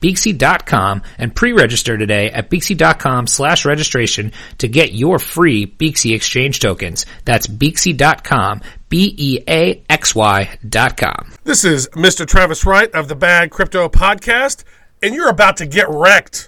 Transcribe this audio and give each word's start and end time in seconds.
Beaxy.com 0.00 1.02
and 1.18 1.34
pre-register 1.34 1.98
today 1.98 2.30
at 2.30 2.50
Beaxy.com 2.50 3.26
slash 3.26 3.64
registration 3.64 4.32
to 4.58 4.68
get 4.68 4.92
your 4.92 5.18
free 5.18 5.66
Beaxy 5.66 6.14
exchange 6.14 6.60
tokens. 6.60 7.06
That's 7.24 7.46
Beaxy.com, 7.46 8.60
B-E-A-X-Y 8.88 10.58
dot 10.68 10.96
com. 10.96 11.32
This 11.44 11.64
is 11.64 11.88
Mr. 11.88 12.26
Travis 12.26 12.64
Wright 12.64 12.90
of 12.94 13.08
the 13.08 13.16
Bad 13.16 13.50
Crypto 13.50 13.88
Podcast, 13.88 14.64
and 15.02 15.14
you're 15.14 15.28
about 15.28 15.58
to 15.58 15.66
get 15.66 15.88
wrecked. 15.88 16.47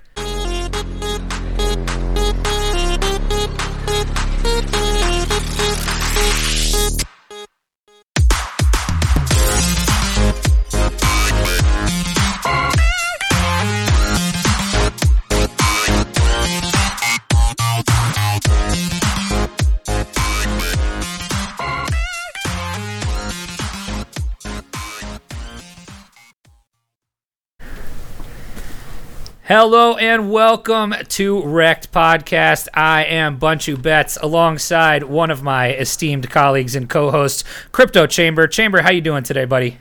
Hello 29.51 29.97
and 29.97 30.31
welcome 30.31 30.95
to 31.09 31.43
Wrecked 31.43 31.91
Podcast. 31.91 32.69
I 32.73 33.03
am 33.03 33.41
Bunchu 33.41 33.83
Betts 33.83 34.17
alongside 34.23 35.03
one 35.03 35.29
of 35.29 35.43
my 35.43 35.73
esteemed 35.73 36.31
colleagues 36.31 36.77
and 36.77 36.89
co-hosts, 36.89 37.43
Crypto 37.73 38.07
Chamber. 38.07 38.47
Chamber, 38.47 38.83
how 38.83 38.93
you 38.93 39.01
doing 39.01 39.25
today, 39.25 39.47
buddy? 39.47 39.79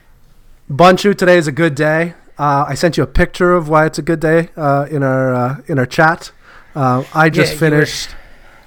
Bunchu, 0.71 1.15
today 1.15 1.37
is 1.37 1.45
a 1.45 1.51
good 1.51 1.75
day. 1.75 2.15
Uh, 2.39 2.65
I 2.67 2.73
sent 2.73 2.97
you 2.97 3.03
a 3.03 3.05
picture 3.05 3.53
of 3.53 3.69
why 3.69 3.85
it's 3.85 3.99
a 3.99 4.01
good 4.01 4.19
day 4.19 4.49
uh, 4.57 4.87
in 4.89 5.03
our 5.03 5.35
uh, 5.35 5.57
in 5.67 5.77
our 5.77 5.85
chat. 5.85 6.31
Uh, 6.73 7.03
I 7.13 7.29
just 7.29 7.53
Yeah, 7.53 7.59
finished 7.59 8.15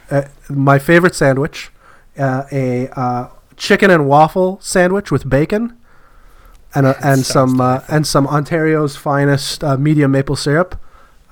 uh, 0.08 0.22
my 0.48 0.78
favorite 0.78 1.16
sandwich, 1.16 1.72
uh, 2.16 2.44
a 2.52 2.88
uh, 2.90 3.28
chicken 3.56 3.90
and 3.90 4.06
waffle 4.06 4.60
sandwich 4.62 5.10
with 5.10 5.28
bacon, 5.28 5.76
and 6.76 6.86
and 7.02 7.26
some 7.26 7.60
uh, 7.60 7.80
and 7.88 8.06
some 8.06 8.28
Ontario's 8.28 8.94
finest 8.94 9.64
uh, 9.64 9.76
medium 9.76 10.12
maple 10.12 10.36
syrup. 10.36 10.78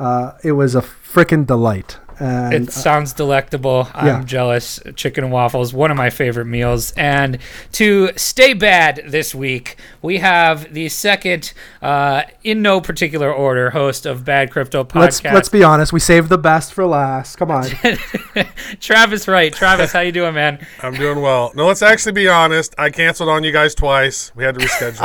Uh, 0.01 0.33
it 0.43 0.53
was 0.53 0.75
a 0.75 0.81
freaking 0.81 1.47
delight. 1.47 1.99
And 2.21 2.69
it 2.69 2.73
sounds 2.73 3.13
delectable. 3.13 3.89
I'm 3.95 4.07
yeah. 4.07 4.23
jealous. 4.25 4.79
Chicken 4.95 5.25
and 5.25 5.33
waffles, 5.33 5.73
one 5.73 5.91
of 5.91 5.97
my 5.97 6.11
favorite 6.11 6.45
meals. 6.45 6.93
And 6.97 7.39
to 7.73 8.11
stay 8.17 8.53
bad 8.53 9.03
this 9.07 9.35
week, 9.35 9.77
we 10.03 10.19
have 10.19 10.73
the 10.75 10.89
second, 10.91 11.53
uh, 11.83 12.23
in 12.45 12.63
no 12.63 12.81
particular 12.81 13.33
order, 13.33 13.71
host 13.71 14.05
of 14.07 14.25
Bad 14.25 14.51
Crypto 14.51 14.85
Podcast. 14.85 15.01
let's 15.01 15.25
let's 15.25 15.49
be 15.49 15.65
honest. 15.65 15.93
We 15.93 16.01
saved 16.01 16.29
the 16.29 16.39
best 16.39 16.75
for 16.75 16.87
last. 16.87 17.37
Come 17.37 17.51
on. 17.51 17.65
Travis 18.81 19.27
Wright. 19.27 19.53
Travis, 19.53 19.93
how 19.93 20.01
you 20.01 20.13
doing, 20.13 20.35
man? 20.35 20.67
I'm 20.83 20.95
doing 20.95 21.21
well. 21.21 21.53
No, 21.55 21.67
let's 21.67 21.83
actually 21.83 22.13
be 22.13 22.29
honest. 22.29 22.75
I 22.79 22.91
canceled 22.91 23.29
on 23.31 23.45
you 23.45 23.53
guys 23.53 23.75
twice. 23.75 24.31
We 24.35 24.45
had 24.45 24.59
to 24.59 24.65
reschedule. 24.67 25.01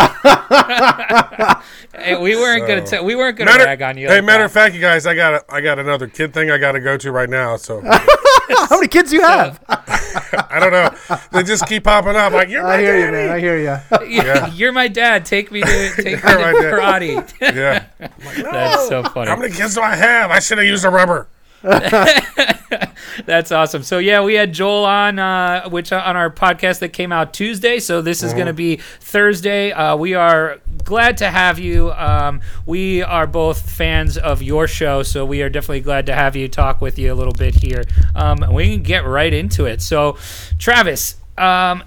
Hey, 1.97 2.17
we 2.17 2.35
weren't 2.35 2.63
So- 2.63 2.67
gonna 2.67 2.85
t- 2.85 2.99
we 3.05 3.15
weren't 3.15 3.37
gonna 3.37 3.51
matter, 3.51 3.63
rag 3.63 3.81
on 3.81 3.97
you. 3.97 4.07
hey, 4.07 4.15
like 4.15 4.25
matter 4.25 4.39
that. 4.39 4.45
of 4.47 4.51
fact, 4.51 4.75
you 4.75 4.81
guys, 4.81 5.05
I 5.05 5.15
got 5.15 5.33
a, 5.33 5.45
I 5.53 5.61
got 5.61 5.79
another 5.79 6.07
kid 6.07 6.33
thing 6.33 6.51
I 6.51 6.57
got 6.57 6.73
to 6.73 6.81
go 6.81 6.97
to 6.97 7.04
right 7.11 7.29
now. 7.29 7.57
So 7.57 7.81
How 8.47 8.77
many 8.77 8.87
kids 8.87 9.09
do 9.09 9.17
you 9.17 9.21
have? 9.23 9.59
I 9.69 10.59
don't 10.59 10.71
know. 10.71 11.17
They 11.31 11.43
just 11.43 11.67
keep 11.67 11.83
popping 11.83 12.15
up. 12.15 12.31
Like 12.33 12.49
you're 12.49 12.63
my 12.63 12.75
I 12.75 12.79
hear 12.81 13.05
you, 13.05 13.11
man. 13.11 13.29
I 13.29 13.39
hear 13.39 13.57
you. 13.57 13.77
Yeah. 14.07 14.47
You're 14.53 14.71
my 14.71 14.87
dad. 14.87 15.25
Take 15.25 15.51
me 15.51 15.61
to 15.61 15.91
take 15.95 16.05
me 16.05 16.11
You're 16.11 16.19
to 16.19 16.25
my 16.39 16.53
dad. 16.53 16.73
karate. 16.73 17.33
Yeah. 17.41 17.85
Like, 17.99 18.37
no. 18.37 18.51
That's 18.51 18.87
so 18.87 19.03
funny. 19.03 19.29
How 19.29 19.35
many 19.35 19.53
kids 19.53 19.75
do 19.75 19.81
I 19.81 19.95
have? 19.95 20.31
I 20.31 20.39
should 20.39 20.57
have 20.59 20.67
used 20.67 20.85
a 20.85 20.89
rubber. 20.89 21.27
That's 23.25 23.51
awesome. 23.51 23.81
So 23.81 23.97
yeah, 23.97 24.23
we 24.23 24.35
had 24.35 24.53
Joel 24.53 24.85
on, 24.85 25.17
uh, 25.17 25.67
which 25.69 25.91
on 25.91 26.15
our 26.15 26.29
podcast 26.29 26.79
that 26.79 26.89
came 26.89 27.11
out 27.11 27.33
Tuesday. 27.33 27.79
So 27.79 28.01
this 28.01 28.21
is 28.21 28.33
going 28.33 28.45
to 28.47 28.53
be 28.53 28.77
Thursday. 28.99 29.71
Uh, 29.71 29.95
we 29.95 30.13
are 30.13 30.59
glad 30.83 31.17
to 31.17 31.29
have 31.31 31.57
you. 31.57 31.91
Um, 31.93 32.41
we 32.67 33.01
are 33.01 33.25
both 33.25 33.67
fans 33.69 34.17
of 34.17 34.43
your 34.43 34.67
show, 34.67 35.01
so 35.01 35.25
we 35.25 35.41
are 35.41 35.49
definitely 35.49 35.81
glad 35.81 36.05
to 36.05 36.13
have 36.13 36.35
you 36.35 36.47
talk 36.47 36.81
with 36.81 36.99
you 36.99 37.11
a 37.11 37.15
little 37.15 37.33
bit 37.33 37.55
here. 37.55 37.83
Um, 38.13 38.37
we 38.51 38.73
can 38.75 38.83
get 38.83 39.05
right 39.05 39.33
into 39.33 39.65
it. 39.65 39.81
So, 39.81 40.17
Travis. 40.59 41.15
Um, 41.37 41.83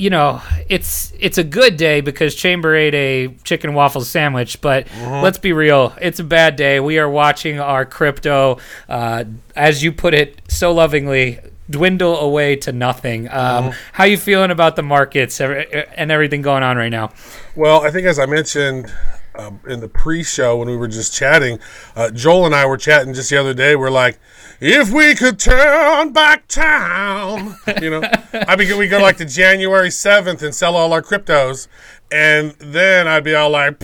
you 0.00 0.08
know, 0.08 0.40
it's 0.68 1.12
it's 1.20 1.36
a 1.36 1.44
good 1.44 1.76
day 1.76 2.00
because 2.00 2.34
Chamber 2.34 2.74
ate 2.74 2.94
a 2.94 3.28
chicken 3.44 3.74
waffle 3.74 4.00
sandwich, 4.00 4.62
but 4.62 4.86
let's 4.98 5.36
be 5.36 5.52
real, 5.52 5.94
it's 6.00 6.18
a 6.18 6.24
bad 6.24 6.56
day. 6.56 6.80
We 6.80 6.98
are 6.98 7.08
watching 7.08 7.60
our 7.60 7.84
crypto, 7.84 8.58
uh, 8.88 9.24
as 9.54 9.84
you 9.84 9.92
put 9.92 10.14
it 10.14 10.40
so 10.48 10.72
lovingly, 10.72 11.38
dwindle 11.68 12.18
away 12.18 12.56
to 12.56 12.72
nothing. 12.72 13.28
Um, 13.30 13.72
How 13.92 14.04
you 14.04 14.16
feeling 14.16 14.50
about 14.50 14.76
the 14.76 14.82
markets 14.82 15.38
and 15.38 16.10
everything 16.10 16.40
going 16.40 16.62
on 16.62 16.78
right 16.78 16.88
now? 16.88 17.12
Well, 17.54 17.82
I 17.84 17.90
think 17.90 18.06
as 18.06 18.18
I 18.18 18.24
mentioned 18.24 18.90
um, 19.34 19.60
in 19.68 19.80
the 19.80 19.88
pre-show 19.88 20.56
when 20.56 20.68
we 20.68 20.76
were 20.76 20.88
just 20.88 21.14
chatting, 21.14 21.58
uh, 21.96 22.10
Joel 22.10 22.46
and 22.46 22.54
I 22.54 22.66
were 22.66 22.76
chatting 22.76 23.14
just 23.14 23.30
the 23.30 23.36
other 23.36 23.54
day. 23.54 23.76
We're 23.76 23.90
like, 23.90 24.18
if 24.60 24.90
we 24.90 25.14
could 25.14 25.38
turn 25.38 26.12
back 26.12 26.46
time, 26.48 27.56
you 27.80 27.90
know, 27.90 28.02
I 28.32 28.56
mean, 28.56 28.76
we 28.76 28.88
go 28.88 29.00
like 29.00 29.16
to 29.18 29.24
January 29.24 29.90
seventh 29.90 30.42
and 30.42 30.54
sell 30.54 30.76
all 30.76 30.92
our 30.92 31.02
cryptos, 31.02 31.68
and 32.12 32.52
then 32.58 33.08
I'd 33.08 33.24
be 33.24 33.34
all 33.34 33.50
like, 33.50 33.82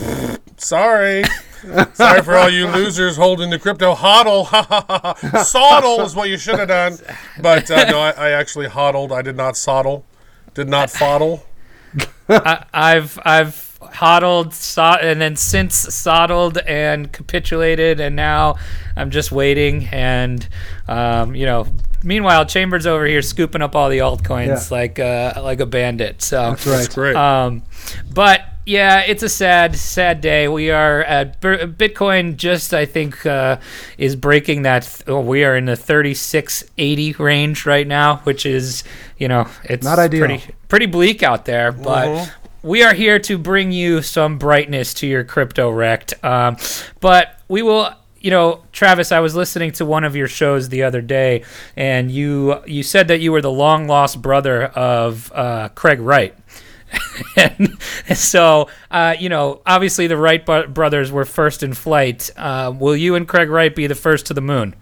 sorry. 0.57 1.23
Sorry 1.93 2.21
for 2.21 2.35
all 2.35 2.49
you 2.49 2.67
losers 2.67 3.17
holding 3.17 3.49
the 3.49 3.57
crypto 3.57 3.95
hodl. 3.95 4.45
Sodle 5.43 6.01
is 6.01 6.15
what 6.15 6.29
you 6.29 6.37
should 6.37 6.59
have 6.59 6.67
done. 6.67 6.97
But 7.41 7.69
uh, 7.71 7.89
no, 7.89 7.99
I, 7.99 8.11
I 8.11 8.29
actually 8.29 8.67
hodled. 8.67 9.11
I 9.11 9.23
did 9.23 9.35
not 9.35 9.57
soddle. 9.57 10.05
Did 10.53 10.69
not 10.69 10.89
foddle. 10.89 11.41
I, 12.29 12.63
I've 12.71 13.19
I've 13.25 13.66
hodled, 13.81 14.53
so- 14.53 14.83
and 15.01 15.19
then 15.21 15.35
since 15.35 15.75
soddled 15.75 16.57
and 16.59 17.11
capitulated, 17.11 17.99
and 17.99 18.15
now 18.15 18.55
I'm 18.95 19.11
just 19.11 19.31
waiting. 19.31 19.87
And 19.91 20.47
um, 20.87 21.35
you 21.35 21.45
know, 21.45 21.67
meanwhile, 22.03 22.45
Chambers 22.45 22.85
over 22.85 23.05
here 23.05 23.21
scooping 23.21 23.61
up 23.61 23.75
all 23.75 23.89
the 23.89 23.99
altcoins 23.99 24.69
Yeah. 24.71 24.77
like 24.77 24.99
uh, 24.99 25.33
like 25.43 25.59
a 25.59 25.65
bandit. 25.65 26.21
So 26.21 26.51
That's 26.51 26.65
right. 26.67 26.85
It's 26.85 26.95
great. 26.95 27.15
um, 27.15 27.63
but 28.13 28.41
yeah, 28.65 28.99
it's 28.99 29.23
a 29.23 29.29
sad, 29.29 29.77
sad 29.77 30.19
day. 30.19 30.49
We 30.49 30.71
are 30.71 31.01
at 31.03 31.39
Bir- 31.39 31.67
Bitcoin. 31.67 32.35
Just 32.35 32.73
I 32.73 32.85
think 32.85 33.25
uh, 33.25 33.59
is 33.97 34.15
breaking 34.17 34.63
that. 34.63 34.83
Th- 34.83 35.03
oh, 35.07 35.21
we 35.21 35.45
are 35.45 35.55
in 35.55 35.65
the 35.65 35.77
thirty 35.77 36.13
six 36.13 36.65
eighty 36.77 37.13
range 37.13 37.65
right 37.65 37.87
now, 37.87 38.17
which 38.23 38.45
is 38.45 38.83
you 39.17 39.29
know 39.29 39.47
it's 39.63 39.85
Not 39.85 39.99
ideal. 39.99 40.25
Pretty, 40.25 40.43
pretty 40.67 40.85
bleak 40.87 41.23
out 41.23 41.45
there, 41.45 41.71
but. 41.71 42.29
We 42.67 42.83
are 42.83 42.93
here 42.93 43.17
to 43.19 43.37
bring 43.37 43.71
you 43.71 44.01
some 44.01 44.37
brightness 44.37 44.93
to 44.95 45.07
your 45.07 45.23
crypto 45.23 45.69
wrecked. 45.69 46.13
Um, 46.23 46.57
but 46.99 47.39
we 47.47 47.61
will 47.61 47.93
you 48.19 48.31
know, 48.31 48.63
Travis, 48.73 49.11
I 49.13 49.21
was 49.21 49.35
listening 49.35 49.71
to 49.73 49.85
one 49.85 50.03
of 50.03 50.15
your 50.15 50.27
shows 50.27 50.67
the 50.67 50.83
other 50.83 51.01
day, 51.01 51.45
and 51.77 52.11
you 52.11 52.61
you 52.65 52.83
said 52.83 53.07
that 53.07 53.21
you 53.21 53.31
were 53.31 53.41
the 53.41 53.51
long 53.51 53.87
lost 53.87 54.21
brother 54.21 54.65
of 54.65 55.31
uh, 55.33 55.69
Craig 55.69 56.01
Wright. 56.01 56.35
and 57.37 57.77
so, 58.13 58.67
uh, 58.91 59.15
you 59.17 59.29
know, 59.29 59.61
obviously 59.65 60.07
the 60.07 60.17
Wright 60.17 60.45
brothers 60.45 61.11
were 61.11 61.25
first 61.25 61.63
in 61.63 61.73
flight. 61.73 62.29
Uh, 62.35 62.73
will 62.77 62.97
you 62.97 63.15
and 63.15 63.27
Craig 63.27 63.49
Wright 63.49 63.73
be 63.73 63.87
the 63.87 63.95
first 63.95 64.25
to 64.25 64.33
the 64.33 64.41
moon? 64.41 64.75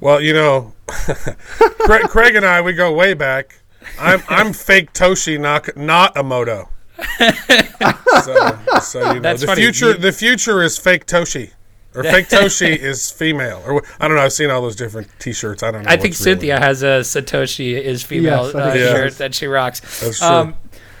Well, 0.00 0.20
you 0.20 0.34
know, 0.34 0.74
Craig, 0.86 2.02
Craig 2.08 2.34
and 2.34 2.44
I 2.44 2.60
we 2.60 2.74
go 2.74 2.92
way 2.92 3.14
back. 3.14 3.60
I'm 3.98 4.22
I'm 4.28 4.52
fake 4.52 4.92
Toshi, 4.92 5.38
not 5.40 5.64
Nakamoto. 5.64 6.68
so, 8.22 8.80
so 8.80 8.98
you 9.08 9.14
know, 9.14 9.20
That's 9.20 9.40
the 9.40 9.46
funny. 9.48 9.62
future 9.62 9.88
You- 9.92 9.98
the 9.98 10.12
future 10.12 10.62
is 10.62 10.78
fake 10.78 11.06
Toshi, 11.06 11.50
or 11.94 12.02
fake 12.04 12.28
Toshi 12.28 12.76
is 12.90 13.10
female, 13.10 13.62
or 13.66 13.80
wh- 13.80 13.84
I 14.02 14.08
don't 14.08 14.16
know. 14.16 14.22
I've 14.22 14.32
seen 14.32 14.50
all 14.50 14.62
those 14.62 14.76
different 14.76 15.08
T-shirts. 15.18 15.62
I 15.62 15.70
don't 15.70 15.82
know. 15.82 15.88
I 15.90 15.96
think 15.96 16.12
what's 16.12 16.20
really- 16.20 16.32
Cynthia 16.36 16.58
has 16.60 16.82
a 16.82 17.00
Satoshi 17.00 17.80
is 17.80 18.02
female 18.02 18.46
Yes, 18.46 18.54
I 18.54 18.60
uh, 18.60 18.72
think 18.72 18.74
she 18.84 18.90
shirt 18.90 19.04
does. 19.10 19.18
that 19.18 19.34
she 19.34 19.46
rocks. 19.46 19.80
That's 20.00 20.18
true. 20.18 20.26
Um, 20.28 20.54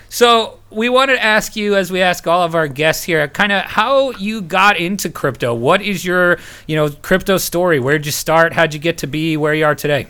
So 0.08 0.60
we 0.70 0.88
wanted 0.88 1.14
to 1.16 1.24
ask 1.24 1.56
you, 1.56 1.74
as 1.74 1.90
we 1.90 2.00
ask 2.00 2.26
all 2.28 2.42
of 2.42 2.54
our 2.54 2.68
guests 2.68 3.02
here, 3.04 3.26
kind 3.26 3.50
of 3.50 3.62
how 3.62 4.10
you 4.12 4.42
got 4.42 4.76
into 4.76 5.08
crypto. 5.10 5.52
What 5.54 5.82
is 5.82 6.04
your, 6.04 6.38
you 6.68 6.76
know, 6.76 6.88
crypto 6.90 7.36
story? 7.36 7.80
Where'd 7.80 8.06
you 8.06 8.12
start? 8.12 8.52
How'd 8.52 8.74
you 8.74 8.80
get 8.80 8.98
to 8.98 9.08
be 9.08 9.36
where 9.36 9.54
you 9.54 9.64
are 9.64 9.74
today? 9.74 10.06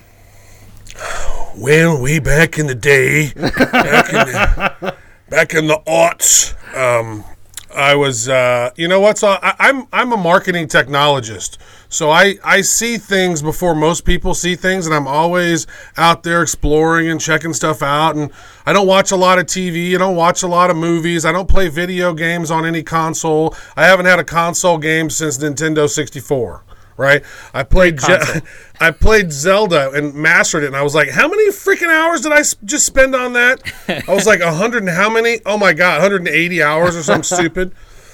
Well, 1.57 2.03
way 2.03 2.19
back 2.19 2.59
in 2.59 2.67
the 2.67 2.75
day, 2.75 3.33
back 3.33 4.09
in 4.09 4.27
the, 4.27 4.97
back 5.31 5.55
in 5.55 5.69
the 5.69 5.81
aughts, 5.87 6.53
um, 6.77 7.25
I 7.73 7.95
was, 7.95 8.29
uh, 8.29 8.71
you 8.75 8.89
know 8.89 8.99
what? 8.99 9.19
So 9.19 9.29
I, 9.29 9.55
I'm 9.61 9.87
I'm 9.93 10.13
a 10.13 10.17
marketing 10.17 10.67
technologist. 10.67 11.59
So 11.89 12.11
I, 12.11 12.39
I 12.43 12.61
see 12.63 12.99
things 12.99 13.41
before 13.41 13.77
most 13.77 14.05
people 14.05 14.35
see 14.35 14.57
things, 14.57 14.87
and 14.87 14.95
I'm 14.95 15.07
always 15.07 15.69
out 15.97 16.25
there 16.25 16.43
exploring 16.43 17.09
and 17.09 17.21
checking 17.21 17.53
stuff 17.53 17.83
out. 17.83 18.17
And 18.17 18.33
I 18.67 18.73
don't 18.73 18.89
watch 18.89 19.13
a 19.13 19.17
lot 19.17 19.39
of 19.39 19.47
TV. 19.47 19.95
I 19.95 19.99
don't 19.99 20.17
watch 20.17 20.43
a 20.43 20.49
lot 20.49 20.71
of 20.71 20.77
movies. 20.77 21.25
I 21.25 21.31
don't 21.31 21.49
play 21.49 21.69
video 21.69 22.15
games 22.15 22.51
on 22.51 22.67
any 22.67 22.83
console. 22.83 23.55
I 23.77 23.87
haven't 23.87 24.07
had 24.07 24.19
a 24.19 24.25
console 24.25 24.79
game 24.79 25.09
since 25.09 25.39
Nintendo 25.39 25.89
64 25.89 26.65
right? 26.97 27.23
I 27.53 27.63
played 27.63 27.99
Je- 27.99 28.41
I 28.81 28.91
played 28.91 29.33
Zelda 29.33 29.91
and 29.93 30.15
mastered 30.15 30.65
it, 30.65 30.69
and 30.69 30.77
I 30.77 30.83
was 30.83 30.95
like, 30.95 31.11
how 31.11 31.29
many 31.29 31.49
freaking 31.51 31.89
hours 31.91 32.21
did 32.23 32.33
I 32.33 32.41
s- 32.41 32.57
just 32.65 32.87
spend 32.87 33.15
on 33.15 33.33
that? 33.35 33.63
I 33.89 34.13
was 34.15 34.27
like, 34.27 34.41
hundred 34.41 34.83
and 34.83 34.91
how 34.91 35.09
many? 35.11 35.41
Oh 35.47 35.57
my 35.59 35.73
god, 35.73 36.01
180 36.03 36.63
hours 36.63 36.97
or 36.97 37.03
something 37.03 37.23
stupid. 37.39 37.73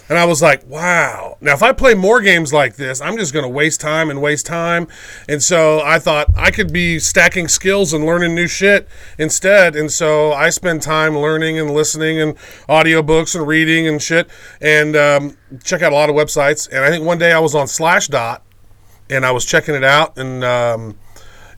And 0.08 0.18
I 0.18 0.24
was 0.24 0.42
like, 0.42 0.66
wow. 0.66 1.38
Now, 1.40 1.52
if 1.54 1.62
I 1.62 1.72
play 1.72 1.94
more 1.94 2.20
games 2.20 2.52
like 2.52 2.74
this, 2.74 3.00
I'm 3.00 3.16
just 3.16 3.32
going 3.32 3.44
to 3.44 3.48
waste 3.48 3.80
time 3.80 4.10
and 4.10 4.20
waste 4.20 4.44
time. 4.44 4.88
And 5.28 5.40
so 5.40 5.82
I 5.84 6.00
thought 6.00 6.26
I 6.36 6.50
could 6.50 6.72
be 6.72 6.98
stacking 6.98 7.46
skills 7.46 7.92
and 7.92 8.04
learning 8.04 8.34
new 8.34 8.48
shit 8.48 8.88
instead. 9.18 9.76
And 9.76 9.88
so 9.88 10.32
I 10.32 10.50
spend 10.50 10.82
time 10.82 11.16
learning 11.16 11.60
and 11.60 11.70
listening 11.70 12.20
and 12.20 12.36
audiobooks 12.68 13.36
and 13.36 13.46
reading 13.46 13.86
and 13.86 14.02
shit 14.02 14.28
and 14.60 14.96
um, 14.96 15.36
check 15.62 15.80
out 15.80 15.92
a 15.92 15.94
lot 15.94 16.10
of 16.10 16.16
websites. 16.16 16.68
And 16.68 16.84
I 16.84 16.90
think 16.90 17.04
one 17.04 17.18
day 17.18 17.30
I 17.30 17.38
was 17.38 17.54
on 17.54 17.66
Slashdot 17.68 18.40
and 19.10 19.26
I 19.26 19.32
was 19.32 19.44
checking 19.44 19.74
it 19.74 19.84
out 19.84 20.16
and 20.16 20.44
um, 20.44 20.96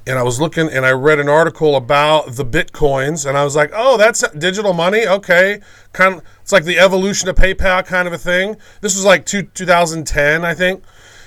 and 0.06 0.18
I 0.18 0.22
was 0.22 0.40
looking 0.40 0.68
and 0.68 0.84
I 0.84 0.90
read 0.90 1.20
an 1.20 1.28
article 1.28 1.76
about 1.76 2.32
the 2.32 2.44
bitcoins 2.44 3.26
and 3.26 3.36
I 3.38 3.44
was 3.44 3.54
like, 3.54 3.70
oh, 3.74 3.96
that's 3.96 4.28
digital 4.30 4.72
money. 4.72 5.06
Okay, 5.06 5.60
kind 5.92 6.14
of 6.14 6.22
it's 6.40 6.52
like 6.52 6.64
the 6.64 6.78
evolution 6.78 7.28
of 7.28 7.36
PayPal 7.36 7.84
kind 7.86 8.08
of 8.08 8.14
a 8.14 8.18
thing. 8.18 8.56
This 8.80 8.96
was 8.96 9.04
like 9.04 9.26
two, 9.26 9.42
2010, 9.42 10.44
I 10.44 10.54
think. 10.54 10.82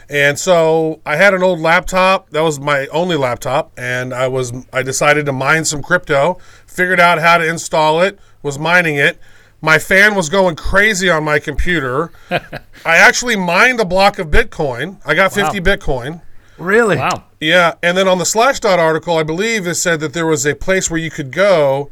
And 0.10 0.38
so 0.38 1.02
I 1.06 1.16
had 1.16 1.34
an 1.34 1.42
old 1.42 1.60
laptop. 1.60 2.30
That 2.30 2.42
was 2.42 2.60
my 2.60 2.86
only 2.88 3.16
laptop, 3.16 3.72
and 3.76 4.14
I 4.14 4.28
was 4.28 4.54
I 4.72 4.84
decided 4.84 5.26
to 5.26 5.32
mine 5.32 5.66
some 5.66 5.82
crypto. 5.82 6.38
Figured 6.68 7.00
out 7.00 7.20
how 7.20 7.40
to 7.40 7.48
install 7.48 8.02
it. 8.02 8.20
Was 8.44 8.60
mining 8.60 8.98
it. 8.98 9.18
My 9.62 9.80
fan 9.80 10.16
was 10.16 10.30
going 10.30 10.56
crazy 10.56 11.10
on 11.10 11.24
my 11.24 11.40
computer. 11.40 12.12
I 12.30 12.98
actually 12.98 13.36
mined 13.36 13.80
a 13.80 13.86
block 13.86 14.20
of 14.20 14.28
Bitcoin. 14.28 14.98
I 15.06 15.16
got 15.16 15.34
50 15.34 15.60
Bitcoin. 15.62 16.22
Really? 16.58 16.98
Wow. 16.98 17.24
Yeah, 17.40 17.74
and 17.84 17.98
then 17.98 18.08
on 18.08 18.18
the 18.18 18.24
Slashdot 18.24 18.78
article, 18.78 19.18
I 19.18 19.24
believe 19.24 19.68
it 19.68 19.76
said 19.76 20.00
that 20.00 20.14
there 20.14 20.26
was 20.26 20.46
a 20.46 20.56
place 20.56 20.90
where 20.90 21.00
you 21.00 21.10
could 21.12 21.32
go. 21.32 21.90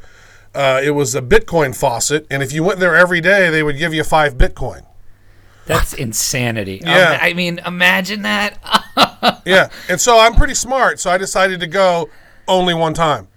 Uh, 0.56 0.80
it 0.84 0.92
was 0.92 1.16
a 1.16 1.22
Bitcoin 1.22 1.76
faucet, 1.76 2.28
and 2.30 2.44
if 2.44 2.54
you 2.54 2.64
went 2.64 2.80
there 2.80 2.96
every 2.96 3.20
day, 3.22 3.50
they 3.50 3.64
would 3.64 3.78
give 3.78 3.94
you 3.94 4.04
five 4.04 4.36
Bitcoin. 4.36 4.86
That's 5.66 5.94
insanity. 5.94 6.82
Yeah. 6.86 7.14
Um, 7.14 7.20
I 7.22 7.34
mean, 7.34 7.60
imagine 7.66 8.22
that. 8.24 8.60
Yeah, 9.46 9.70
and 9.90 10.00
so 10.00 10.20
I'm 10.20 10.36
pretty 10.36 10.54
smart, 10.54 11.00
so 11.00 11.10
I 11.10 11.18
decided 11.18 11.60
to 11.62 11.68
go 11.68 12.10
only 12.48 12.74
one 12.74 12.94
time. 12.94 13.28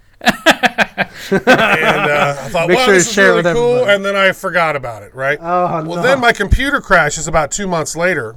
And 0.96 1.10
uh, 1.48 2.36
I 2.40 2.48
thought, 2.48 2.68
Make 2.68 2.76
well, 2.78 2.86
sure 2.86 2.94
this 2.94 3.10
is 3.10 3.16
really 3.16 3.42
cool, 3.42 3.74
everybody. 3.74 3.94
and 3.94 4.04
then 4.04 4.16
I 4.16 4.32
forgot 4.32 4.76
about 4.76 5.02
it. 5.02 5.14
Right? 5.14 5.38
Oh, 5.40 5.84
well, 5.84 5.96
no. 5.96 6.02
then 6.02 6.20
my 6.20 6.32
computer 6.32 6.80
crashes 6.80 7.26
about 7.28 7.50
two 7.50 7.66
months 7.66 7.96
later, 7.96 8.36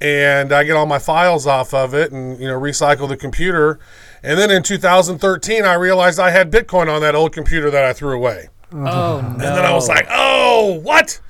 and 0.00 0.52
I 0.52 0.64
get 0.64 0.76
all 0.76 0.86
my 0.86 0.98
files 0.98 1.46
off 1.46 1.72
of 1.72 1.94
it, 1.94 2.12
and 2.12 2.38
you 2.40 2.48
know, 2.48 2.58
recycle 2.58 3.08
the 3.08 3.16
computer. 3.16 3.78
And 4.22 4.38
then 4.38 4.50
in 4.50 4.62
2013, 4.62 5.64
I 5.64 5.74
realized 5.74 6.18
I 6.18 6.30
had 6.30 6.50
Bitcoin 6.50 6.92
on 6.92 7.00
that 7.02 7.14
old 7.14 7.32
computer 7.32 7.70
that 7.70 7.84
I 7.84 7.92
threw 7.92 8.14
away. 8.16 8.48
oh 8.72 8.76
no. 8.76 9.18
And 9.20 9.40
then 9.40 9.64
I 9.64 9.72
was 9.72 9.88
like, 9.88 10.06
oh, 10.10 10.80
what? 10.82 11.20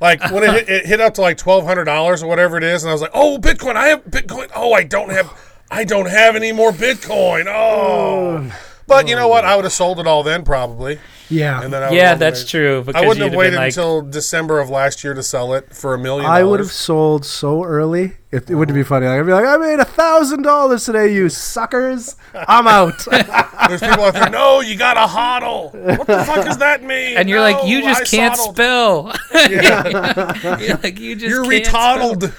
Like 0.00 0.20
when 0.30 0.42
it 0.42 0.50
hit, 0.52 0.68
it 0.68 0.86
hit 0.86 1.00
up 1.00 1.14
to 1.14 1.20
like 1.20 1.36
twelve 1.38 1.64
hundred 1.64 1.84
dollars 1.84 2.22
or 2.22 2.26
whatever 2.28 2.56
it 2.56 2.64
is, 2.64 2.82
and 2.82 2.90
I 2.90 2.92
was 2.92 3.00
like, 3.02 3.12
oh, 3.14 3.38
Bitcoin! 3.38 3.76
I 3.76 3.88
have 3.88 4.04
Bitcoin. 4.04 4.50
Oh, 4.54 4.72
I 4.72 4.82
don't 4.82 5.10
have, 5.10 5.32
I 5.70 5.84
don't 5.84 6.08
have 6.10 6.36
any 6.36 6.52
more 6.52 6.72
Bitcoin. 6.72 7.46
Oh, 7.48 8.52
but 8.86 9.08
you 9.08 9.16
know 9.16 9.24
oh, 9.26 9.28
what? 9.28 9.44
I 9.44 9.56
would 9.56 9.64
have 9.64 9.72
sold 9.72 9.98
it 10.00 10.06
all 10.06 10.22
then 10.22 10.44
probably, 10.44 10.98
Yeah. 11.28 11.62
and 11.62 11.72
then 11.72 11.82
I 11.82 11.90
yeah, 11.90 12.14
that's 12.14 12.42
made- 12.42 12.48
true. 12.48 12.82
Because 12.84 13.02
I 13.02 13.06
wouldn't 13.06 13.24
have 13.24 13.34
waited 13.34 13.56
like, 13.56 13.68
until 13.68 14.02
December 14.02 14.60
of 14.60 14.70
last 14.70 15.02
year 15.04 15.14
to 15.14 15.22
sell 15.22 15.54
it 15.54 15.74
for 15.74 15.94
a 15.94 15.98
million. 15.98 16.26
I 16.30 16.42
would 16.42 16.60
have 16.60 16.72
sold 16.72 17.24
so 17.24 17.64
early. 17.64 18.14
It, 18.30 18.50
it 18.50 18.56
would 18.56 18.74
be 18.74 18.82
funny. 18.82 19.06
Like, 19.06 19.20
I'd 19.20 19.26
be 19.26 19.32
like, 19.32 19.44
I 19.46 19.56
made 19.56 19.78
a 19.78 19.84
thousand 19.84 20.42
dollars 20.42 20.84
today, 20.84 21.14
you 21.14 21.28
suckers. 21.28 22.16
I'm 22.34 22.66
out. 22.66 22.98
There's 23.68 23.80
people 23.80 24.02
out 24.04 24.14
there. 24.14 24.28
No, 24.28 24.60
you 24.60 24.76
got 24.76 24.96
a 24.96 25.06
hodl. 25.06 25.72
What 25.98 26.06
the 26.08 26.24
fuck 26.24 26.44
does 26.44 26.58
that 26.58 26.82
mean? 26.82 27.16
and 27.16 27.28
you're 27.28 27.40
like, 27.40 27.64
you 27.64 27.80
just 27.82 28.02
I 28.02 28.04
can't 28.16 28.36
soddled." 28.36 28.56
spell. 28.56 29.12
you're 30.60 30.76
like, 30.78 30.98
you 30.98 31.14
just 31.14 31.30
You're 31.30 31.44
can't 31.48 31.66
spell. 31.66 32.16
retarded. 32.16 32.32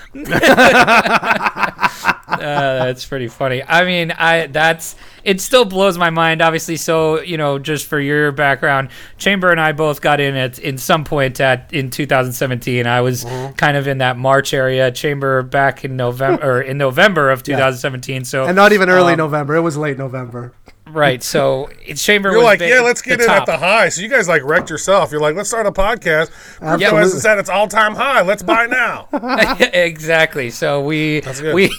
Uh, 2.27 2.85
that's 2.85 3.05
pretty 3.05 3.27
funny. 3.27 3.63
I 3.63 3.85
mean, 3.85 4.11
I 4.11 4.47
that's 4.47 4.95
it. 5.23 5.39
Still 5.39 5.63
blows 5.63 5.95
my 5.97 6.09
mind. 6.09 6.41
Obviously, 6.41 6.75
so 6.75 7.21
you 7.21 7.37
know, 7.37 7.59
just 7.59 7.85
for 7.87 7.99
your 7.99 8.31
background, 8.31 8.89
Chamber 9.19 9.51
and 9.51 9.61
I 9.61 9.71
both 9.73 10.01
got 10.01 10.19
in 10.19 10.35
at 10.35 10.57
in 10.59 10.77
some 10.79 11.03
point 11.05 11.39
at 11.39 11.71
in 11.71 11.91
2017. 11.91 12.87
I 12.87 13.01
was 13.01 13.23
Mm-hmm. 13.23 13.53
kind 13.53 13.77
of 13.77 13.87
in 13.87 13.99
that 13.99 14.17
March 14.17 14.53
area. 14.55 14.91
Chamber 14.91 15.43
back 15.43 15.85
in 15.85 15.95
November 15.95 16.43
or 16.57 16.61
in 16.61 16.77
November 16.79 17.29
of 17.29 17.43
2017. 17.43 18.25
So 18.25 18.45
and 18.45 18.55
not 18.55 18.73
even 18.73 18.89
early 18.89 19.13
um, 19.13 19.19
November. 19.19 19.55
It 19.55 19.61
was 19.61 19.77
late 19.77 19.97
November. 19.99 20.51
right. 20.87 21.21
So 21.23 21.69
it's 21.85 22.03
Chamber. 22.03 22.29
You're 22.31 22.39
was 22.39 22.45
like, 22.45 22.59
the- 22.59 22.69
yeah, 22.69 22.81
let's 22.81 23.01
get 23.03 23.19
the 23.19 23.25
in 23.25 23.29
at 23.29 23.45
the 23.45 23.57
high. 23.57 23.89
So 23.89 24.01
you 24.01 24.09
guys 24.09 24.27
like 24.27 24.43
wrecked 24.43 24.71
yourself. 24.71 25.11
You're 25.11 25.21
like, 25.21 25.35
let's 25.35 25.49
start 25.49 25.67
a 25.67 25.71
podcast. 25.71 26.31
Crypto 26.31 26.65
Absolutely. 26.73 26.99
hasn't 26.99 27.21
set 27.21 27.37
its 27.37 27.49
all 27.49 27.67
time 27.67 27.93
high. 27.95 28.23
Let's 28.23 28.43
buy 28.43 28.65
now. 28.65 29.07
exactly. 29.73 30.49
So 30.49 30.81
we 30.83 31.21
we 31.53 31.71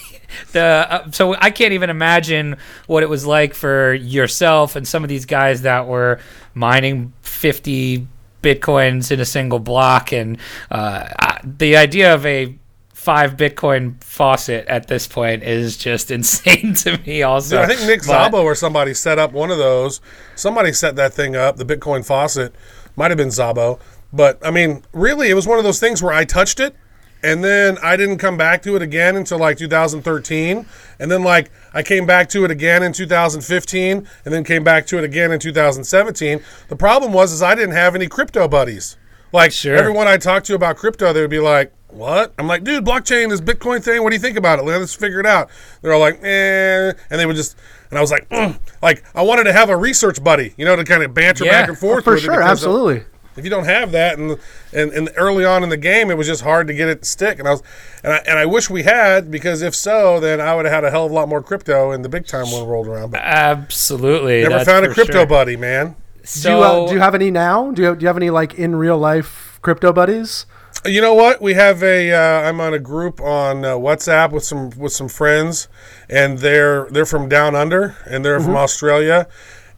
the 0.53 0.63
uh, 0.63 1.11
so 1.11 1.35
I 1.35 1.51
can't 1.51 1.73
even 1.73 1.91
imagine 1.91 2.57
what 2.87 3.03
it 3.03 3.09
was 3.09 3.27
like 3.27 3.55
for 3.55 3.95
yourself 3.95 4.77
and 4.77 4.87
some 4.87 5.03
of 5.03 5.09
these 5.09 5.27
guys 5.27 5.63
that 5.63 5.87
were 5.87 6.21
mining 6.55 7.13
50 7.23 8.07
bitcoins 8.43 9.11
in 9.11 9.21
a 9.21 9.25
single 9.25 9.59
block 9.59 10.13
and 10.13 10.39
uh, 10.71 11.09
I- 11.19 11.41
the 11.43 11.77
idea 11.77 12.15
of 12.15 12.25
a 12.27 12.57
five 12.93 13.37
bitcoin 13.37 14.03
faucet 14.03 14.67
at 14.67 14.89
this 14.89 15.07
point 15.07 15.43
is 15.43 15.77
just 15.77 16.11
insane 16.17 16.75
to 16.75 16.99
me 17.07 17.23
also 17.23 17.61
I 17.61 17.67
think 17.67 17.81
Nick 17.83 18.01
But- 18.07 18.33
Szabo 18.33 18.43
or 18.45 18.55
somebody 18.55 18.95
set 18.95 19.19
up 19.19 19.33
one 19.33 19.51
of 19.51 19.59
those. 19.59 20.01
Somebody 20.35 20.73
set 20.73 20.97
that 20.97 21.13
thing 21.15 21.35
up, 21.37 21.57
the 21.57 21.65
Bitcoin 21.65 22.05
faucet. 22.05 22.55
Might 22.97 23.11
have 23.11 23.19
been 23.19 23.29
Szabo, 23.29 23.79
But 24.13 24.39
I 24.45 24.51
mean, 24.51 24.83
really, 24.93 25.29
it 25.31 25.35
was 25.35 25.47
one 25.47 25.59
of 25.59 25.65
those 25.65 25.79
things 25.81 26.03
where 26.03 26.13
I 26.13 26.25
touched 26.25 26.61
it 26.61 26.75
and 27.23 27.43
then 27.43 27.79
I 27.83 27.97
didn't 27.97 28.19
come 28.19 28.37
back 28.37 28.63
to 28.63 28.77
it 28.77 28.83
again 28.83 29.17
until 29.17 29.39
like 29.39 29.59
2013. 29.59 30.67
And 30.99 31.11
then 31.11 31.23
like 31.23 31.51
I 31.75 31.83
came 31.83 32.07
back 32.07 32.29
to 32.31 32.45
it 32.45 32.51
again 32.51 32.83
in 32.83 32.93
2015 32.93 34.09
and 34.25 34.35
then 34.35 34.45
came 34.45 34.65
back 34.65 34.87
to 34.89 34.99
it 34.99 35.05
again 35.05 35.33
in 35.33 35.39
2017. 35.41 36.41
The 36.69 36.77
problem 36.77 37.13
was 37.13 37.33
is 37.33 37.43
I 37.43 37.55
didn't 37.55 37.75
have 37.75 37.95
any 37.95 38.07
crypto 38.09 38.49
buddies. 38.49 38.97
Like 39.33 39.53
Sure. 39.53 39.77
everyone 39.77 40.07
I 40.07 40.17
talked 40.19 40.47
to 40.47 40.55
about 40.55 40.77
crypto, 40.77 41.13
they 41.13 41.21
would 41.21 41.31
be 41.31 41.41
like, 41.41 41.73
"What?" 41.89 42.33
I'm 42.39 42.47
like, 42.47 42.63
"Dude, 42.65 42.85
blockchain, 42.85 43.29
this 43.29 43.41
Bitcoin 43.41 43.83
thing. 43.83 44.03
What 44.03 44.11
do 44.11 44.17
you 44.17 44.21
think 44.23 44.39
about 44.39 44.59
it? 44.61 44.63
Let's 44.65 44.95
figure 44.95 45.19
it 45.21 45.27
out." 45.27 45.51
They're 45.83 45.93
all 45.93 46.01
like, 46.01 46.21
"Eh," 46.23 46.93
and 47.11 47.21
they 47.21 47.27
would 47.27 47.37
just, 47.37 47.57
and 47.91 47.99
I 47.99 48.01
was 48.01 48.11
like, 48.13 48.29
"Mm." 48.31 48.57
like 48.83 49.03
I 49.15 49.23
wanted 49.23 49.45
to 49.45 49.53
have 49.53 49.69
a 49.69 49.77
research 49.77 50.23
buddy, 50.23 50.55
you 50.57 50.65
know, 50.65 50.77
to 50.77 50.85
kind 50.85 51.03
of 51.03 51.13
banter 51.13 51.45
Yeah. 51.45 51.53
back 51.61 51.69
and 51.69 51.77
forth. 51.77 52.05
For 52.05 52.15
with 52.15 52.23
sure, 52.23 52.37
because, 52.37 52.51
absolutely. 52.51 53.05
If 53.37 53.45
you 53.45 53.51
don't 53.51 53.65
have 53.65 53.93
that, 53.93 54.19
and, 54.19 54.39
and 54.73 54.93
and 54.93 55.11
early 55.17 55.45
on 55.45 55.63
in 55.63 55.69
the 55.69 55.77
game, 55.77 56.11
it 56.11 56.17
was 56.17 56.27
just 56.27 56.43
hard 56.43 56.67
to 56.69 56.75
get 56.75 56.89
it 56.89 57.03
to 57.03 57.09
stick. 57.09 57.39
And 57.39 57.47
I 57.47 57.53
was, 57.53 57.63
and 58.03 58.13
I 58.13 58.17
and 58.27 58.39
I 58.39 58.47
wish 58.47 58.71
we 58.71 58.83
had 58.83 59.31
because 59.31 59.63
if 59.63 59.75
so, 59.75 60.21
then 60.21 60.41
I 60.41 60.55
would 60.55 60.65
have 60.65 60.75
had 60.75 60.85
a 60.85 60.91
hell 60.91 61.07
of 61.07 61.13
a 61.13 61.15
lot 61.15 61.29
more 61.29 61.43
crypto 61.43 61.93
in 61.93 62.03
the 62.03 62.09
big 62.09 62.27
time 62.27 62.47
when 62.47 62.63
it 62.63 62.67
rolled 62.67 62.87
around. 62.87 63.11
But 63.11 63.21
absolutely 63.23 64.43
never 64.43 64.55
that's 64.55 64.69
found 64.69 64.87
a 64.87 64.93
crypto 64.93 65.13
sure. 65.13 65.27
buddy, 65.27 65.57
man. 65.57 65.97
so 66.25 66.49
do, 66.51 66.57
you, 66.57 66.63
uh, 66.63 66.87
do 66.89 66.95
you 66.95 67.01
have 67.01 67.15
any 67.15 67.31
now? 67.31 67.71
Do 67.71 67.83
you, 67.83 67.97
do 67.97 68.03
you 68.03 68.07
have 68.07 68.17
any 68.17 68.31
like 68.31 68.55
in 68.55 68.77
real 68.77 68.99
life 68.99 69.59
crypto 69.63 69.93
buddies? 69.93 70.47
You 70.85 71.01
know 71.01 71.15
what? 71.15 71.43
We 71.43 71.55
have 71.55 71.83
a. 71.83 72.13
Uh, 72.13 72.49
I'm 72.49 72.61
on 72.61 72.73
a 72.73 72.79
group 72.79 73.21
on 73.21 73.65
uh, 73.65 73.71
WhatsApp 73.75 74.31
with 74.31 74.45
some 74.45 74.71
with 74.71 74.93
some 74.93 75.09
friends, 75.09 75.69
and 76.09 76.39
they're 76.39 76.87
they're 76.91 77.07
from 77.07 77.29
down 77.29 77.57
under, 77.57 77.97
and 78.07 78.25
they're 78.25 78.39
from 78.39 78.57
Australia, 78.57 79.27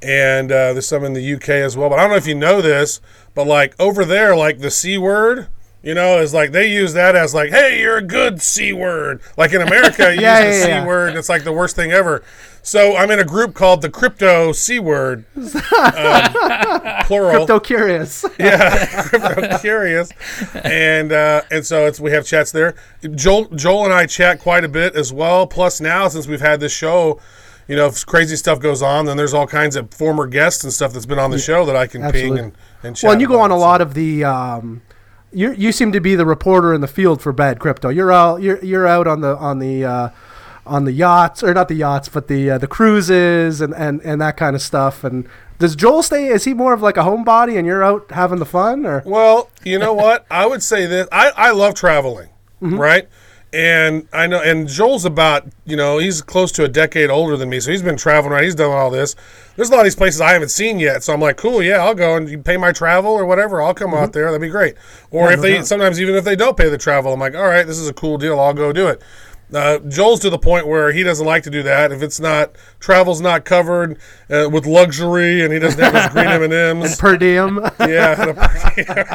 and 0.02 0.50
uh, 0.52 0.73
there's 0.73 0.87
some 0.87 1.05
in 1.05 1.12
the 1.12 1.35
UK 1.35 1.49
as 1.50 1.76
well. 1.76 1.88
But 1.88 1.99
I 1.99 2.02
don't 2.02 2.11
know 2.11 2.17
if 2.17 2.26
you 2.26 2.35
know 2.35 2.61
this, 2.62 3.00
but 3.35 3.47
like 3.47 3.75
over 3.81 4.05
there, 4.05 4.37
like 4.37 4.59
the 4.61 4.71
c 4.71 4.99
word 4.99 5.49
You 5.83 5.95
know, 5.95 6.19
is 6.19 6.35
like 6.35 6.50
they 6.52 6.67
use 6.73 6.93
that 6.95 7.14
as 7.14 7.35
like, 7.35 7.50
hey, 7.50 7.81
you're 7.81 7.99
a 7.99 8.02
good 8.02 8.43
c 8.43 8.73
word. 8.73 9.21
Like 9.37 9.52
in 9.52 9.62
America, 9.62 10.12
you 10.14 10.21
Yeah, 10.23 10.45
use 10.47 10.57
the 10.57 10.59
yeah, 10.59 10.64
c 10.64 10.69
yeah. 10.69 10.87
word. 10.87 11.17
It's 11.17 11.28
like 11.28 11.45
the 11.45 11.52
worst 11.52 11.76
thing 11.76 11.93
ever. 11.93 12.23
So 12.62 12.97
I'm 12.97 13.11
in 13.11 13.19
a 13.19 13.25
group 13.25 13.55
called 13.55 13.81
the 13.81 13.88
crypto 13.88 14.52
c 14.52 14.78
word, 14.81 15.25
um, 15.37 17.05
plural. 17.05 17.47
Crypto 17.47 17.61
curious. 17.61 18.25
yeah, 18.38 19.02
crypto 19.05 19.59
curious, 19.59 20.11
and 20.64 21.12
uh, 21.12 21.43
and 21.50 21.64
so 21.64 21.87
it's 21.87 21.99
we 22.00 22.11
have 22.11 22.26
chats 22.26 22.50
there. 22.52 22.75
Joel 23.14 23.47
Joel 23.55 23.85
and 23.87 23.95
I 23.95 24.07
chat 24.07 24.40
quite 24.40 24.64
a 24.64 24.69
bit 24.69 24.95
as 24.97 25.12
well. 25.12 25.47
Plus 25.47 25.81
now 25.81 26.09
since 26.09 26.26
we've 26.26 26.40
had 26.43 26.61
this 26.61 26.73
show, 26.73 27.21
you 27.69 27.77
know, 27.77 27.87
if 27.87 28.05
crazy 28.07 28.35
stuff 28.37 28.59
goes 28.61 28.83
on, 28.83 29.05
then 29.07 29.17
there's 29.17 29.35
all 29.35 29.47
kinds 29.47 29.77
of 29.77 29.93
former 29.95 30.27
guests 30.27 30.65
and 30.65 30.73
stuff 30.73 30.93
that's 30.93 31.07
been 31.07 31.19
on 31.19 31.31
the 31.31 31.39
show 31.39 31.65
that 31.67 31.77
I 31.77 31.87
can 31.87 32.03
Absolutely. 32.03 32.37
ping 32.37 32.45
and 32.47 32.57
and 32.83 33.01
well, 33.03 33.13
and 33.13 33.21
you 33.21 33.29
go 33.29 33.41
on 33.41 33.51
a 33.51 33.55
so. 33.55 33.59
lot 33.59 33.81
of 33.81 33.95
the. 33.95 34.25
Um, 34.25 34.83
you 35.31 35.53
you 35.53 35.73
seem 35.73 35.93
to 35.93 36.01
be 36.01 36.15
the 36.15 36.25
reporter 36.25 36.73
in 36.73 36.81
the 36.81 36.89
field 36.89 37.21
for 37.21 37.33
bad 37.33 37.59
crypto. 37.61 37.91
You're 37.91 38.11
out 38.11 38.41
you're 38.41 38.65
you're 38.65 38.87
out 38.87 39.07
on 39.07 39.21
the 39.21 39.37
on 39.37 39.59
the 39.59 39.85
uh, 39.85 40.09
on 40.67 40.85
the 40.87 40.93
yachts 40.93 41.43
or 41.43 41.53
not 41.53 41.69
the 41.69 41.75
yachts, 41.75 42.09
but 42.09 42.29
the 42.29 42.51
uh, 42.53 42.59
the 42.59 42.67
cruises 42.67 43.61
and, 43.61 43.75
and 43.75 44.01
and 44.03 44.21
that 44.23 44.37
kind 44.39 44.57
of 44.57 44.63
stuff. 44.63 45.05
And 45.05 45.29
does 45.59 45.77
Joel 45.77 46.03
stay? 46.03 46.29
Is 46.29 46.45
he 46.45 46.55
more 46.55 46.73
of 46.73 46.81
like 46.81 46.97
a 46.97 47.01
homebody, 47.03 47.59
and 47.59 47.67
you're 47.67 47.85
out 47.85 48.11
having 48.13 48.39
the 48.39 48.47
fun, 48.47 48.87
or 48.87 49.03
Well, 49.05 49.51
you 49.65 49.79
know 49.79 49.93
what? 49.93 50.25
I 50.31 50.47
would 50.47 50.63
say 50.63 50.87
this. 50.87 51.07
I, 51.13 51.33
I 51.37 51.51
love 51.51 51.75
traveling, 51.75 52.31
Mm-hmm. 52.63 52.79
right? 52.81 53.09
And 53.50 54.07
I 54.12 54.26
know, 54.26 54.43
and 54.43 54.69
Joel's 54.69 55.07
about, 55.07 55.47
you 55.64 55.75
know, 55.75 55.97
he's 55.97 56.21
close 56.21 56.52
to 56.52 56.64
a 56.64 56.69
decade 56.69 57.09
older 57.09 57.35
than 57.35 57.49
me, 57.49 57.61
so 57.61 57.71
he's 57.71 57.81
been 57.83 57.97
traveling 57.97 58.33
around. 58.35 58.45
He's 58.45 58.55
done 58.55 58.71
all 58.71 58.90
this. 58.90 59.17
There's 59.57 59.71
a 59.71 59.73
lot 59.73 59.81
of 59.81 59.85
these 59.85 59.97
places 59.97 60.21
I 60.21 60.33
haven't 60.33 60.50
seen 60.50 60.78
yet, 60.78 61.02
so 61.02 61.14
I'm 61.14 61.21
like, 61.21 61.38
cool, 61.38 61.62
yeah, 61.62 61.78
I'll 61.78 61.95
go 61.95 62.17
and 62.17 62.28
you 62.28 62.38
pay 62.38 62.59
my 62.59 62.73
travel 62.73 63.11
or 63.11 63.25
whatever. 63.25 63.62
I'll 63.62 63.73
come 63.73 63.95
out 63.95 64.12
there. 64.12 64.26
That'd 64.26 64.43
be 64.43 64.49
great. 64.50 64.75
Or 65.11 65.28
Mm-hmm. 65.28 65.28
Yeah, 65.28 65.33
if 65.33 65.37
no 65.38 65.43
they, 65.43 65.55
doubt. 65.55 65.67
sometimes 65.67 66.00
even 66.00 66.14
if 66.14 66.25
they 66.25 66.37
don't 66.37 66.57
pay 66.59 66.69
the 66.69 66.76
travel, 66.76 67.12
I'm 67.14 67.21
like, 67.21 67.35
all 67.35 67.49
right, 67.49 67.67
this 67.67 67.78
is 67.78 67.88
a 67.88 67.95
cool 67.95 68.19
deal. 68.19 68.38
I'll 68.38 68.52
go 68.52 68.71
do 68.73 68.87
it. 68.88 69.02
Uh, 69.52 69.78
Joel's 69.78 70.21
to 70.21 70.31
the 70.31 70.38
point 70.38 70.67
where 70.67 70.93
he 70.93 71.02
doesn't 71.02 71.25
like 71.25 71.43
to 71.45 71.50
do 71.50 71.62
that. 71.62 71.90
If 71.90 72.02
it's 72.02 72.21
not 72.21 72.52
travel's 72.81 73.21
not 73.21 73.45
covered 73.47 73.99
uh, 74.28 74.49
with 74.52 74.67
luxury, 74.67 75.43
and 75.43 75.52
he 75.52 75.59
doesn't 75.59 75.81
have 75.81 75.95
his 75.95 76.12
green 76.12 76.26
M 76.26 76.43
and 76.43 76.52
M's, 76.52 76.97
per 77.00 77.17
diem? 77.17 77.59
yeah, 77.81 78.35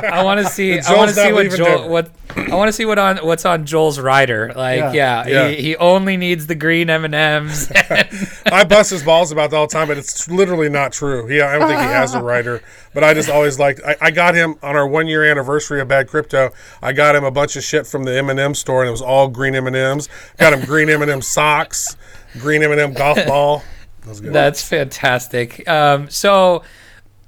I 0.11 0.23
want 0.23 0.39
to 0.39 0.47
see. 0.47 0.79
I 0.79 0.95
want 0.95 1.09
to 1.09 1.15
see 1.15 1.31
what 1.31 1.51
Joel. 1.51 1.65
dinner. 1.77 1.87
What 1.89 2.11
I 2.35 2.55
want 2.55 2.67
to 2.69 2.73
see 2.73 2.85
what 2.85 2.97
on 2.97 3.17
what's 3.17 3.45
on 3.45 3.65
Joel's 3.67 3.99
rider. 3.99 4.51
Like, 4.55 4.79
Yeah. 4.79 4.91
yeah, 4.93 5.27
Yeah. 5.27 5.47
He, 5.49 5.61
he 5.61 5.75
only 5.77 6.17
needs 6.17 6.47
the 6.47 6.55
green 6.55 6.89
M 6.89 7.05
and 7.05 7.13
M's. 7.13 7.71
I 8.51 8.63
bust 8.63 8.89
his 8.89 9.03
balls 9.03 9.31
about 9.31 9.51
that 9.51 9.57
all 9.57 9.67
the 9.67 9.73
time, 9.73 9.87
but 9.87 9.97
it's 9.99 10.27
literally 10.29 10.69
not 10.69 10.93
true. 10.93 11.27
He, 11.27 11.41
I 11.41 11.59
don't 11.59 11.67
think 11.67 11.79
he 11.79 11.85
has 11.85 12.15
a 12.15 12.23
writer, 12.23 12.61
but 12.93 13.03
I 13.03 13.13
just 13.13 13.29
always 13.29 13.59
liked. 13.59 13.81
I, 13.85 13.95
I 14.01 14.11
got 14.11 14.35
him 14.35 14.55
on 14.61 14.75
our 14.75 14.87
one 14.87 15.07
year 15.07 15.23
anniversary 15.23 15.81
of 15.81 15.87
Bad 15.87 16.07
Crypto. 16.07 16.51
I 16.81 16.93
got 16.93 17.15
him 17.15 17.23
a 17.23 17.31
bunch 17.31 17.55
of 17.55 17.63
shit 17.63 17.87
from 17.87 18.03
the 18.03 18.15
M 18.15 18.29
and 18.29 18.39
m 18.39 18.53
store, 18.55 18.81
and 18.81 18.87
it 18.87 18.91
was 18.91 19.01
all 19.01 19.27
green 19.27 19.55
M 19.55 19.67
and 19.67 19.75
M's. 19.75 20.09
Got 20.37 20.53
him 20.53 20.65
green 20.65 20.89
M 20.91 21.01
and 21.01 21.11
m 21.11 21.21
socks, 21.21 21.95
green 22.39 22.63
M 22.63 22.71
and 22.71 22.79
m 22.79 22.93
golf 22.93 23.25
ball. 23.27 23.63
That 24.01 24.09
was 24.09 24.21
good. 24.21 24.33
That's 24.33 24.67
fantastic. 24.67 25.67
Um, 25.67 26.09
so, 26.09 26.63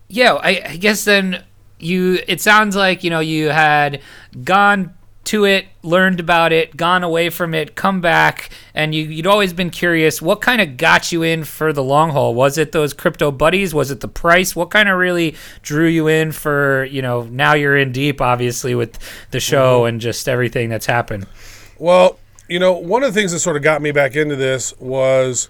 yeah, 0.08 0.34
I, 0.34 0.62
I 0.66 0.76
guess 0.78 1.06
then 1.06 1.44
you. 1.80 2.20
It 2.28 2.42
sounds 2.42 2.76
like 2.76 3.04
you 3.04 3.10
know 3.10 3.22
you 3.22 3.50
had 3.50 4.02
gone 4.44 4.94
to 5.26 5.46
it, 5.46 5.66
learned 5.84 6.20
about 6.20 6.52
it, 6.52 6.76
gone 6.76 7.04
away 7.04 7.30
from 7.30 7.54
it, 7.54 7.76
come 7.76 8.02
back, 8.02 8.50
and 8.74 8.94
you, 8.94 9.04
you'd 9.04 9.28
always 9.28 9.54
been 9.54 9.70
curious. 9.70 10.22
What 10.22 10.42
kind 10.42 10.62
of 10.62 10.78
got 10.78 11.12
you 11.12 11.24
in 11.24 11.44
for 11.44 11.74
the 11.74 11.84
long 11.84 12.12
haul? 12.12 12.34
Was 12.34 12.58
it 12.58 12.72
those 12.72 12.94
crypto 12.94 13.32
buddies? 13.32 13.74
Was 13.74 13.92
it 13.92 14.02
the 14.02 14.08
price? 14.08 14.56
What 14.56 14.72
kind 14.72 14.90
of 14.90 14.98
really 14.98 15.36
drew 15.62 15.88
you 15.88 16.08
in 16.08 16.32
for 16.32 16.86
you 16.86 17.02
know? 17.02 17.24
Now 17.24 17.54
you're 17.54 17.78
in 17.78 17.92
deep, 17.92 18.22
obviously, 18.22 18.76
with 18.76 18.98
the 19.32 19.40
show 19.40 19.82
mm-hmm. 19.82 19.90
and 19.90 20.02
just 20.02 20.28
everything 20.28 20.70
that's 20.70 20.86
happened. 20.86 21.28
Well, 21.78 22.20
you 22.48 22.60
know, 22.60 22.74
one 22.74 23.04
of 23.04 23.14
the 23.14 23.20
things 23.20 23.32
that 23.32 23.40
sort 23.40 23.58
of 23.58 23.64
got 23.64 23.82
me 23.82 23.92
back 23.92 24.16
into 24.16 24.36
this 24.36 24.78
was 24.80 25.50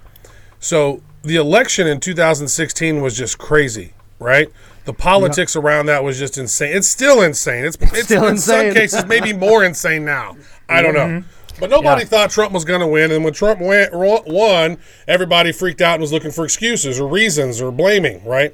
so 0.60 1.02
the 1.24 1.36
election 1.36 1.88
in 1.88 2.00
2016 2.00 3.02
was 3.02 3.18
just 3.18 3.38
crazy, 3.38 3.94
right? 4.20 4.48
The 4.86 4.94
politics 4.94 5.56
around 5.56 5.88
that 5.88 6.04
was 6.04 6.20
just 6.20 6.38
insane. 6.38 6.76
It's 6.76 6.88
still 6.88 7.22
insane. 7.22 7.66
It's, 7.66 7.76
it's 7.82 8.04
still 8.04 8.28
in 8.28 8.38
some 8.38 8.72
cases 8.74 9.06
maybe 9.06 9.34
more 9.34 9.64
insane 9.64 10.06
now. 10.06 10.38
I 10.70 10.82
don't 10.82 10.94
know. 10.94 11.08
Mm-hmm. 11.08 11.60
But 11.60 11.70
nobody 11.70 12.02
Yeah. 12.02 12.08
thought 12.10 12.30
Trump 12.32 12.52
was 12.54 12.66
going 12.66 12.82
to 12.82 12.88
win, 12.88 13.12
and 13.12 13.24
when 13.24 13.34
Trump 13.34 13.62
went, 13.62 13.94
won, 13.94 14.78
everybody 15.08 15.52
freaked 15.54 15.82
out 15.82 15.94
and 15.96 16.02
was 16.02 16.12
looking 16.12 16.32
for 16.32 16.44
excuses 16.44 17.00
or 17.00 17.08
reasons 17.08 17.62
or 17.62 17.72
blaming, 17.72 18.24
right? 18.26 18.54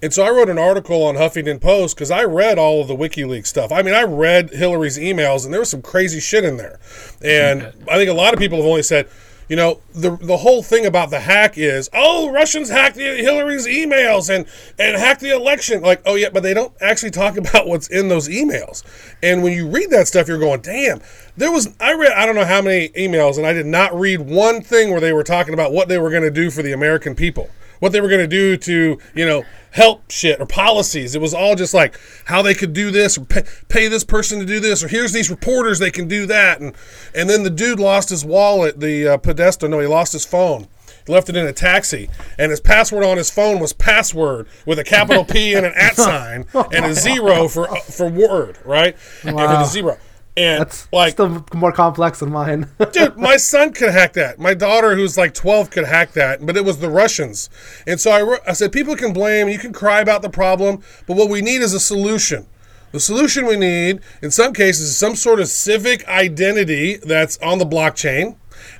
And 0.00 0.14
so 0.14 0.22
I 0.22 0.30
wrote 0.30 0.48
an 0.48 0.58
article 0.58 1.02
on 1.02 1.16
Huffington 1.16 1.60
Post 1.60 1.96
because 1.96 2.12
I 2.12 2.22
read 2.22 2.56
all 2.56 2.80
of 2.80 2.86
the 2.86 2.94
WikiLeaks 2.94 3.48
stuff. 3.48 3.72
I 3.72 3.82
mean, 3.82 3.94
I 3.94 4.04
read 4.04 4.50
Hillary's 4.50 4.96
emails, 4.96 5.44
and 5.44 5.52
there 5.52 5.60
was 5.60 5.68
some 5.70 5.82
crazy 5.82 6.20
shit 6.20 6.44
in 6.44 6.56
there. 6.56 6.78
And 7.20 7.62
I 7.90 7.96
think 7.96 8.08
a 8.08 8.14
lot 8.14 8.32
of 8.32 8.38
people 8.38 8.58
have 8.58 8.66
only 8.66 8.84
said, 8.84 9.08
you 9.48 9.56
know, 9.56 9.80
the 9.94 10.16
the 10.16 10.36
whole 10.36 10.62
thing 10.62 10.86
about 10.86 11.10
the 11.10 11.20
hack 11.20 11.56
is, 11.56 11.88
oh, 11.92 12.30
Russians 12.30 12.68
hacked 12.68 12.96
Hillary's 12.96 13.66
emails 13.66 14.34
and 14.34 14.46
and 14.78 14.96
hacked 14.96 15.20
the 15.20 15.34
election. 15.34 15.80
Like, 15.82 16.02
oh 16.04 16.14
yeah, 16.14 16.28
but 16.30 16.42
they 16.42 16.54
don't 16.54 16.72
actually 16.80 17.10
talk 17.10 17.36
about 17.38 17.66
what's 17.66 17.88
in 17.88 18.08
those 18.08 18.28
emails. 18.28 18.84
And 19.22 19.42
when 19.42 19.52
you 19.52 19.68
read 19.68 19.90
that 19.90 20.08
stuff, 20.08 20.28
you're 20.28 20.38
going, 20.38 20.60
damn. 20.60 21.00
There 21.36 21.52
was 21.52 21.74
I 21.80 21.94
read 21.94 22.12
I 22.12 22.26
don't 22.26 22.34
know 22.34 22.44
how 22.44 22.60
many 22.62 22.88
emails, 22.90 23.38
and 23.38 23.46
I 23.46 23.52
did 23.52 23.66
not 23.66 23.94
read 23.98 24.20
one 24.20 24.60
thing 24.60 24.90
where 24.90 25.00
they 25.00 25.12
were 25.12 25.24
talking 25.24 25.54
about 25.54 25.72
what 25.72 25.88
they 25.88 25.98
were 25.98 26.10
going 26.10 26.22
to 26.22 26.30
do 26.30 26.50
for 26.50 26.62
the 26.62 26.72
American 26.72 27.14
people 27.14 27.48
what 27.80 27.92
they 27.92 28.00
were 28.00 28.08
going 28.08 28.20
to 28.20 28.26
do 28.26 28.56
to 28.56 28.98
you 29.14 29.26
know 29.26 29.44
help 29.70 30.10
shit 30.10 30.40
or 30.40 30.46
policies. 30.46 31.14
It 31.14 31.20
was 31.20 31.34
all 31.34 31.54
just 31.54 31.74
like 31.74 31.98
how 32.24 32.42
they 32.42 32.54
could 32.54 32.72
do 32.72 32.90
this 32.90 33.18
or 33.18 33.24
pay, 33.24 33.42
pay 33.68 33.88
this 33.88 34.04
person 34.04 34.38
to 34.40 34.46
do 34.46 34.60
this 34.60 34.82
or 34.82 34.88
here's 34.88 35.12
these 35.12 35.30
reporters 35.30 35.78
they 35.78 35.90
can 35.90 36.08
do 36.08 36.26
that. 36.26 36.60
And 36.60 36.74
and 37.14 37.28
then 37.28 37.42
the 37.42 37.50
dude 37.50 37.80
lost 37.80 38.08
his 38.10 38.24
wallet 38.24 38.80
the 38.80 39.08
uh, 39.08 39.16
pedestrian 39.18 39.70
no 39.70 39.80
he 39.80 39.86
lost 39.86 40.12
his 40.12 40.24
phone. 40.24 40.66
He 41.06 41.12
left 41.12 41.28
it 41.28 41.36
in 41.36 41.46
a 41.46 41.52
taxi 41.52 42.10
and 42.38 42.50
his 42.50 42.60
password 42.60 43.04
on 43.04 43.16
his 43.16 43.30
phone 43.30 43.60
was 43.60 43.72
password 43.72 44.48
with 44.66 44.78
a 44.78 44.84
capital 44.84 45.24
p 45.24 45.54
and 45.54 45.64
an 45.64 45.72
at 45.74 45.96
sign 45.96 46.46
and 46.72 46.84
a 46.84 46.94
zero 46.94 47.48
for 47.48 47.70
uh, 47.70 47.80
for 47.80 48.08
word 48.08 48.58
right? 48.64 48.96
And 49.22 49.36
with 49.36 49.44
a 49.44 49.66
zero 49.66 49.98
and 50.38 50.60
That's 50.60 50.88
like 50.92 51.12
still 51.12 51.44
more 51.52 51.72
complex 51.72 52.20
than 52.20 52.30
mine. 52.30 52.70
Dude, 52.92 53.16
my 53.16 53.36
son 53.36 53.72
could 53.72 53.90
hack 53.90 54.12
that. 54.12 54.38
My 54.38 54.54
daughter, 54.54 54.94
who's 54.94 55.18
like 55.18 55.34
12, 55.34 55.70
could 55.70 55.84
hack 55.84 56.12
that, 56.12 56.46
but 56.46 56.56
it 56.56 56.64
was 56.64 56.78
the 56.78 56.88
Russians. 56.88 57.50
And 57.86 58.00
so 58.00 58.10
I, 58.12 58.50
I 58.50 58.52
said, 58.52 58.70
people 58.70 58.94
can 58.94 59.12
blame, 59.12 59.48
you 59.48 59.58
can 59.58 59.72
cry 59.72 60.00
about 60.00 60.22
the 60.22 60.30
problem, 60.30 60.82
but 61.06 61.16
what 61.16 61.28
we 61.28 61.42
need 61.42 61.60
is 61.60 61.74
a 61.74 61.80
solution. 61.80 62.46
The 62.92 63.00
solution 63.00 63.46
we 63.46 63.56
need, 63.56 64.00
in 64.22 64.30
some 64.30 64.54
cases, 64.54 64.90
is 64.90 64.96
some 64.96 65.16
sort 65.16 65.40
of 65.40 65.48
civic 65.48 66.06
identity 66.08 66.96
that's 66.96 67.36
on 67.38 67.58
the 67.58 67.66
blockchain 67.66 68.36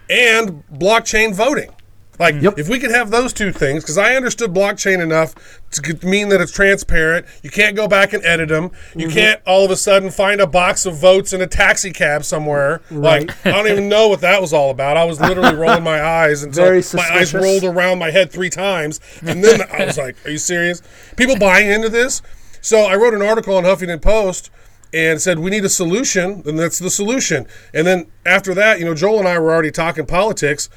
and 0.09 0.65
blockchain 0.73 1.35
voting. 1.35 1.71
Like, 2.19 2.41
Yep. 2.41 2.59
if 2.59 2.69
we 2.69 2.79
could 2.79 2.91
have 2.91 3.11
those 3.11 3.33
two 3.33 3.53
things, 3.53 3.85
because 3.85 3.97
I 3.99 4.17
understood 4.17 4.53
blockchain 4.53 5.01
enough 5.01 5.35
to 5.73 6.07
mean 6.07 6.29
that 6.31 6.41
it's 6.41 6.53
transparent. 6.53 7.27
You 7.43 7.51
can't 7.51 7.77
go 7.77 7.87
back 7.87 8.13
and 8.13 8.25
edit 8.25 8.49
them. 8.49 8.71
You 8.97 9.07
Mm-hmm. 9.07 9.15
can't 9.17 9.41
all 9.47 9.65
of 9.65 9.71
a 9.71 9.77
sudden 9.77 10.11
find 10.11 10.41
a 10.41 10.47
box 10.47 10.85
of 10.87 10.97
votes 10.99 11.33
in 11.33 11.41
a 11.41 11.47
taxi 11.47 11.93
cab 11.93 12.25
somewhere. 12.25 12.81
Right. 12.91 13.29
Like, 13.29 13.47
I 13.47 13.51
don't 13.53 13.69
even 13.69 13.89
know 13.89 14.09
what 14.09 14.21
that 14.23 14.41
was 14.41 14.53
all 14.53 14.71
about. 14.71 14.97
I 14.97 15.05
was 15.05 15.21
literally 15.21 15.55
rolling 15.57 15.85
my 15.85 16.03
eyes 16.03 16.43
until 16.43 16.73
my 16.95 17.09
eyes 17.13 17.33
rolled 17.35 17.65
around 17.65 17.99
my 17.99 18.11
head 18.11 18.31
three 18.33 18.51
times. 18.51 19.01
And 19.23 19.45
then 19.45 19.63
I 19.73 19.85
was 19.85 19.97
like, 19.99 20.17
are 20.27 20.31
you 20.31 20.39
serious? 20.39 20.83
People 21.17 21.37
buying 21.39 21.71
into 21.71 21.89
this? 21.89 22.21
So 22.61 22.81
I 22.81 22.97
wrote 22.97 23.15
an 23.15 23.23
article 23.23 23.57
on 23.57 23.63
Huffington 23.65 24.03
Post 24.03 24.51
and 24.93 25.21
said 25.21 25.39
we 25.39 25.51
need 25.51 25.65
a 25.65 25.69
solution, 25.69 26.43
and 26.47 26.59
that's 26.59 26.79
the 26.79 26.91
solution. 26.91 27.47
And 27.75 27.87
then 27.87 28.11
after 28.25 28.55
that, 28.55 28.79
you 28.79 28.87
know, 28.87 28.95
Joel 28.95 29.19
and 29.21 29.29
I 29.29 29.39
were 29.39 29.53
already 29.53 29.71
talking 29.71 30.07
politics. 30.07 30.69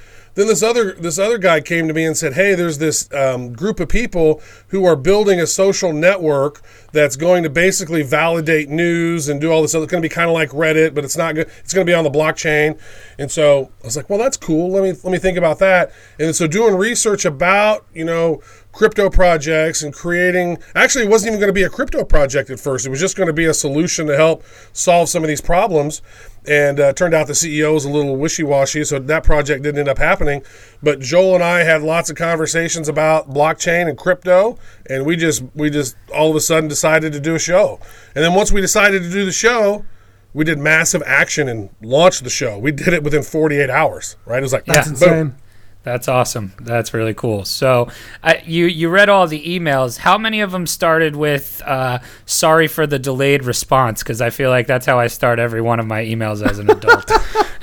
Then 0.41 0.47
this 0.47 0.63
other 0.63 0.93
this 0.93 1.19
other 1.19 1.37
guy 1.37 1.61
came 1.61 1.87
to 1.87 1.93
me 1.93 2.03
and 2.03 2.17
said, 2.17 2.33
"Hey, 2.33 2.55
there's 2.55 2.79
this 2.79 3.07
um, 3.13 3.53
group 3.53 3.79
of 3.79 3.89
people 3.89 4.41
who 4.69 4.85
are 4.85 4.95
building 4.95 5.39
a 5.39 5.45
social 5.45 5.93
network 5.93 6.63
that's 6.93 7.15
going 7.15 7.43
to 7.43 7.49
basically 7.51 8.01
validate 8.01 8.67
news 8.67 9.29
and 9.29 9.39
do 9.39 9.51
all 9.51 9.61
this. 9.61 9.75
other 9.75 9.83
It's 9.83 9.91
going 9.91 10.01
to 10.01 10.09
be 10.09 10.11
kind 10.11 10.31
of 10.31 10.33
like 10.33 10.49
Reddit, 10.49 10.95
but 10.95 11.03
it's 11.03 11.15
not 11.15 11.35
good. 11.35 11.47
It's 11.59 11.75
going 11.75 11.85
to 11.85 11.91
be 11.91 11.93
on 11.93 12.03
the 12.03 12.09
blockchain." 12.09 12.79
And 13.19 13.31
so 13.31 13.69
I 13.83 13.85
was 13.85 13.95
like, 13.95 14.09
"Well, 14.09 14.17
that's 14.17 14.35
cool. 14.35 14.71
Let 14.71 14.81
me 14.81 14.93
let 15.03 15.11
me 15.11 15.19
think 15.19 15.37
about 15.37 15.59
that." 15.59 15.91
And 16.17 16.35
so 16.35 16.47
doing 16.47 16.73
research 16.73 17.23
about 17.23 17.85
you 17.93 18.03
know 18.03 18.41
crypto 18.71 19.09
projects 19.09 19.83
and 19.83 19.93
creating 19.93 20.57
actually 20.75 21.03
it 21.03 21.09
wasn't 21.09 21.27
even 21.27 21.39
going 21.39 21.49
to 21.49 21.53
be 21.53 21.63
a 21.63 21.69
crypto 21.69 22.03
project 22.03 22.49
at 22.49 22.59
first. 22.59 22.85
It 22.85 22.89
was 22.89 22.99
just 22.99 23.17
going 23.17 23.27
to 23.27 23.33
be 23.33 23.45
a 23.45 23.53
solution 23.53 24.07
to 24.07 24.15
help 24.15 24.43
solve 24.73 25.09
some 25.09 25.23
of 25.23 25.27
these 25.27 25.41
problems. 25.41 26.01
And 26.47 26.79
uh, 26.79 26.93
turned 26.93 27.13
out 27.13 27.27
the 27.27 27.33
ceo 27.33 27.75
was 27.75 27.85
a 27.85 27.89
little 27.89 28.15
wishy-washy 28.15 28.83
so 28.85 28.97
that 28.97 29.23
project 29.23 29.61
didn't 29.61 29.77
end 29.77 29.89
up 29.89 29.99
happening. 29.99 30.41
But 30.81 30.99
joel 30.99 31.35
and 31.35 31.43
i 31.43 31.59
had 31.63 31.81
lots 31.83 32.09
of 32.09 32.15
conversations 32.15 32.89
about 32.89 33.29
blockchain 33.29 33.87
and 33.87 33.97
crypto 33.97 34.57
and 34.89 35.05
we 35.05 35.15
just 35.15 35.43
we 35.53 35.69
just 35.69 35.95
all 36.15 36.29
of 36.31 36.35
a 36.35 36.39
sudden 36.41 36.67
decided 36.67 37.13
to 37.13 37.19
do 37.19 37.35
a 37.35 37.39
show. 37.39 37.79
And 38.15 38.23
then 38.23 38.33
once 38.33 38.51
we 38.51 38.61
decided 38.61 39.03
to 39.03 39.09
do 39.09 39.25
the 39.25 39.31
show 39.31 39.85
we 40.33 40.45
did 40.45 40.57
massive 40.57 41.03
action 41.05 41.49
and 41.49 41.69
launched 41.81 42.23
the 42.23 42.29
show. 42.29 42.57
We 42.57 42.71
did 42.71 42.93
it 42.93 43.03
within 43.03 43.21
48 43.21 43.69
hours 43.69 44.15
right? 44.25 44.39
It 44.39 44.41
was 44.41 44.53
like 44.53 44.65
That's 44.65 44.87
boom. 44.87 44.93
insane. 44.93 45.35
That's 45.83 46.07
awesome. 46.07 46.53
That's 46.59 46.93
really 46.93 47.15
cool. 47.15 47.43
So, 47.43 47.89
uh, 48.23 48.35
you 48.45 48.65
you 48.65 48.89
read 48.89 49.09
all 49.09 49.25
the 49.25 49.43
emails. 49.43 49.97
How 49.97 50.17
many 50.17 50.41
of 50.41 50.51
them 50.51 50.67
started 50.67 51.15
with 51.15 51.61
uh, 51.65 51.99
"Sorry 52.25 52.67
for 52.67 52.85
the 52.85 52.99
delayed 52.99 53.43
response"? 53.45 54.03
Because 54.03 54.21
I 54.21 54.29
feel 54.29 54.51
like 54.51 54.67
that's 54.67 54.85
how 54.85 54.99
I 54.99 55.07
start 55.07 55.39
every 55.39 55.61
one 55.61 55.79
of 55.79 55.87
my 55.87 56.03
emails 56.03 56.47
as 56.47 56.59
an 56.59 56.69
adult. 56.69 57.11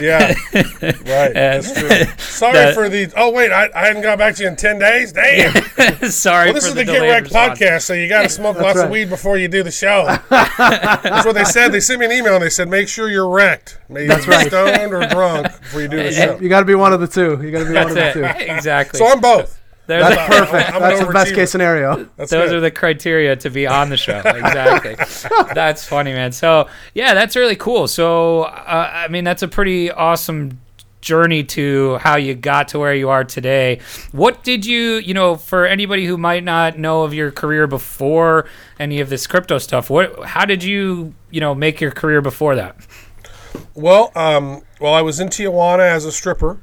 Yeah, 0.00 0.34
right. 0.52 1.32
That's 1.34 1.72
true. 1.72 1.88
Sorry 2.18 2.54
that- 2.54 2.74
for 2.74 2.88
the. 2.88 3.12
Oh 3.16 3.30
wait, 3.30 3.52
I, 3.52 3.68
I 3.74 3.86
hadn't 3.86 4.02
got 4.02 4.18
back 4.18 4.34
to 4.36 4.42
you 4.42 4.48
in 4.48 4.56
ten 4.56 4.78
days. 4.78 5.12
Damn. 5.14 5.52
Sorry 6.10 6.46
Well, 6.46 6.54
this 6.54 6.64
is 6.66 6.74
the 6.74 6.84
the 6.84 6.92
Get 6.92 7.00
Wrecked 7.02 7.24
response. 7.24 7.58
podcast, 7.60 7.82
so 7.82 7.92
you 7.94 8.08
got 8.08 8.22
to 8.22 8.28
smoke 8.28 8.56
lots 8.58 8.76
right. 8.78 8.86
of 8.86 8.90
weed 8.90 9.08
before 9.08 9.36
you 9.38 9.46
do 9.48 9.62
the 9.62 9.70
show. 9.70 10.06
That's 10.30 11.24
what 11.26 11.34
they 11.34 11.44
said. 11.44 11.68
They 11.72 11.80
sent 11.80 12.00
me 12.00 12.06
an 12.06 12.12
email 12.12 12.34
and 12.34 12.42
they 12.42 12.50
said, 12.50 12.68
make 12.68 12.88
sure 12.88 13.08
you're 13.08 13.28
wrecked. 13.28 13.78
Maybe 13.88 14.08
That's 14.08 14.26
right. 14.26 14.46
stoned 14.48 14.92
or 14.92 15.06
drunk 15.06 15.46
before 15.46 15.80
you 15.82 15.88
do 15.88 15.96
the 16.02 16.12
show. 16.12 16.38
You 16.40 16.48
got 16.48 16.60
to 16.60 16.66
be 16.66 16.74
one 16.74 16.92
of 16.92 17.00
the 17.00 17.06
two. 17.06 17.40
You 17.42 17.50
got 17.52 17.60
to 17.60 17.66
be 17.66 17.74
one 17.74 17.94
That's 17.94 18.16
of 18.16 18.22
the 18.22 18.32
two. 18.32 18.52
Exactly. 18.52 18.98
So 18.98 19.06
I'm 19.06 19.20
both. 19.20 19.60
There's 19.86 20.02
That's 20.02 20.16
a- 20.34 20.38
perfect. 20.38 20.72
I'm 20.74 20.80
That's 20.80 21.00
the 21.00 21.06
best 21.12 21.32
overachiever. 21.32 21.34
case 21.34 21.50
scenario. 21.50 22.08
That's 22.16 22.30
those 22.30 22.48
good. 22.50 22.56
are 22.56 22.60
the 22.60 22.70
criteria 22.70 23.36
to 23.36 23.50
be 23.50 23.66
on 23.66 23.90
the 23.90 23.96
show. 23.96 24.18
Exactly. 24.24 24.94
that's 25.54 25.84
funny, 25.84 26.12
man. 26.12 26.32
So 26.32 26.68
yeah, 26.94 27.14
that's 27.14 27.36
really 27.36 27.56
cool. 27.56 27.86
So 27.88 28.42
uh, 28.44 28.90
I 28.94 29.08
mean, 29.08 29.24
that's 29.24 29.42
a 29.42 29.48
pretty 29.48 29.90
awesome 29.90 30.60
journey 31.02 31.44
to 31.44 31.98
how 31.98 32.16
you 32.16 32.34
got 32.34 32.68
to 32.68 32.78
where 32.78 32.94
you 32.94 33.10
are 33.10 33.24
today. 33.24 33.78
What 34.12 34.42
did 34.42 34.64
you, 34.64 34.94
you 34.96 35.12
know, 35.12 35.36
for 35.36 35.66
anybody 35.66 36.06
who 36.06 36.16
might 36.16 36.42
not 36.44 36.78
know 36.78 37.02
of 37.02 37.12
your 37.12 37.30
career 37.30 37.66
before 37.66 38.46
any 38.80 39.00
of 39.00 39.10
this 39.10 39.26
crypto 39.26 39.58
stuff, 39.58 39.90
what, 39.90 40.24
how 40.24 40.46
did 40.46 40.64
you, 40.64 41.12
you 41.30 41.40
know, 41.40 41.54
make 41.54 41.78
your 41.78 41.90
career 41.90 42.22
before 42.22 42.54
that? 42.56 42.74
Well, 43.74 44.12
um, 44.16 44.62
well, 44.80 44.94
I 44.94 45.02
was 45.02 45.20
in 45.20 45.28
Tijuana 45.28 45.80
as 45.80 46.06
a 46.06 46.12
stripper. 46.12 46.58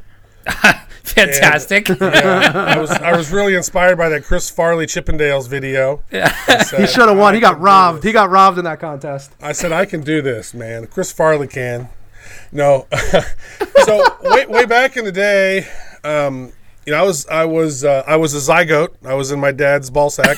Fantastic. 1.12 1.89
Yeah, 1.89 2.51
I 2.55 2.77
was 2.77 2.91
I 2.91 3.15
was 3.17 3.31
really 3.31 3.55
inspired 3.55 3.98
by 3.98 4.10
that 4.10 4.24
Chris 4.24 4.50
Farley 4.50 4.86
Chippendales 4.86 5.48
video. 5.50 6.03
I 6.12 6.29
said, 6.63 6.81
He 6.81 6.88
should 6.88 7.08
have 7.10 7.17
won. 7.17 7.34
I 7.34 7.36
He 7.36 7.41
got 7.41 7.60
robbed. 7.60 8.03
He 8.03 8.12
got 8.12 8.29
robbed 8.29 8.58
in 8.60 8.65
that 8.65 8.79
contest. 8.79 9.31
I 9.41 9.51
said 9.51 9.72
I 9.72 9.86
can 9.86 10.01
do 10.01 10.22
this, 10.22 10.53
man. 10.53 10.88
Chris 10.88 11.12
Farley 11.12 11.48
can. 11.48 11.89
No, 12.51 12.86
so 13.86 14.03
way 14.22 14.46
way 14.46 14.65
back 14.65 14.96
in 14.96 15.05
the 15.05 15.12
day, 15.12 15.67
um, 16.03 16.51
you 16.86 16.93
know, 16.93 17.00
I 17.00 17.03
was 17.03 17.25
I 17.27 17.46
was 17.46 17.84
uh, 17.84 18.03
I 18.05 18.17
was 18.17 18.34
a 18.34 18.51
zygote. 18.51 18.89
I 19.05 19.15
was 19.15 19.31
in 19.31 19.39
my 19.39 19.51
dad's 19.51 19.89
ball 19.89 20.10
sack, 20.10 20.38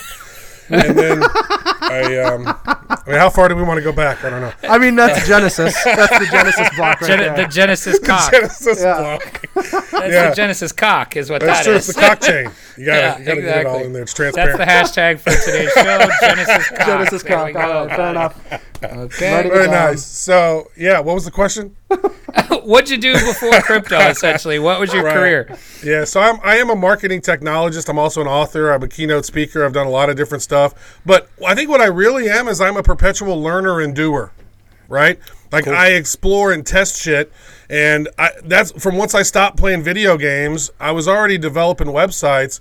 and 0.70 0.98
then 0.98 1.24
I 1.24 2.18
um, 2.20 2.48
I 2.66 3.04
mean, 3.08 3.18
how 3.18 3.30
far 3.30 3.50
do 3.50 3.56
we 3.56 3.64
want 3.64 3.78
to 3.78 3.84
go 3.84 3.92
back? 3.92 4.24
I 4.24 4.30
don't 4.30 4.42
know. 4.42 4.54
I 4.64 4.78
mean, 4.78 4.96
that's 4.96 5.28
Genesis. 5.28 5.76
That's 5.84 6.20
the 6.20 6.28
Genesis 6.32 6.70
block 6.76 7.02
right 7.02 7.08
Gen- 7.08 7.20
there. 7.20 7.36
the 7.36 7.46
Genesis 7.52 8.00
cock. 8.04 8.32
Genesis 8.32 8.82
Yeah. 8.82 8.98
block. 9.00 9.42
That's 9.54 9.94
yeah. 9.94 10.30
the 10.30 10.36
Genesis 10.36 10.72
cock, 10.72 11.16
is 11.18 11.30
what 11.30 11.42
That's 11.42 11.60
that 11.60 11.66
true. 11.66 11.74
is. 11.76 11.90
It's 11.90 11.98
the 11.98 12.02
cock 12.06 12.22
chain. 12.22 12.52
You 12.78 12.86
gotta, 12.86 13.00
Yeah, 13.02 13.18
you 13.20 13.26
gotta 13.26 13.42
get 13.42 13.58
it 13.60 13.66
all 13.66 13.84
in 13.84 13.94
there. 13.94 14.02
It's 14.04 14.14
transparent. 14.14 14.58
That's 14.58 14.92
the 14.96 15.02
hashtag 15.02 15.20
for 15.20 15.30
today's 15.32 15.72
show. 15.74 15.84
Genesis 16.22 16.68
cock. 16.70 16.86
Genesis 16.88 17.24
There 17.24 17.46
we 17.46 17.54
cock. 17.54 17.64
All 17.64 17.72
go. 17.74 17.88
right, 17.88 17.96
fair 17.96 18.10
enough. 18.10 18.64
Okay. 18.84 19.50
Very 19.50 19.68
nice. 19.68 20.04
So 20.06 20.70
yeah, 20.76 21.00
what 21.00 21.14
was 21.16 21.26
the 21.26 21.32
question? 21.32 21.76
What'd 22.64 22.90
you 22.90 22.98
do 22.98 23.14
before 23.14 23.52
crypto? 23.62 23.98
Essentially, 24.10 24.58
what 24.60 24.80
was 24.80 24.94
your 24.94 25.04
Right. 25.04 25.14
career? 25.14 25.58
Yeah, 25.84 26.04
so 26.06 26.20
I'm 26.22 26.40
I 26.44 26.58
am 26.58 26.70
a 26.70 26.76
marketing 26.76 27.22
technologist. 27.22 27.90
I'm 27.90 28.00
also 28.00 28.22
an 28.22 28.28
author. 28.28 28.72
I'm 28.72 28.82
a 28.84 28.88
keynote 28.88 29.26
speaker. 29.26 29.64
I've 29.66 29.74
done 29.74 29.88
a 29.88 29.92
lot 29.92 30.10
of 30.10 30.16
different 30.16 30.42
stuff. 30.42 31.00
But 31.06 31.30
I 31.46 31.56
think 31.56 31.70
what 31.70 31.82
I 31.82 31.86
really 31.86 32.30
am 32.30 32.48
is 32.48 32.60
I'm 32.62 32.78
a 32.78 32.84
perpetual 32.84 33.42
learner 33.42 33.80
and 33.82 33.96
doer. 33.96 34.32
Right? 34.90 35.20
Like 35.52 35.68
I 35.68 35.90
explore 35.92 36.52
and 36.52 36.66
test 36.66 37.02
shit. 37.02 37.32
And 37.74 38.08
I, 38.20 38.30
that's 38.44 38.72
from 38.74 38.98
once 38.98 39.16
I 39.16 39.24
stopped 39.24 39.58
playing 39.58 39.82
video 39.82 40.16
games, 40.16 40.70
I 40.80 40.92
was 40.92 41.08
already 41.08 41.40
developing 41.40 41.88
websites. 41.88 42.60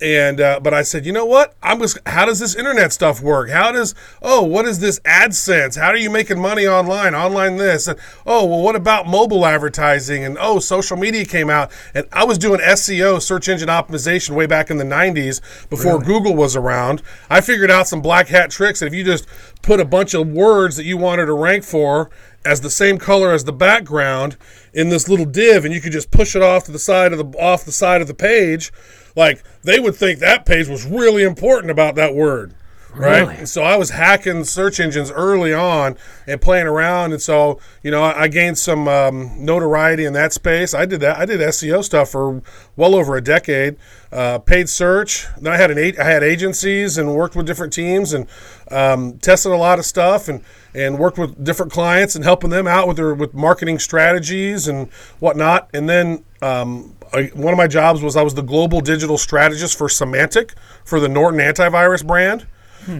And 0.00 0.40
uh, 0.40 0.60
but 0.60 0.72
I 0.72 0.82
said, 0.82 1.04
you 1.04 1.12
know 1.12 1.26
what? 1.26 1.54
I'm 1.62 1.78
just. 1.78 1.98
How 2.06 2.24
does 2.24 2.38
this 2.38 2.54
internet 2.54 2.92
stuff 2.92 3.20
work? 3.20 3.50
How 3.50 3.72
does? 3.72 3.94
Oh, 4.22 4.42
what 4.42 4.66
is 4.66 4.78
this 4.78 4.98
AdSense? 5.00 5.78
How 5.78 5.88
are 5.88 5.96
you 5.96 6.10
making 6.10 6.38
money 6.38 6.66
online? 6.66 7.14
Online 7.14 7.56
this? 7.56 7.86
And, 7.86 7.98
oh, 8.26 8.44
well, 8.44 8.60
what 8.60 8.76
about 8.76 9.06
mobile 9.06 9.46
advertising? 9.46 10.22
And 10.24 10.36
oh, 10.38 10.58
social 10.58 10.98
media 10.98 11.24
came 11.24 11.48
out, 11.48 11.72
and 11.94 12.06
I 12.12 12.24
was 12.24 12.36
doing 12.36 12.60
SEO, 12.60 13.22
search 13.22 13.48
engine 13.48 13.68
optimization, 13.68 14.34
way 14.34 14.46
back 14.46 14.70
in 14.70 14.76
the 14.76 14.84
'90s 14.84 15.40
before 15.70 15.98
Google 15.98 16.34
was 16.34 16.56
around. 16.56 17.02
I 17.30 17.40
figured 17.40 17.70
out 17.70 17.88
some 17.88 18.02
black 18.02 18.28
hat 18.28 18.50
tricks. 18.50 18.80
That 18.80 18.86
if 18.86 18.94
you 18.94 19.02
just 19.02 19.26
put 19.62 19.80
a 19.80 19.84
bunch 19.86 20.12
of 20.12 20.28
words 20.28 20.76
that 20.76 20.84
you 20.84 20.98
wanted 20.98 21.26
to 21.26 21.32
rank 21.32 21.64
for 21.64 22.10
as 22.46 22.60
the 22.60 22.70
same 22.70 22.96
color 22.98 23.32
as 23.32 23.44
the 23.44 23.52
background 23.52 24.36
in 24.72 24.88
this 24.88 25.08
little 25.08 25.26
div, 25.26 25.64
and 25.64 25.74
you 25.74 25.80
could 25.80 25.92
just 25.92 26.10
push 26.10 26.36
it 26.36 26.42
off 26.42 26.64
to 26.64 26.72
the 26.72 26.78
side 26.78 27.12
of 27.12 27.18
the 27.18 27.38
off 27.38 27.64
the 27.64 27.72
side 27.72 28.00
of 28.00 28.06
the 28.06 28.14
page 28.14 28.72
like 29.16 29.42
they 29.64 29.80
would 29.80 29.96
think 29.96 30.20
that 30.20 30.46
page 30.46 30.68
was 30.68 30.84
really 30.84 31.22
important 31.22 31.70
about 31.70 31.94
that 31.96 32.14
word 32.14 32.54
right? 32.96 33.20
Really? 33.20 33.36
And 33.36 33.48
so 33.48 33.62
i 33.62 33.76
was 33.76 33.90
hacking 33.90 34.44
search 34.44 34.80
engines 34.80 35.10
early 35.10 35.52
on 35.52 35.96
and 36.26 36.40
playing 36.40 36.66
around 36.66 37.12
and 37.12 37.20
so 37.20 37.60
you 37.82 37.90
know 37.90 38.02
i, 38.02 38.22
I 38.22 38.28
gained 38.28 38.58
some 38.58 38.88
um, 38.88 39.44
notoriety 39.44 40.04
in 40.04 40.12
that 40.14 40.32
space. 40.32 40.74
I 40.74 40.86
did 40.86 41.00
that 41.00 41.18
i 41.18 41.26
did 41.26 41.40
seo 41.40 41.84
stuff 41.84 42.10
for 42.10 42.42
well 42.74 42.94
over 42.94 43.16
a 43.16 43.20
decade 43.20 43.76
uh, 44.12 44.38
paid 44.38 44.68
search. 44.68 45.26
Then 45.40 45.52
i 45.52 45.56
had 45.56 45.70
an 45.70 45.78
i 45.78 46.04
had 46.04 46.22
agencies 46.22 46.98
and 46.98 47.14
worked 47.14 47.36
with 47.36 47.46
different 47.46 47.72
teams 47.72 48.12
and 48.12 48.26
um, 48.70 49.18
tested 49.18 49.52
a 49.52 49.56
lot 49.56 49.78
of 49.78 49.84
stuff 49.84 50.28
and 50.28 50.42
and 50.76 50.98
worked 50.98 51.18
with 51.18 51.42
different 51.42 51.72
clients 51.72 52.14
and 52.14 52.24
helping 52.24 52.50
them 52.50 52.66
out 52.66 52.86
with 52.86 52.96
their 52.96 53.14
with 53.14 53.34
marketing 53.34 53.78
strategies 53.78 54.68
and 54.68 54.88
whatnot. 55.20 55.68
And 55.72 55.88
then 55.88 56.24
um, 56.42 56.94
I, 57.12 57.30
one 57.34 57.52
of 57.52 57.56
my 57.58 57.66
jobs 57.66 58.02
was 58.02 58.14
I 58.16 58.22
was 58.22 58.34
the 58.34 58.42
global 58.42 58.80
digital 58.80 59.18
strategist 59.18 59.76
for 59.78 59.88
Symantec 59.88 60.52
for 60.84 61.00
the 61.00 61.08
Norton 61.08 61.40
antivirus 61.40 62.06
brand. 62.06 62.46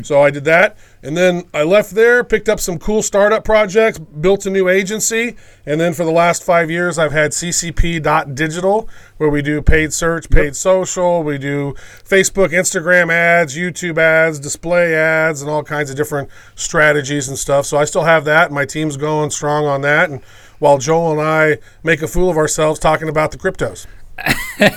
So 0.02 0.20
I 0.20 0.30
did 0.32 0.44
that, 0.46 0.76
and 1.06 1.16
then 1.16 1.44
I 1.54 1.62
left 1.62 1.92
there, 1.92 2.24
picked 2.24 2.48
up 2.48 2.58
some 2.58 2.80
cool 2.80 3.00
startup 3.00 3.44
projects, 3.44 3.96
built 3.96 4.44
a 4.44 4.50
new 4.50 4.68
agency, 4.68 5.36
and 5.64 5.80
then 5.80 5.94
for 5.94 6.04
the 6.04 6.10
last 6.10 6.42
five 6.42 6.68
years, 6.68 6.98
I've 6.98 7.12
had 7.12 7.30
CCP.digital, 7.30 8.88
where 9.16 9.30
we 9.30 9.40
do 9.40 9.62
paid 9.62 9.92
search, 9.92 10.28
paid 10.28 10.56
social, 10.56 11.22
we 11.22 11.38
do 11.38 11.74
Facebook, 12.02 12.48
Instagram 12.48 13.12
ads, 13.12 13.56
YouTube 13.56 13.98
ads, 13.98 14.40
display 14.40 14.96
ads, 14.96 15.42
and 15.42 15.48
all 15.48 15.62
kinds 15.62 15.90
of 15.90 15.96
different 15.96 16.28
strategies 16.56 17.28
and 17.28 17.38
stuff. 17.38 17.66
So 17.66 17.78
I 17.78 17.84
still 17.84 18.02
have 18.02 18.24
that. 18.24 18.50
My 18.50 18.64
team's 18.64 18.96
going 18.96 19.30
strong 19.30 19.64
on 19.64 19.82
that, 19.82 20.10
and 20.10 20.24
while 20.58 20.78
Joel 20.78 21.12
and 21.12 21.20
I 21.20 21.58
make 21.84 22.02
a 22.02 22.08
fool 22.08 22.28
of 22.30 22.36
ourselves 22.36 22.80
talking 22.80 23.08
about 23.08 23.30
the 23.30 23.38
cryptos. 23.38 23.86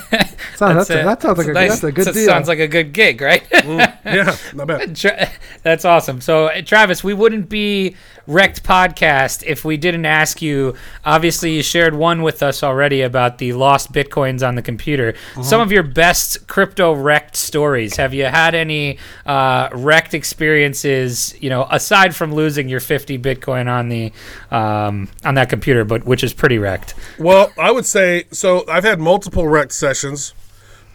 Sounds- 0.56 0.88
that's 0.88 0.90
a- 0.90 1.00
a- 1.00 1.04
that 1.04 1.22
sounds 1.22 1.38
like 1.38 1.46
a, 1.48 1.52
nice- 1.52 1.70
that's 1.70 1.84
a 1.84 1.92
good 1.92 2.06
that 2.06 2.14
deal. 2.14 2.26
Sounds 2.26 2.48
like 2.48 2.58
a 2.58 2.68
good 2.68 2.92
gig, 2.92 3.20
right? 3.20 3.42
Yeah, 3.52 4.36
not 4.54 4.66
bad. 4.68 4.94
Tra- 4.96 5.30
That's 5.62 5.84
awesome. 5.84 6.20
So, 6.20 6.46
uh, 6.46 6.60
Travis, 6.62 7.02
we 7.04 7.14
wouldn't 7.14 7.48
be 7.48 7.96
Wrecked 8.26 8.62
Podcast 8.62 9.42
if 9.46 9.64
we 9.64 9.76
didn't 9.76 10.04
ask 10.06 10.40
you. 10.42 10.74
Obviously, 11.04 11.52
you 11.54 11.62
shared 11.62 11.94
one 11.94 12.22
with 12.22 12.42
us 12.42 12.62
already 12.62 13.00
about 13.02 13.38
the 13.38 13.52
lost 13.54 13.92
bitcoins 13.92 14.46
on 14.46 14.54
the 14.54 14.62
computer. 14.62 15.14
Uh-huh. 15.32 15.42
Some 15.42 15.60
of 15.60 15.72
your 15.72 15.82
best 15.82 16.46
crypto 16.46 16.92
wrecked 16.92 17.36
stories. 17.36 17.96
Have 17.96 18.12
you 18.14 18.24
had 18.26 18.54
any 18.54 18.98
uh, 19.26 19.70
wrecked 19.72 20.12
experiences? 20.14 21.34
You 21.40 21.50
know, 21.50 21.66
aside 21.70 22.14
from 22.14 22.34
losing 22.34 22.68
your 22.68 22.80
fifty 22.80 23.18
bitcoin 23.18 23.66
on 23.68 23.88
the 23.88 24.12
um, 24.50 25.08
on 25.24 25.34
that 25.34 25.48
computer, 25.48 25.84
but 25.84 26.04
which 26.04 26.22
is 26.22 26.32
pretty 26.34 26.58
wrecked. 26.58 26.94
Well, 27.18 27.52
I 27.58 27.70
would 27.70 27.86
say 27.86 28.24
so. 28.30 28.64
I've 28.68 28.84
had 28.84 29.00
multiple 29.00 29.48
wrecked 29.48 29.69
sessions, 29.72 30.34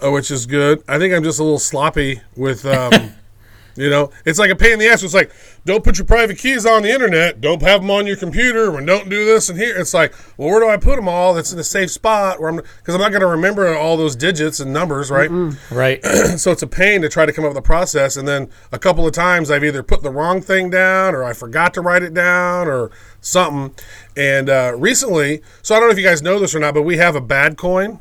uh, 0.03 0.11
which 0.11 0.31
is 0.31 0.45
good. 0.45 0.83
I 0.88 0.97
think 0.97 1.13
I'm 1.13 1.23
just 1.23 1.39
a 1.39 1.43
little 1.43 1.59
sloppy 1.59 2.21
with, 2.35 2.65
um, 2.65 3.13
you 3.75 3.89
know, 3.89 4.11
it's 4.25 4.39
like 4.39 4.51
a 4.51 4.55
pain 4.55 4.73
in 4.73 4.79
the 4.79 4.88
ass. 4.88 5.03
It's 5.03 5.13
like, 5.13 5.31
don't 5.65 5.83
put 5.83 5.97
your 5.97 6.05
private 6.05 6.38
keys 6.38 6.65
on 6.65 6.83
the 6.83 6.91
internet. 6.91 7.41
Don't 7.41 7.61
have 7.63 7.81
them 7.81 7.89
on 7.89 8.05
your 8.05 8.15
computer. 8.15 8.77
And 8.77 8.85
don't 8.85 9.09
do 9.09 9.25
this 9.25 9.49
and 9.49 9.59
here. 9.59 9.75
It's 9.77 9.93
like, 9.93 10.13
well, 10.38 10.49
where 10.49 10.59
do 10.59 10.69
I 10.69 10.77
put 10.77 10.95
them 10.95 11.07
all? 11.07 11.33
That's 11.33 11.51
in 11.51 11.57
a 11.57 11.63
safe 11.63 11.89
spot 11.89 12.39
where 12.39 12.49
I'm 12.49 12.57
because 12.57 12.93
I'm 12.93 13.01
not 13.01 13.09
going 13.09 13.21
to 13.21 13.27
remember 13.27 13.75
all 13.75 13.97
those 13.97 14.15
digits 14.15 14.59
and 14.59 14.71
numbers, 14.71 15.09
right? 15.09 15.29
Right. 15.71 16.05
so 16.38 16.51
it's 16.51 16.61
a 16.61 16.67
pain 16.67 17.01
to 17.01 17.09
try 17.09 17.25
to 17.25 17.33
come 17.33 17.45
up 17.45 17.49
with 17.49 17.57
a 17.57 17.61
process 17.63 18.15
and 18.15 18.27
then 18.27 18.49
a 18.71 18.79
couple 18.79 19.07
of 19.07 19.13
times 19.13 19.49
i've 19.49 19.63
either 19.63 19.81
put 19.81 20.03
the 20.03 20.11
wrong 20.11 20.41
thing 20.41 20.69
down 20.69 21.15
or 21.15 21.23
i 21.23 21.33
forgot 21.33 21.73
to 21.73 21.81
write 21.81 22.03
it 22.03 22.13
down 22.13 22.67
or 22.67 22.91
something 23.21 23.73
and 24.15 24.49
uh, 24.49 24.73
recently 24.77 25.41
so 25.61 25.75
i 25.75 25.79
don't 25.79 25.88
know 25.88 25.91
if 25.91 25.97
you 25.97 26.03
guys 26.03 26.21
know 26.21 26.39
this 26.39 26.53
or 26.53 26.59
not 26.59 26.73
but 26.73 26.83
we 26.83 26.97
have 26.97 27.15
a 27.15 27.21
bad 27.21 27.57
coin 27.57 27.99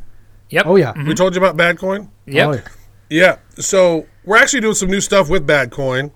Yep. 0.54 0.66
oh 0.66 0.76
yeah. 0.76 0.92
we 1.06 1.14
told 1.14 1.34
you 1.34 1.44
about 1.44 1.56
Badcoin. 1.56 2.08
Yep. 2.26 2.48
Oh, 2.48 2.52
yeah. 2.52 2.60
yeah 3.10 3.36
so 3.60 4.06
we're 4.24 4.36
actually 4.38 4.60
doing 4.60 4.74
some 4.74 4.88
new 4.90 5.00
stuff 5.00 5.28
with 5.28 5.46
Badcoin, 5.46 6.10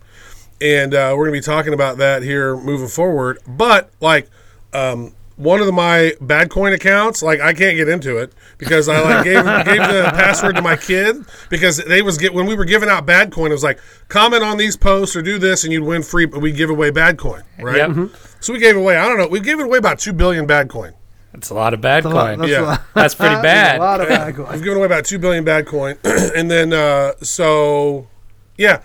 and 0.60 0.94
uh, 0.94 1.12
we're 1.16 1.26
going 1.28 1.40
to 1.42 1.48
be 1.48 1.52
talking 1.54 1.74
about 1.74 1.98
that 1.98 2.22
here 2.22 2.56
moving 2.56 2.88
forward 2.88 3.38
but 3.46 3.90
like 4.00 4.28
um, 4.72 5.14
one 5.36 5.60
of 5.60 5.66
the, 5.66 5.72
my 5.72 6.12
Badcoin 6.20 6.74
accounts 6.74 7.22
like 7.22 7.40
i 7.40 7.52
can't 7.54 7.76
get 7.76 7.88
into 7.88 8.16
it 8.18 8.32
because 8.58 8.88
i 8.88 9.00
like 9.00 9.24
gave, 9.24 9.44
gave 9.64 9.82
the 9.88 10.10
password 10.14 10.56
to 10.56 10.62
my 10.62 10.76
kid 10.76 11.16
because 11.48 11.76
they 11.84 12.02
was 12.02 12.18
get 12.18 12.34
when 12.34 12.44
we 12.46 12.54
were 12.56 12.64
giving 12.64 12.88
out 12.88 13.06
Badcoin, 13.06 13.50
it 13.50 13.52
was 13.52 13.62
like 13.62 13.78
comment 14.08 14.42
on 14.42 14.56
these 14.56 14.76
posts 14.76 15.14
or 15.14 15.22
do 15.22 15.38
this 15.38 15.62
and 15.64 15.72
you'd 15.72 15.84
win 15.84 16.02
free 16.02 16.26
but 16.26 16.40
we 16.40 16.50
give 16.52 16.70
away 16.70 16.90
Badcoin, 16.90 17.42
right 17.60 17.76
Yep. 17.76 18.10
so 18.40 18.52
we 18.52 18.58
gave 18.58 18.76
away 18.76 18.96
i 18.96 19.06
don't 19.08 19.16
know 19.18 19.28
we 19.28 19.40
gave 19.40 19.58
away 19.60 19.78
about 19.78 19.98
2 20.00 20.12
billion 20.12 20.44
bad 20.46 20.68
coin 20.68 20.92
That's 21.38 21.50
a 21.50 21.54
lot 21.54 21.72
of 21.74 21.80
bad 21.80 22.02
That's 22.04 22.12
a 22.12 22.16
lot- 22.16 22.26
coin. 22.30 22.38
that's 22.40 22.50
Yeah. 22.50 22.60
lot- 22.62 22.82
That's 22.94 23.14
pretty 23.14 23.34
that's 23.36 23.42
bad. 23.54 23.76
A 23.78 23.82
lot 23.82 24.00
of 24.00 24.08
bad 24.08 24.40
I've 24.40 24.62
given 24.62 24.76
away 24.78 24.86
about 24.86 25.04
two 25.04 25.18
billion 25.18 25.44
bad 25.44 25.66
coin, 25.66 25.96
and 26.04 26.50
then 26.50 26.72
uh, 26.72 27.12
so 27.22 28.08
yeah, 28.56 28.80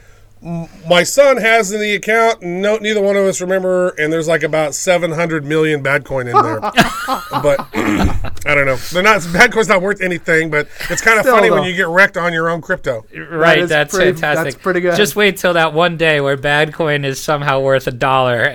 my 0.90 1.04
son 1.04 1.38
has 1.38 1.72
in 1.72 1.80
the 1.80 1.96
account. 1.96 2.42
No, 2.44 2.76
neither 2.76 3.02
one 3.02 3.16
of 3.16 3.24
us 3.24 3.40
remember, 3.40 3.90
and 3.98 4.12
there's 4.12 4.28
like 4.28 4.44
about 4.44 4.76
seven 4.76 5.12
hundred 5.14 5.46
million 5.46 5.82
bad 5.82 6.04
coin 6.04 6.28
in 6.28 6.34
there. 6.34 6.60
but 7.32 7.66
I 7.74 8.54
don't 8.54 8.66
know. 8.66 8.76
They're 8.76 9.02
not 9.02 9.26
bad 9.32 9.54
coin's 9.54 9.70
not 9.70 9.82
worth 9.82 10.02
anything, 10.02 10.52
but 10.52 10.68
it's 10.90 11.02
kind 11.02 11.18
of 11.18 11.24
Still, 11.24 11.36
funny 11.38 11.50
when 11.50 11.64
you 11.64 11.74
get 11.76 11.88
wrecked 11.88 12.18
on 12.18 12.34
your 12.34 12.50
own 12.50 12.60
crypto. 12.62 13.06
Right, 13.32 13.60
is 13.60 13.70
that's 13.70 13.96
pretty- 13.96 14.12
fantastic. 14.12 14.44
that's 14.56 14.62
pretty 14.62 14.82
good. 14.82 14.98
Just 14.98 15.16
wait 15.16 15.38
till 15.38 15.54
that 15.54 15.74
one 15.74 15.96
day 15.96 16.20
where 16.20 16.36
bad 16.36 16.74
coin 16.74 17.06
is 17.06 17.22
somehow 17.22 17.62
worth 17.62 17.88
a 17.88 17.92
dollar. 17.92 18.44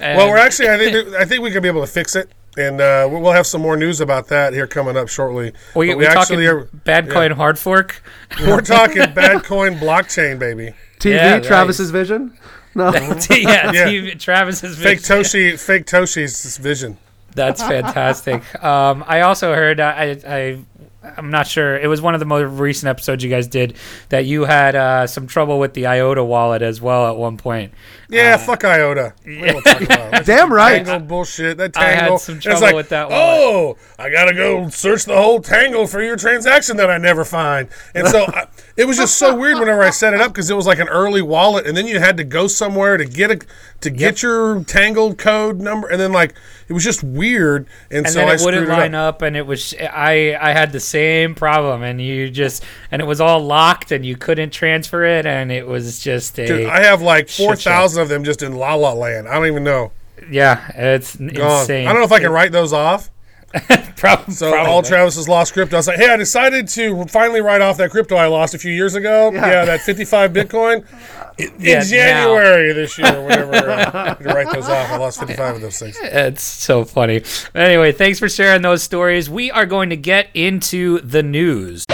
And, 0.00 0.16
Well, 0.18 0.28
we're 0.28 0.38
actually 0.38 0.70
I 0.70 0.78
think 0.78 1.14
I 1.14 1.24
think 1.24 1.42
we 1.42 1.50
could 1.52 1.62
be 1.62 1.68
able 1.68 1.82
to 1.82 1.86
fix 1.86 2.16
it. 2.16 2.30
And 2.56 2.80
uh, 2.80 3.08
we'll 3.10 3.20
we'll 3.20 3.32
have 3.32 3.46
some 3.46 3.62
more 3.62 3.76
news 3.76 4.00
about 4.00 4.26
that 4.28 4.52
here 4.52 4.66
coming 4.66 4.96
up 4.96 5.08
shortly. 5.08 5.52
we, 5.74 5.88
But 5.90 5.98
we 5.98 6.06
talking 6.06 6.44
are 6.46 6.64
bad 6.84 7.06
yeah. 7.06 7.12
coin 7.12 7.30
hard 7.30 7.58
fork. 7.58 8.02
we're 8.40 8.60
talking 8.60 8.96
bad 9.14 9.44
coin 9.44 9.74
blockchain, 9.74 10.38
baby. 10.38 10.74
TV, 10.98 11.14
Yeah, 11.14 11.32
right. 11.34 11.44
Travis's 11.44 11.90
vision. 11.90 12.36
No, 12.74 12.92
yeah, 12.94 13.12
Yeah. 13.30 13.86
TV 13.86 14.18
Travis's 14.18 14.76
Fake 14.76 15.00
vision. 15.00 15.16
Toshi, 15.16 15.58
fake 15.58 15.86
Toshi's 15.86 16.56
vision. 16.58 16.98
That's 17.34 17.62
fantastic. 17.62 18.42
Um, 18.62 19.04
I 19.06 19.22
also 19.22 19.54
heard 19.54 19.80
uh, 19.80 19.94
I, 19.96 20.04
I 20.26 20.64
I'm 21.02 21.30
not 21.30 21.46
sure. 21.46 21.78
It 21.78 21.86
was 21.86 22.02
one 22.02 22.14
of 22.14 22.20
the 22.20 22.26
most 22.26 22.58
recent 22.60 22.88
episodes 22.88 23.24
you 23.24 23.30
guys 23.30 23.46
did 23.46 23.76
that 24.10 24.26
you 24.26 24.44
had 24.44 24.76
uh, 24.76 25.06
some 25.06 25.26
trouble 25.26 25.58
with 25.58 25.74
the 25.74 25.86
IOTA 25.86 26.22
wallet 26.22 26.62
as 26.62 26.80
well 26.80 27.08
at 27.08 27.16
one 27.16 27.36
point. 27.36 27.72
Yeah, 28.10 28.34
uh, 28.34 28.38
fuck 28.38 28.64
IOTA. 28.64 29.14
About 29.24 30.24
damn 30.26 30.52
right. 30.52 30.84
Tangle 30.84 31.06
bullshit. 31.06 31.56
That 31.58 31.72
tangle. 31.72 32.06
I 32.06 32.10
had 32.10 32.20
some 32.20 32.40
trouble 32.40 32.60
like, 32.60 32.74
with 32.74 32.88
that 32.90 33.08
one. 33.08 33.18
Oh, 33.18 33.76
I 33.98 34.10
gotta 34.10 34.34
go 34.34 34.68
search 34.68 35.04
the 35.04 35.16
whole 35.16 35.40
tangle 35.40 35.86
for 35.86 36.02
your 36.02 36.16
transaction 36.16 36.76
that 36.78 36.90
I 36.90 36.98
never 36.98 37.24
find. 37.24 37.68
And 37.94 38.08
so 38.08 38.24
I, 38.28 38.46
it 38.76 38.86
was 38.86 38.96
just 38.96 39.16
so 39.16 39.34
weird 39.36 39.58
whenever 39.58 39.82
I 39.82 39.90
set 39.90 40.14
it 40.14 40.20
up 40.20 40.32
because 40.32 40.50
it 40.50 40.54
was 40.54 40.66
like 40.66 40.78
an 40.78 40.88
early 40.88 41.22
wallet, 41.22 41.66
and 41.66 41.76
then 41.76 41.86
you 41.86 41.98
had 42.00 42.16
to 42.16 42.24
go 42.24 42.46
somewhere 42.46 42.96
to 42.96 43.04
get 43.04 43.30
a 43.30 43.40
to 43.80 43.90
get 43.90 44.22
your 44.22 44.64
tangled 44.64 45.18
code 45.18 45.60
number, 45.60 45.88
and 45.88 46.00
then 46.00 46.12
like 46.12 46.34
it 46.70 46.72
was 46.72 46.84
just 46.84 47.02
weird. 47.02 47.66
And, 47.90 48.06
and 48.06 48.08
so 48.08 48.20
then 48.20 48.28
I 48.28 48.34
it 48.34 48.40
wouldn't 48.42 48.64
screwed 48.64 48.78
it 48.78 48.80
line 48.80 48.94
up. 48.94 49.22
and 49.22 49.36
it 49.36 49.44
was 49.44 49.74
I 49.80 50.36
I 50.40 50.52
had 50.52 50.70
the 50.70 50.78
same 50.78 51.34
problem 51.34 51.82
and 51.82 52.00
you 52.00 52.30
just 52.30 52.64
and 52.92 53.02
it 53.02 53.06
was 53.06 53.20
all 53.20 53.40
locked 53.40 53.90
and 53.90 54.06
you 54.06 54.16
couldn't 54.16 54.50
transfer 54.50 55.04
it 55.04 55.26
and 55.26 55.50
it 55.50 55.66
was 55.66 55.98
just 55.98 56.38
a 56.38 56.46
Dude, 56.46 56.66
I 56.66 56.84
have 56.84 57.02
like 57.02 57.28
four 57.28 57.56
thousand 57.56 57.99
of 58.00 58.08
them 58.08 58.24
just 58.24 58.42
in 58.42 58.54
La 58.56 58.74
La 58.74 58.92
Land. 58.92 59.28
I 59.28 59.34
don't 59.34 59.46
even 59.46 59.64
know. 59.64 59.92
yeah 60.30 60.70
it's 60.74 61.18
n- 61.20 61.28
Gone. 61.28 61.60
insane. 61.60 61.86
I 61.86 61.92
don't 61.92 62.00
know 62.00 62.06
if 62.06 62.12
I 62.12 62.20
can 62.20 62.32
write 62.32 62.52
those 62.52 62.72
off. 62.72 63.10
Prob- 63.96 64.30
So 64.30 64.52
probably. 64.52 64.70
all 64.72 64.80
Travis's 64.82 65.28
lost 65.28 65.52
crypto. 65.54 65.74
I 65.76 65.78
was 65.80 65.88
like, 65.88 65.98
hey, 65.98 66.08
I 66.08 66.16
decided 66.16 66.68
to 66.68 67.04
finally 67.06 67.40
write 67.40 67.60
off 67.60 67.78
that 67.78 67.90
crypto 67.90 68.14
I 68.16 68.26
lost 68.28 68.54
a 68.54 68.58
few 68.58 68.70
years 68.70 68.94
ago. 68.94 69.32
Yeah, 69.32 69.64
that 69.64 69.80
55 69.80 70.32
Bitcoin. 70.32 70.84
In, 71.38 71.50
Yeah, 71.58 71.80
in 71.80 71.86
January 71.88 72.72
this 72.74 72.98
year, 72.98 73.16
or 73.16 73.22
whatever, 73.24 73.54
uh, 73.70 74.14
to 74.14 74.24
write 74.28 74.52
those 74.52 74.68
off. 74.68 74.90
I 74.90 74.96
lost 74.98 75.20
55 75.20 75.54
of 75.56 75.60
those 75.62 75.78
things. 75.78 75.96
It's 76.02 76.42
so 76.42 76.84
funny. 76.84 77.22
Anyway, 77.54 77.92
thanks 77.92 78.18
for 78.18 78.28
sharing 78.28 78.60
those 78.62 78.82
stories. 78.82 79.30
We 79.30 79.50
are 79.50 79.64
going 79.64 79.88
to 79.90 79.96
get 79.96 80.28
into 80.34 81.00
the 81.00 81.22
news. 81.22 81.86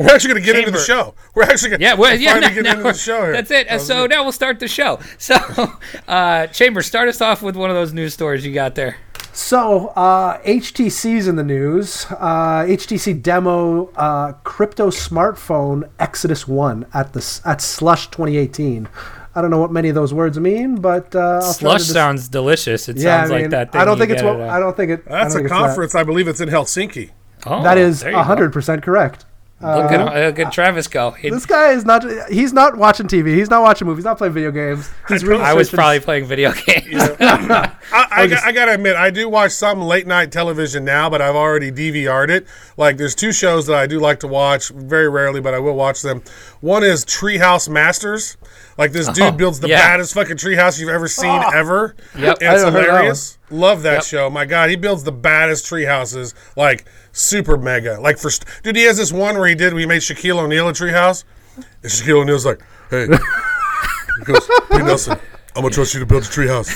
We're 0.00 0.14
actually 0.14 0.32
going 0.34 0.42
to 0.42 0.52
get 0.52 0.58
into 0.58 0.70
the 0.70 0.78
show. 0.84 1.14
We're 1.34 1.42
actually 1.44 1.70
going 1.70 1.82
Yeah, 1.82 1.94
well, 1.94 2.14
yeah, 2.18 2.32
finally 2.32 2.48
no, 2.48 2.54
get 2.54 2.64
no, 2.64 2.70
into 2.72 2.82
the 2.84 2.94
show 2.94 3.22
here. 3.22 3.32
That's 3.32 3.50
it. 3.50 3.68
That 3.68 3.74
was 3.74 3.86
so 3.86 4.06
now 4.06 4.22
we'll 4.22 4.32
start 4.32 4.58
the 4.58 4.68
show. 4.68 4.98
So, 5.18 5.36
uh, 6.08 6.46
Chamber, 6.48 6.82
start 6.82 7.08
us 7.08 7.20
off 7.20 7.42
with 7.42 7.54
one 7.56 7.70
of 7.70 7.76
those 7.76 7.92
news 7.92 8.14
stories 8.14 8.44
you 8.44 8.52
got 8.54 8.74
there. 8.74 8.96
So, 9.32 9.88
uh, 9.88 10.38
HTC's 10.42 11.28
in 11.28 11.36
the 11.36 11.44
news. 11.44 12.06
Uh, 12.10 12.64
HTC 12.66 13.22
demo 13.22 13.88
uh, 13.94 14.32
crypto 14.44 14.88
smartphone 14.90 15.88
Exodus 16.00 16.48
One 16.48 16.86
at 16.94 17.12
the 17.12 17.40
at 17.44 17.60
Slush 17.60 18.08
2018. 18.10 18.88
I 19.34 19.40
don't 19.40 19.50
know 19.50 19.60
what 19.60 19.70
many 19.70 19.88
of 19.88 19.94
those 19.94 20.12
words 20.12 20.38
mean, 20.40 20.76
but 20.80 21.14
uh, 21.14 21.20
I'll 21.20 21.40
try 21.42 21.52
Slush 21.52 21.80
to 21.82 21.86
dis- 21.86 21.92
sounds 21.92 22.28
delicious. 22.28 22.88
It 22.88 22.96
Yeah, 22.96 23.20
sounds 23.20 23.30
I 23.30 23.34
mean, 23.34 23.42
like 23.44 23.50
that. 23.52 23.72
Thing 23.72 23.80
I 23.80 23.84
don't 23.84 23.98
think 23.98 24.10
it's 24.10 24.22
get 24.22 24.32
what 24.32 24.40
at 24.40 24.48
a- 24.48 24.52
I 24.52 24.58
don't 24.58 24.76
think 24.76 24.90
it. 24.90 25.04
That's 25.04 25.10
don't 25.12 25.26
a 25.26 25.30
think 25.34 25.44
it's 25.44 25.52
that. 25.52 25.66
conference. 25.68 25.94
I 25.94 26.02
believe 26.02 26.26
it's 26.26 26.40
in 26.40 26.48
Helsinki. 26.48 27.10
Oh, 27.46 27.62
That 27.62 27.78
is 27.78 28.00
there 28.00 28.10
you 28.10 28.16
go. 28.16 28.22
hundred 28.24 28.52
percent 28.52 28.82
correct. 28.82 29.24
Look 29.62 29.92
at, 29.92 30.00
uh, 30.00 30.26
look 30.26 30.38
at 30.38 30.52
Travis 30.52 30.88
go. 30.88 31.10
He- 31.10 31.28
This 31.28 31.44
guy 31.44 31.72
is 31.72 31.84
not. 31.84 32.02
He's 32.30 32.54
not 32.54 32.76
watching 32.78 33.06
TV. 33.06 33.34
He's 33.34 33.50
not 33.50 33.60
watching 33.60 33.86
movies. 33.86 33.98
He's 33.98 34.04
not 34.06 34.16
playing 34.16 34.32
video 34.32 34.50
games. 34.50 34.88
He's 35.06 35.22
I 35.28 35.52
was 35.52 35.68
probably 35.68 36.00
playing 36.00 36.24
video 36.24 36.52
games. 36.52 36.94
I, 37.20 37.76
I, 37.92 38.26
just- 38.26 38.42
got, 38.42 38.48
I 38.48 38.52
gotta 38.52 38.72
admit, 38.72 38.96
I 38.96 39.10
do 39.10 39.28
watch 39.28 39.52
some 39.52 39.82
late 39.82 40.06
night 40.06 40.32
television 40.32 40.84
now, 40.84 41.10
but 41.10 41.20
I've 41.20 41.36
already 41.36 41.70
DVR'd 41.70 42.30
it. 42.30 42.46
Like, 42.78 42.96
there's 42.96 43.14
two 43.14 43.32
shows 43.32 43.66
that 43.66 43.76
I 43.76 43.86
do 43.86 44.00
like 44.00 44.20
to 44.20 44.26
watch 44.28 44.70
very 44.70 45.08
rarely, 45.10 45.40
but 45.42 45.52
I 45.52 45.58
will 45.58 45.74
watch 45.74 46.00
them. 46.00 46.22
One 46.60 46.82
is 46.82 47.04
Treehouse 47.04 47.68
Masters. 47.68 48.38
Like, 48.78 48.92
this 48.92 49.08
dude 49.08 49.24
Oh, 49.24 49.32
builds 49.32 49.60
the 49.60 49.68
yeah. 49.68 49.76
baddest 49.76 50.14
fucking 50.14 50.36
treehouse 50.38 50.80
you've 50.80 50.88
ever 50.88 51.06
seen 51.06 51.28
ah. 51.30 51.50
ever. 51.54 51.94
Yep. 52.16 52.38
and 52.40 52.54
it's 52.54 52.62
haven't 52.62 52.74
that 52.74 52.84
hilarious. 52.86 53.36
Love 53.50 53.82
that 53.82 53.92
Yep. 53.94 54.04
show. 54.04 54.30
My 54.30 54.46
God, 54.46 54.70
he 54.70 54.76
builds 54.76 55.04
the 55.04 55.12
baddest 55.12 55.66
tree 55.66 55.84
houses, 55.84 56.34
like 56.56 56.86
super 57.12 57.56
mega. 57.56 57.98
Like 58.00 58.18
for 58.18 58.30
st- 58.30 58.46
dude, 58.62 58.76
he 58.76 58.84
has 58.84 58.96
this 58.96 59.12
one 59.12 59.38
where 59.38 59.48
he 59.48 59.54
did. 59.54 59.74
We 59.74 59.86
made 59.86 60.02
Shaquille 60.02 60.38
O'Neal 60.38 60.68
a 60.68 60.72
tree 60.72 60.92
house, 60.92 61.24
and 61.56 61.64
Shaquille 61.90 62.22
O'Neal's 62.22 62.46
like, 62.46 62.60
"Hey, 62.90 63.06
he 64.18 64.24
goes, 64.24 64.46
hey 64.70 64.78
Nelson, 64.78 65.18
I'm 65.56 65.62
gonna 65.62 65.70
trust 65.70 65.94
you 65.94 66.00
to 66.00 66.06
build 66.06 66.22
a 66.24 66.26
tree 66.26 66.48
house. 66.48 66.70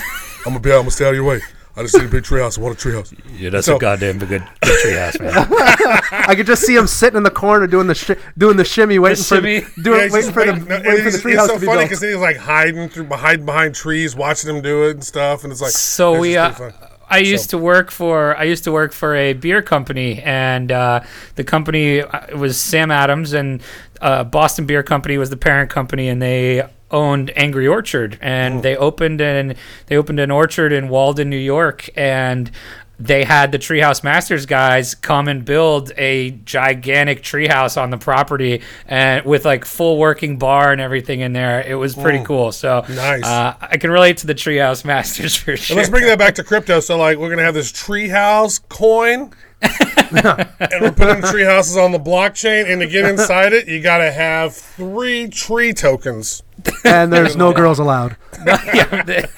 I'm 0.45 0.53
gonna 0.53 0.59
be 0.59 0.71
out. 0.71 0.75
I'm 0.75 0.81
gonna 0.81 0.91
stay 0.91 1.05
out 1.05 1.09
of 1.09 1.15
your 1.15 1.23
way. 1.25 1.41
I 1.77 1.81
just 1.81 1.93
need 1.97 2.05
a 2.05 2.09
big 2.09 2.23
tree 2.23 2.39
house. 2.39 2.57
I 2.57 2.61
want 2.61 2.73
a 2.77 2.79
tree 2.79 2.93
house. 2.93 3.13
Yeah, 3.37 3.49
that's 3.49 3.65
So- 3.65 3.75
a 3.75 3.79
goddamn 3.79 4.17
good, 4.19 4.29
good 4.29 4.41
treehouse, 4.63 5.19
man. 5.19 5.33
I 6.29 6.33
could 6.33 6.47
just 6.47 6.61
see 6.61 6.73
him 6.73 6.87
sitting 6.87 7.17
in 7.17 7.23
the 7.23 7.29
corner 7.29 7.67
doing 7.67 7.87
the 7.87 7.95
shi 7.95 8.15
doing 8.37 8.55
the 8.55 8.63
shimmy, 8.63 8.97
waiting 8.97 9.21
shimmy? 9.21 9.59
for 9.59 9.81
doing, 9.81 9.99
Yeah, 9.99 10.03
waiting 10.13 10.21
just 10.21 10.31
for 10.31 10.45
the 10.45 10.53
no, 10.53 10.75
and 10.77 10.85
waiting 10.85 11.03
for 11.03 11.11
the 11.11 11.17
treehouse 11.17 11.33
It's 11.43 11.47
so 11.47 11.53
to 11.55 11.59
be 11.59 11.65
funny 11.65 11.79
built. 11.79 11.89
because 11.89 12.01
he's 12.01 12.15
like 12.15 12.37
hiding 12.37 12.87
through 12.87 13.03
behind 13.05 13.45
behind 13.45 13.75
trees, 13.75 14.15
watching 14.15 14.55
him 14.55 14.61
do 14.61 14.85
it 14.85 14.91
and 14.91 15.03
stuff, 15.03 15.43
and 15.43 15.51
it's 15.51 15.61
like 15.61 15.71
So 15.71 16.13
it's 16.13 16.21
we, 16.21 16.33
just 16.35 16.61
uh, 16.61 16.63
pretty 16.63 16.77
fun. 16.77 16.89
I 17.09 17.19
used 17.19 17.49
to 17.51 17.57
work 17.57 17.91
for, 17.91 18.35
I 18.37 18.43
used 18.43 18.63
to 18.65 18.71
work 18.71 18.93
for 18.93 19.15
a 19.15 19.33
beer 19.33 19.61
company, 19.61 20.21
and 20.21 20.71
uh, 20.71 21.01
the 21.35 21.43
company 21.43 22.01
uh, 22.01 22.37
was 22.37 22.59
Sam 22.59 22.91
Adams, 22.91 23.33
and 23.33 23.61
uh, 24.01 24.23
Boston 24.23 24.65
Beer 24.65 24.83
Company 24.83 25.17
was 25.17 25.29
the 25.29 25.37
parent 25.37 25.69
company, 25.69 26.07
and 26.07 26.21
they 26.21 26.67
owned 26.91 27.31
Angry 27.35 27.67
Orchard, 27.67 28.17
and 28.21 28.63
they 28.63 28.75
opened 28.75 29.21
an 29.21 29.55
they 29.87 29.97
opened 29.97 30.19
an 30.19 30.31
orchard 30.31 30.71
in 30.71 30.89
Walden, 30.89 31.29
New 31.29 31.37
York, 31.37 31.89
and 31.95 32.51
they 32.99 33.23
had 33.23 33.51
the 33.51 33.59
Treehouse 33.59 34.03
Masters 34.03 34.45
guys 34.45 34.95
come 34.95 35.27
and 35.27 35.43
build 35.43 35.91
a 35.97 36.31
gigantic 36.31 37.21
treehouse 37.23 37.81
on 37.81 37.89
the 37.89 37.97
property, 37.97 38.61
and 38.87 39.25
with 39.25 39.45
like 39.45 39.65
full 39.65 39.97
working 39.97 40.37
bar 40.37 40.71
and 40.71 40.79
everything 40.81 41.19
in 41.21 41.33
there. 41.33 41.61
It 41.61 41.75
was 41.75 41.95
pretty 41.95 42.23
cool. 42.23 42.51
So 42.51 42.85
Nice. 42.89 43.23
Uh, 43.23 43.55
I 43.61 43.77
can 43.77 43.91
relate 43.91 44.17
to 44.17 44.27
the 44.27 44.35
Treehouse 44.35 44.85
Masters 44.85 45.35
for 45.35 45.57
sure. 45.57 45.75
And 45.75 45.77
let's 45.77 45.89
bring 45.89 46.05
that 46.05 46.17
back 46.19 46.35
to 46.35 46.43
crypto. 46.43 46.79
So, 46.79 46.97
like, 46.97 47.17
we're 47.17 47.29
gonna 47.29 47.43
have 47.43 47.53
this 47.53 47.71
treehouse 47.71 48.61
coin, 48.69 49.31
and 50.59 50.81
we're 50.81 50.91
putting 50.91 51.21
tree 51.23 51.43
houses 51.43 51.77
on 51.77 51.91
the 51.91 51.99
blockchain. 51.99 52.71
And 52.71 52.81
to 52.81 52.87
get 52.87 53.05
inside 53.05 53.53
it, 53.53 53.67
you 53.67 53.81
gotta 53.81 54.11
have 54.11 54.55
three 54.55 55.27
tree 55.27 55.73
tokens. 55.73 56.43
and 56.83 57.11
there's 57.11 57.35
no 57.35 57.53
girls 57.53 57.79
allowed. 57.79 58.15
yeah, 58.45 59.03
the- 59.03 59.29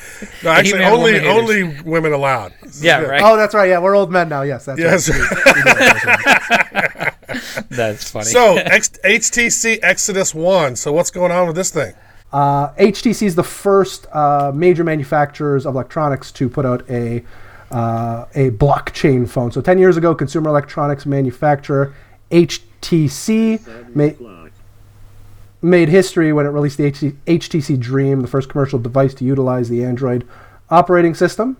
No, 0.44 0.52
actually, 0.52 0.80
He-Man 0.80 0.94
only 0.94 1.14
woman 1.14 1.24
haters. 1.24 1.34
only 1.74 1.82
women 1.92 2.14
allowed. 2.14 2.54
yeah, 2.80 3.02
right. 3.02 3.22
Oh, 3.24 3.38
that's 3.38 3.56
right. 3.56 3.70
Yeah, 3.70 3.80
we're 3.80 3.96
old 3.96 4.12
men 4.12 4.30
now. 4.30 4.44
Yes, 4.44 4.66
that's 4.66 4.80
Yes. 4.80 5.10
right. 5.10 7.14
That's 7.70 8.10
funny. 8.10 8.26
so, 8.26 8.56
X- 8.56 8.90
HTC 9.04 9.80
Exodus 9.84 10.34
One. 10.34 10.76
So, 10.76 10.92
what's 10.94 11.12
going 11.12 11.32
on 11.32 11.48
with 11.48 11.56
this 11.56 11.70
thing? 11.72 11.94
Uh, 12.32 12.70
HTC 12.74 13.24
is 13.28 13.36
the 13.36 13.44
first 13.44 14.08
uh, 14.14 14.52
major 14.56 14.84
manufacturers 14.84 15.66
of 15.66 15.76
electronics 15.76 16.32
to 16.34 16.50
put 16.50 16.66
out 16.66 16.90
a 16.90 17.24
uh, 17.72 18.26
a 18.36 18.52
blockchain 18.52 19.28
phone. 19.28 19.52
So 19.52 19.62
10 19.62 19.78
years 19.80 19.98
ago, 19.98 20.16
consumer 20.16 20.50
electronics 20.50 21.06
manufacturer 21.06 21.94
HTC 22.32 23.96
ma- 23.96 24.48
made 25.62 25.90
history 25.90 26.32
when 26.34 26.46
it 26.46 26.50
released 26.50 26.78
the 26.78 26.92
HT- 26.92 27.16
HTC 27.26 27.80
Dream, 27.80 28.22
the 28.22 28.28
first 28.28 28.50
commercial 28.50 28.80
device 28.80 29.14
to 29.16 29.26
utilize 29.26 29.70
the 29.70 29.84
Android 29.84 30.26
operating 30.70 31.14
system. 31.14 31.58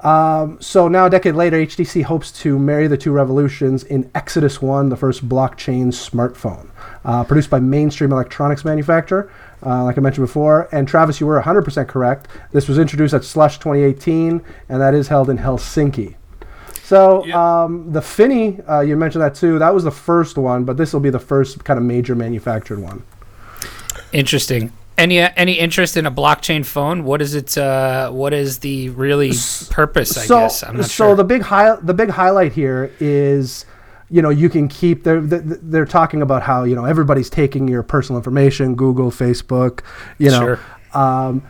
Um, 0.00 0.60
so 0.60 0.88
now, 0.88 1.06
a 1.06 1.10
decade 1.10 1.36
later, 1.36 1.56
HTC 1.58 2.02
hopes 2.02 2.32
to 2.40 2.58
marry 2.58 2.88
the 2.88 2.96
two 2.96 3.12
revolutions 3.12 3.84
in 3.84 4.10
Exodus 4.16 4.60
One, 4.60 4.88
the 4.88 4.96
first 4.96 5.28
blockchain 5.28 5.88
smartphone, 5.92 6.70
uh, 7.04 7.24
produced 7.24 7.50
by 7.50 7.60
mainstream 7.60 8.12
electronics 8.12 8.64
manufacturer, 8.64 9.30
uh, 9.64 9.84
like 9.84 9.98
I 9.98 10.00
mentioned 10.00 10.26
before. 10.26 10.68
And 10.72 10.86
Travis, 10.86 11.20
you 11.20 11.26
were 11.26 11.40
100% 11.40 11.88
correct. 11.88 12.28
This 12.52 12.68
was 12.68 12.78
introduced 12.78 13.14
at 13.14 13.24
Slush 13.24 13.58
2018, 13.58 14.42
and 14.68 14.80
that 14.80 14.94
is 14.94 15.08
held 15.08 15.30
in 15.30 15.38
Helsinki. 15.38 16.14
So 16.82 17.30
um, 17.32 17.90
the 17.92 18.02
Finney, 18.02 18.60
uh, 18.68 18.80
you 18.80 18.96
mentioned 18.96 19.22
that 19.22 19.34
too. 19.34 19.58
That 19.58 19.72
was 19.72 19.84
the 19.84 19.90
first 19.90 20.36
one, 20.36 20.64
but 20.64 20.76
this 20.76 20.92
will 20.92 21.00
be 21.00 21.10
the 21.10 21.18
first 21.18 21.64
kind 21.64 21.78
of 21.78 21.84
major 21.84 22.14
manufactured 22.14 22.80
one. 22.80 23.02
Interesting. 24.12 24.72
Any 24.98 25.20
any 25.20 25.54
interest 25.54 25.96
in 25.96 26.04
a 26.04 26.10
blockchain 26.10 26.66
phone? 26.66 27.04
What 27.04 27.22
is 27.22 27.34
it? 27.34 27.56
Uh, 27.56 28.10
what 28.10 28.34
is 28.34 28.58
the 28.58 28.90
really 28.90 29.32
purpose? 29.70 30.18
I 30.18 30.26
so, 30.26 30.40
guess 30.40 30.62
I'm 30.62 30.76
not 30.76 30.84
so 30.84 31.06
sure. 31.06 31.16
the 31.16 31.24
big 31.24 31.40
high, 31.40 31.76
the 31.76 31.94
big 31.94 32.10
highlight 32.10 32.52
here 32.52 32.92
is, 33.00 33.64
you 34.12 34.20
know, 34.20 34.28
you 34.28 34.50
can 34.50 34.68
keep. 34.68 35.04
They're 35.04 35.22
they're 35.22 35.86
talking 35.86 36.20
about 36.20 36.42
how 36.42 36.64
you 36.64 36.76
know 36.76 36.84
everybody's 36.84 37.30
taking 37.30 37.66
your 37.66 37.82
personal 37.82 38.18
information, 38.18 38.74
Google, 38.74 39.10
Facebook, 39.10 39.80
you 40.18 40.30
know. 40.30 40.40
Sure. 40.40 40.60
Um, 40.92 41.42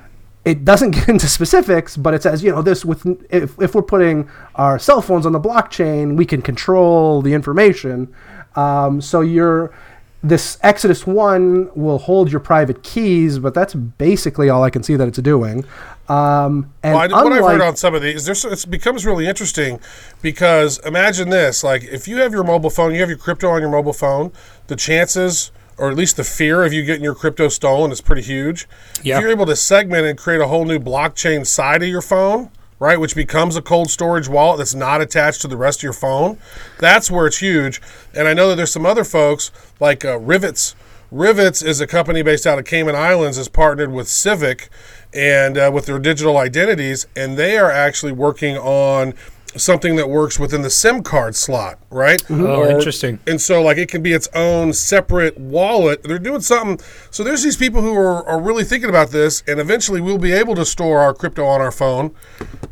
it 0.45 0.65
doesn't 0.65 0.91
get 0.97 1.09
into 1.09 1.27
specifics, 1.27 1.97
but 1.97 2.15
it 2.15 2.23
says, 2.23 2.45
you 2.45 2.53
know, 2.53 2.63
this 2.63 2.85
with 2.85 3.05
if, 3.31 3.61
if 3.61 3.75
we're 3.75 3.83
putting 3.83 4.31
our 4.55 4.79
cell 4.79 5.03
phones 5.03 5.27
on 5.27 5.33
the 5.33 5.41
blockchain, 5.41 6.17
we 6.17 6.25
can 6.25 6.41
control 6.41 7.21
the 7.21 7.35
information. 7.35 8.15
Um, 8.55 9.01
so 9.01 9.23
you're 9.23 9.75
this 10.23 10.57
Exodus 10.63 11.05
One 11.05 11.69
will 11.75 11.99
hold 11.99 12.31
your 12.31 12.41
private 12.41 12.85
keys, 12.85 13.41
but 13.41 13.55
that's 13.55 13.75
basically 13.75 14.49
all 14.49 14.63
I 14.63 14.71
can 14.71 14.85
see 14.85 14.95
that 14.95 15.09
it's 15.09 15.19
doing. 15.19 15.65
Um, 16.09 16.73
and 16.83 16.95
Well, 16.95 17.15
I, 17.15 17.23
what 17.23 17.33
I've 17.33 17.45
heard 17.45 17.61
on 17.61 17.77
some 17.77 17.95
of 17.95 18.03
these, 18.03 18.25
there's, 18.25 18.45
it 18.45 18.71
becomes 18.71 19.07
really 19.07 19.27
interesting 19.27 19.81
because 20.21 20.79
imagine 20.81 21.31
this: 21.31 21.63
like 21.63 21.85
if 21.85 22.09
you 22.09 22.19
have 22.19 22.33
your 22.33 22.45
mobile 22.45 22.71
phone, 22.71 22.93
you 22.93 23.01
have 23.01 23.09
your 23.09 23.19
crypto 23.19 23.49
on 23.49 23.61
your 23.61 23.71
mobile 23.71 23.93
phone, 23.93 24.33
the 24.67 24.77
chances, 24.77 25.53
or 25.79 25.91
at 25.91 25.97
least 25.97 26.17
the 26.17 26.25
fear 26.25 26.65
of 26.65 26.73
you 26.73 26.85
getting 26.85 27.05
your 27.05 27.15
crypto 27.15 27.49
stolen 27.49 27.91
is 27.91 28.01
pretty 28.01 28.23
huge. 28.23 28.69
Yeah. 29.03 29.17
If 29.17 29.23
you're 29.23 29.31
able 29.31 29.47
to 29.47 29.57
segment 29.57 30.07
and 30.07 30.19
create 30.19 30.41
a 30.41 30.49
whole 30.49 30.65
new 30.65 30.79
blockchain 30.79 31.47
side 31.47 31.83
of 31.83 31.89
your 31.89 32.03
phone, 32.03 32.51
right, 32.79 32.99
which 32.99 33.15
becomes 33.15 33.57
a 33.57 33.63
cold 33.63 33.91
storage 33.91 34.29
wallet 34.29 34.59
that's 34.59 34.75
not 34.75 35.01
attached 35.01 35.41
to 35.43 35.49
the 35.49 35.57
rest 35.57 35.79
of 35.81 35.83
your 35.85 35.93
phone, 35.93 36.37
that's 36.79 37.11
where 37.11 37.27
it's 37.27 37.39
huge. 37.39 37.81
And 38.13 38.27
I 38.27 38.35
know 38.35 38.49
that 38.49 38.57
there's 38.57 38.73
some 38.73 38.85
other 38.85 39.05
folks 39.05 39.51
like 39.79 40.05
uh, 40.05 40.19
Rivetz. 40.19 40.75
Rivetz 41.13 41.63
is 41.63 41.79
a 41.79 41.87
company 41.87 42.23
based 42.23 42.47
out 42.47 42.59
of 42.59 42.65
Cayman 42.65 42.97
Islands, 42.97 43.37
is 43.37 43.49
partnered 43.49 43.93
with 43.93 44.09
Civic 44.09 44.71
and 45.13 45.59
uh, 45.59 45.71
with 45.73 45.85
their 45.85 45.99
digital 45.99 46.39
identities, 46.39 47.07
and 47.15 47.37
they 47.37 47.59
are 47.59 47.71
actually 47.71 48.13
working 48.13 48.57
on 48.57 49.13
something 49.55 49.97
that 49.97 50.09
works 50.09 50.39
within 50.39 50.63
the 50.63 50.71
SIM 50.71 51.03
card 51.03 51.37
slot, 51.37 51.79
right? 51.91 52.25
Oh, 52.31 52.67
interesting. 52.67 53.19
And 53.27 53.39
so, 53.39 53.63
like, 53.63 53.77
it 53.77 53.91
can 53.91 54.03
be 54.03 54.15
its 54.15 54.27
own 54.35 54.73
separate 54.73 55.37
wallet. 55.37 56.03
They're 56.03 56.19
doing 56.19 56.41
something. 56.41 56.83
So, 57.11 57.23
there's 57.23 57.43
these 57.43 57.59
people 57.59 57.83
who 57.83 57.95
are, 57.95 58.27
are 58.27 58.41
really 58.41 58.65
thinking 58.65 58.89
about 58.89 59.11
this, 59.11 59.43
and 59.47 59.61
eventually 59.61 60.01
we'll 60.01 60.17
be 60.17 60.33
able 60.33 60.55
to 60.55 60.65
store 60.65 61.01
our 61.01 61.13
crypto 61.13 61.45
on 61.45 61.61
our 61.61 61.73
phone. 61.73 62.15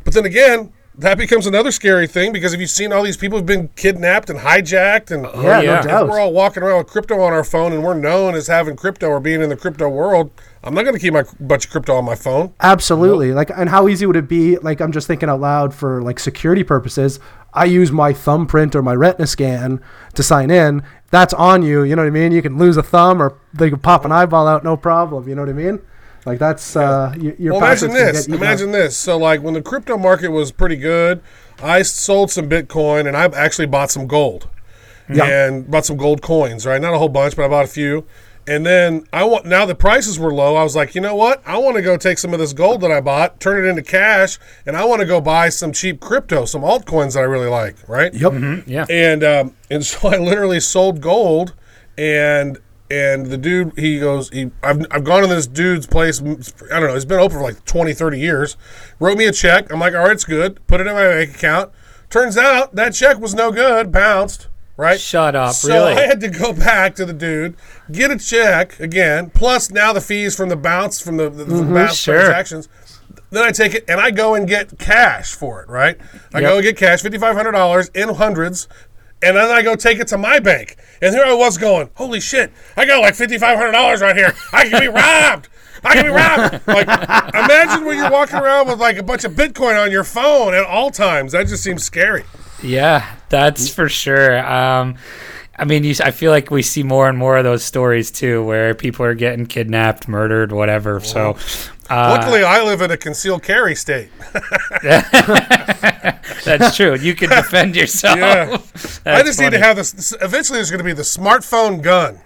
But 0.03 0.15
then 0.15 0.25
again, 0.25 0.73
that 1.01 1.17
becomes 1.17 1.47
another 1.47 1.71
scary 1.71 2.05
thing 2.05 2.31
because 2.31 2.51
have 2.51 2.61
you've 2.61 2.69
seen 2.69 2.93
all 2.93 3.01
these 3.01 3.17
people 3.17 3.39
who've 3.39 3.45
been 3.45 3.69
kidnapped 3.69 4.29
and 4.29 4.39
hijacked 4.39 5.09
and 5.09 5.25
oh, 5.25 5.41
yeah, 5.41 5.59
yeah. 5.59 5.81
no 5.81 5.87
doubt. 5.87 6.07
we're 6.07 6.19
all 6.19 6.31
walking 6.31 6.61
around 6.61 6.77
with 6.77 6.87
crypto 6.87 7.19
on 7.19 7.33
our 7.33 7.43
phone 7.43 7.73
and 7.73 7.83
we're 7.83 7.95
known 7.95 8.35
as 8.35 8.45
having 8.45 8.75
crypto 8.75 9.07
or 9.07 9.19
being 9.19 9.41
in 9.41 9.49
the 9.49 9.55
crypto 9.55 9.89
world. 9.89 10.29
I'm 10.63 10.75
not 10.75 10.83
going 10.83 10.93
to 10.93 10.99
keep 10.99 11.13
my 11.13 11.23
bunch 11.39 11.65
of 11.65 11.71
crypto 11.71 11.95
on 11.95 12.05
my 12.05 12.13
phone. 12.13 12.53
Absolutely. 12.59 13.33
Like, 13.33 13.49
and 13.49 13.67
how 13.67 13.87
easy 13.87 14.05
would 14.05 14.15
it 14.15 14.27
be? 14.27 14.57
Like, 14.59 14.79
I'm 14.79 14.91
just 14.91 15.07
thinking 15.07 15.27
out 15.27 15.41
loud 15.41 15.73
for 15.73 16.03
like 16.03 16.19
security 16.19 16.63
purposes. 16.63 17.19
I 17.51 17.65
use 17.65 17.91
my 17.91 18.13
thumbprint 18.13 18.75
or 18.75 18.83
my 18.83 18.93
retina 18.93 19.25
scan 19.25 19.81
to 20.13 20.21
sign 20.21 20.51
in. 20.51 20.83
That's 21.09 21.33
on 21.33 21.63
you. 21.63 21.81
You 21.81 21.95
know 21.95 22.03
what 22.03 22.09
I 22.09 22.11
mean? 22.11 22.31
You 22.31 22.43
can 22.43 22.59
lose 22.59 22.77
a 22.77 22.83
thumb 22.83 23.23
or 23.23 23.39
they 23.53 23.71
can 23.71 23.79
pop 23.79 24.05
an 24.05 24.11
eyeball 24.11 24.47
out, 24.47 24.63
no 24.63 24.77
problem. 24.77 25.27
You 25.27 25.33
know 25.33 25.41
what 25.41 25.49
I 25.49 25.53
mean? 25.53 25.79
Like 26.25 26.39
that's 26.39 26.75
uh, 26.75 27.13
y- 27.17 27.35
your. 27.39 27.53
Well, 27.53 27.63
imagine 27.63 27.91
this. 27.91 28.27
get 28.27 28.35
Imagine 28.35 28.69
up. 28.69 28.73
this. 28.75 28.97
So, 28.97 29.17
like, 29.17 29.41
when 29.41 29.53
the 29.55 29.61
crypto 29.61 29.97
market 29.97 30.29
was 30.29 30.51
pretty 30.51 30.75
good, 30.75 31.21
I 31.63 31.81
sold 31.81 32.29
some 32.31 32.47
Bitcoin 32.49 33.07
and 33.07 33.17
I 33.17 33.23
actually 33.25 33.65
bought 33.67 33.89
some 33.91 34.05
gold 34.07 34.47
Yeah. 35.09 35.25
and 35.25 35.69
bought 35.69 35.85
some 35.85 35.97
gold 35.97 36.21
coins. 36.21 36.65
Right, 36.65 36.79
not 36.81 36.93
a 36.93 36.97
whole 36.99 37.09
bunch, 37.09 37.35
but 37.35 37.45
I 37.45 37.47
bought 37.47 37.65
a 37.65 37.69
few. 37.69 38.05
And 38.47 38.65
then 38.65 39.05
I 39.13 39.23
want 39.23 39.45
now 39.45 39.65
the 39.65 39.75
prices 39.75 40.17
were 40.17 40.33
low. 40.33 40.55
I 40.55 40.63
was 40.63 40.75
like, 40.75 40.95
you 40.95 41.01
know 41.01 41.15
what? 41.15 41.41
I 41.45 41.57
want 41.59 41.75
to 41.75 41.81
go 41.83 41.95
take 41.95 42.17
some 42.17 42.33
of 42.33 42.39
this 42.39 42.53
gold 42.53 42.81
that 42.81 42.91
I 42.91 42.99
bought, 42.99 43.39
turn 43.39 43.63
it 43.63 43.69
into 43.69 43.83
cash, 43.83 44.39
and 44.65 44.75
I 44.75 44.83
want 44.83 44.99
to 45.01 45.05
go 45.05 45.21
buy 45.21 45.49
some 45.49 45.71
cheap 45.71 45.99
crypto, 45.99 46.45
some 46.45 46.61
altcoins 46.63 47.13
that 47.13 47.19
I 47.19 47.23
really 47.23 47.47
like. 47.49 47.75
Right. 47.87 48.11
Yep. 48.13 48.63
Yeah. 48.67 48.85
And 48.89 49.23
um, 49.23 49.55
and 49.69 49.85
so 49.85 50.07
I 50.09 50.17
literally 50.17 50.59
sold 50.59 51.01
gold, 51.01 51.53
and 51.97 52.57
and 52.91 53.27
the 53.27 53.37
dude 53.37 53.71
he 53.79 53.99
goes 53.99 54.29
he 54.29 54.51
I've, 54.61 54.85
I've 54.91 55.03
gone 55.03 55.21
to 55.21 55.27
this 55.27 55.47
dude's 55.47 55.87
place 55.87 56.21
I 56.21 56.79
don't 56.79 56.89
know 56.89 56.95
it's 56.95 57.05
been 57.05 57.19
open 57.19 57.37
for 57.37 57.43
like 57.43 57.63
20 57.65 57.93
30 57.93 58.19
years 58.19 58.57
wrote 58.99 59.17
me 59.17 59.25
a 59.25 59.31
check 59.31 59.71
I'm 59.71 59.79
like 59.79 59.93
all 59.93 60.01
right 60.01 60.11
it's 60.11 60.25
good 60.25 60.65
put 60.67 60.81
it 60.81 60.87
in 60.87 60.93
my 60.93 61.05
bank 61.07 61.35
account 61.35 61.71
turns 62.09 62.37
out 62.37 62.75
that 62.75 62.93
check 62.93 63.17
was 63.19 63.33
no 63.33 63.51
good 63.51 63.91
bounced 63.91 64.49
right 64.75 64.99
Shut 64.99 65.35
up, 65.35 65.53
so 65.53 65.69
really? 65.69 65.93
I 66.01 66.05
had 66.05 66.19
to 66.21 66.29
go 66.29 66.51
back 66.51 66.95
to 66.95 67.05
the 67.05 67.13
dude 67.13 67.55
get 67.91 68.11
a 68.11 68.17
check 68.17 68.79
again 68.79 69.29
plus 69.29 69.71
now 69.71 69.93
the 69.93 70.01
fees 70.01 70.35
from 70.35 70.49
the 70.49 70.57
bounce 70.57 70.99
from 71.01 71.15
the, 71.17 71.29
the, 71.29 71.45
the 71.45 71.53
mm-hmm, 71.53 71.73
bounce 71.73 71.95
sure. 71.95 72.15
transactions 72.15 72.67
then 73.31 73.43
I 73.43 73.51
take 73.51 73.73
it 73.73 73.85
and 73.87 73.99
I 73.99 74.11
go 74.11 74.35
and 74.35 74.45
get 74.47 74.77
cash 74.77 75.33
for 75.33 75.61
it, 75.61 75.69
right? 75.69 75.97
I 76.33 76.41
Yep. 76.41 76.49
go 76.49 76.55
and 76.55 76.63
get 76.63 76.77
cash, 76.77 77.01
fifty 77.01 77.17
five 77.17 77.35
hundred 77.35 77.53
dollars 77.53 77.89
in 77.93 78.09
hundreds, 78.09 78.67
and 79.23 79.35
then 79.35 79.49
I 79.49 79.61
go 79.61 79.75
take 79.75 79.99
it 79.99 80.07
to 80.09 80.17
my 80.17 80.39
bank. 80.39 80.77
And 81.01 81.13
here 81.13 81.23
I 81.23 81.33
was 81.33 81.57
going, 81.57 81.89
holy 81.95 82.19
shit, 82.19 82.51
I 82.77 82.85
got 82.85 83.01
like 83.01 83.15
fifty 83.15 83.37
five 83.37 83.57
hundred 83.57 83.71
dollars 83.71 84.01
right 84.01 84.15
here. 84.15 84.33
I 84.53 84.67
can 84.67 84.79
be 84.79 84.87
robbed. 84.87 85.47
I 85.83 85.93
can 85.95 86.05
be 86.05 86.09
robbed. 86.11 86.67
Like, 86.67 86.87
imagine 87.33 87.85
when 87.85 87.97
you're 87.97 88.11
walking 88.11 88.35
around 88.37 88.67
with 88.67 88.79
like 88.79 88.97
a 88.97 89.03
bunch 89.03 89.23
of 89.23 89.31
Bitcoin 89.33 89.81
on 89.83 89.91
your 89.91 90.03
phone 90.03 90.53
at 90.53 90.63
all 90.63 90.91
times. 90.91 91.31
That 91.31 91.47
just 91.47 91.63
seems 91.63 91.83
scary. 91.83 92.23
Yeah, 92.61 93.15
that's 93.29 93.67
for 93.73 93.89
sure. 93.89 94.45
Um, 94.45 94.95
I 95.57 95.65
mean, 95.65 95.83
you, 95.83 95.95
I 96.03 96.11
feel 96.11 96.31
like 96.31 96.51
we 96.51 96.61
see 96.61 96.83
more 96.83 97.09
and 97.09 97.17
more 97.17 97.37
of 97.37 97.43
those 97.43 97.63
stories 97.63 98.11
too, 98.11 98.43
where 98.43 98.75
people 98.75 99.05
are 99.05 99.15
getting 99.15 99.45
kidnapped, 99.45 100.07
murdered, 100.07 100.51
whatever. 100.51 100.99
So, 100.99 101.37
uh, 101.91 102.17
Luckily, 102.17 102.43
I 102.43 102.63
live 102.63 102.81
in 102.81 102.91
a 102.91 102.97
concealed 102.97 103.43
carry 103.43 103.75
state. 103.75 104.09
that's 106.43 106.75
true. 106.75 106.95
You 106.95 107.13
can 107.15 107.29
defend 107.29 107.75
yourself. 107.75 108.17
Yeah. 108.17 108.45
That's 109.03 109.05
I 109.05 109.23
just 109.23 109.39
need 109.39 109.51
to 109.51 109.59
have 109.59 109.75
this. 109.77 109.91
this- 109.91 110.13
Eventually, 110.21 110.57
there's 110.57 110.71
going 110.71 110.79
to 110.79 110.83
be 110.85 110.93
the 110.93 111.01
smartphone 111.03 111.81
gun. 111.81 112.19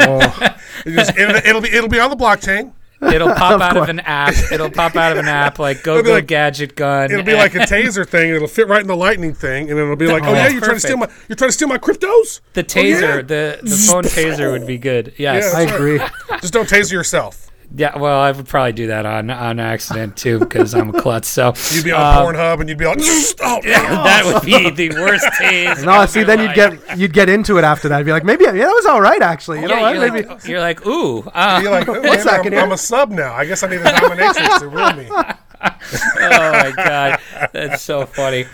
Oh. 0.00 0.56
It 0.86 0.92
just- 0.92 1.18
it'll, 1.18 1.36
it'll 1.36 1.60
be 1.60 1.68
it'll 1.70 1.90
be 1.90 2.00
on 2.00 2.08
the 2.10 2.16
blockchain. 2.16 2.72
It'll 3.02 3.34
pop 3.34 3.60
out 3.60 3.76
of 3.76 3.88
an 3.90 4.00
app. 4.00 4.34
It'll 4.52 4.70
pop 4.70 4.94
out 4.96 5.12
of 5.12 5.18
an 5.18 5.26
app 5.28 5.58
like 5.58 5.82
Go 5.82 5.96
be 6.02 6.06
Go 6.08 6.12
like- 6.14 6.26
Gadget 6.26 6.74
Gun. 6.74 7.10
It'll 7.10 7.24
be 7.24 7.34
like 7.34 7.54
a 7.54 7.58
taser 7.60 8.06
thing. 8.08 8.30
It'll 8.30 8.48
fit 8.48 8.66
right 8.68 8.80
in 8.80 8.86
the 8.86 8.96
lightning 8.96 9.34
thing, 9.34 9.70
and 9.70 9.78
it'll 9.78 9.96
be 9.96 10.06
like, 10.06 10.22
"Oh, 10.22 10.28
Oh, 10.28 10.32
yeah, 10.32 10.48
you're 10.48 10.60
trying 10.60 10.76
to 10.76 10.80
steal 10.80 10.96
my 10.98 11.08
you're 11.28 11.36
trying 11.36 11.48
to 11.48 11.52
steal 11.52 11.68
my 11.68 11.76
cryptos." 11.78 12.40
the 12.54 12.60
Oh, 12.60 12.64
taser. 12.64 13.00
yeah. 13.00 13.16
The 13.22 13.58
the 13.62 13.84
phone 13.90 14.04
taser 14.04 14.52
would 14.52 14.66
be 14.66 14.78
good. 14.78 15.12
Yes. 15.18 15.50
Yeah. 15.52 15.58
I 15.58 15.62
agree. 15.62 15.98
Just 16.40 16.52
don't 16.54 16.68
taser 16.68 16.92
yourself. 16.92 17.49
Yeah, 17.72 17.96
well, 17.96 18.20
I 18.20 18.32
would 18.32 18.46
probably 18.48 18.72
do 18.72 18.88
that 18.88 19.06
on 19.06 19.30
on 19.30 19.60
accident 19.60 20.16
too 20.16 20.40
because 20.40 20.74
I'm 20.74 20.92
a 20.92 21.00
klutz. 21.00 21.28
So 21.28 21.52
You'd 21.70 21.84
be 21.84 21.92
on 21.92 22.00
um, 22.00 22.34
Pornhub, 22.34 22.60
and 22.60 22.68
you'd 22.68 22.78
be 22.78 22.84
like, 22.84 22.98
"Oh, 23.00 23.60
that 23.62 24.22
would 24.24 24.44
be 24.44 24.88
the 24.88 25.00
worst 25.00 25.24
tase. 25.40 25.84
No, 25.84 26.04
see, 26.06 26.20
your 26.20 26.26
then 26.26 26.40
you'd 26.40 26.54
get 26.54 26.98
you'd 26.98 27.12
get 27.12 27.28
into 27.28 27.58
it 27.58 27.64
after 27.64 27.88
that. 27.88 27.98
You'd 27.98 28.06
be 28.06 28.12
like, 28.12 28.24
maybe 28.24 28.44
yeah, 28.44 28.52
that 28.52 28.72
was 28.74 28.86
all 28.86 29.00
right 29.00 29.22
actually. 29.22 29.60
You 29.60 29.68
know 29.68 29.76
Yeah, 29.76 29.82
what? 29.82 29.94
you're, 29.94 30.12
Maybe 30.12 30.26
like, 30.28 30.44
you're 30.48 30.60
like, 30.60 30.84
ooh, 30.86 31.20
uh, 31.32 31.60
You're 31.62 31.70
like, 31.70 31.88
oh, 31.88 32.00
What's 32.00 32.24
man, 32.24 32.42
that, 32.42 32.52
I'm, 32.52 32.64
I'm 32.64 32.72
a 32.72 32.78
sub 32.78 33.10
now. 33.12 33.34
I 33.34 33.44
guess 33.44 33.62
I 33.62 33.68
need 33.68 33.80
a 33.80 33.84
dominatrix 33.84 34.58
to 34.58 34.68
rule 34.68 34.92
me. 34.94 35.06
oh 35.62 36.52
my 36.52 36.72
god, 36.76 37.20
that's 37.52 37.82
so 37.82 38.04
funny. 38.06 38.46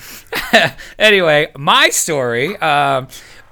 anyway, 0.98 1.50
my 1.56 1.88
story 1.88 2.56
um, 2.58 3.08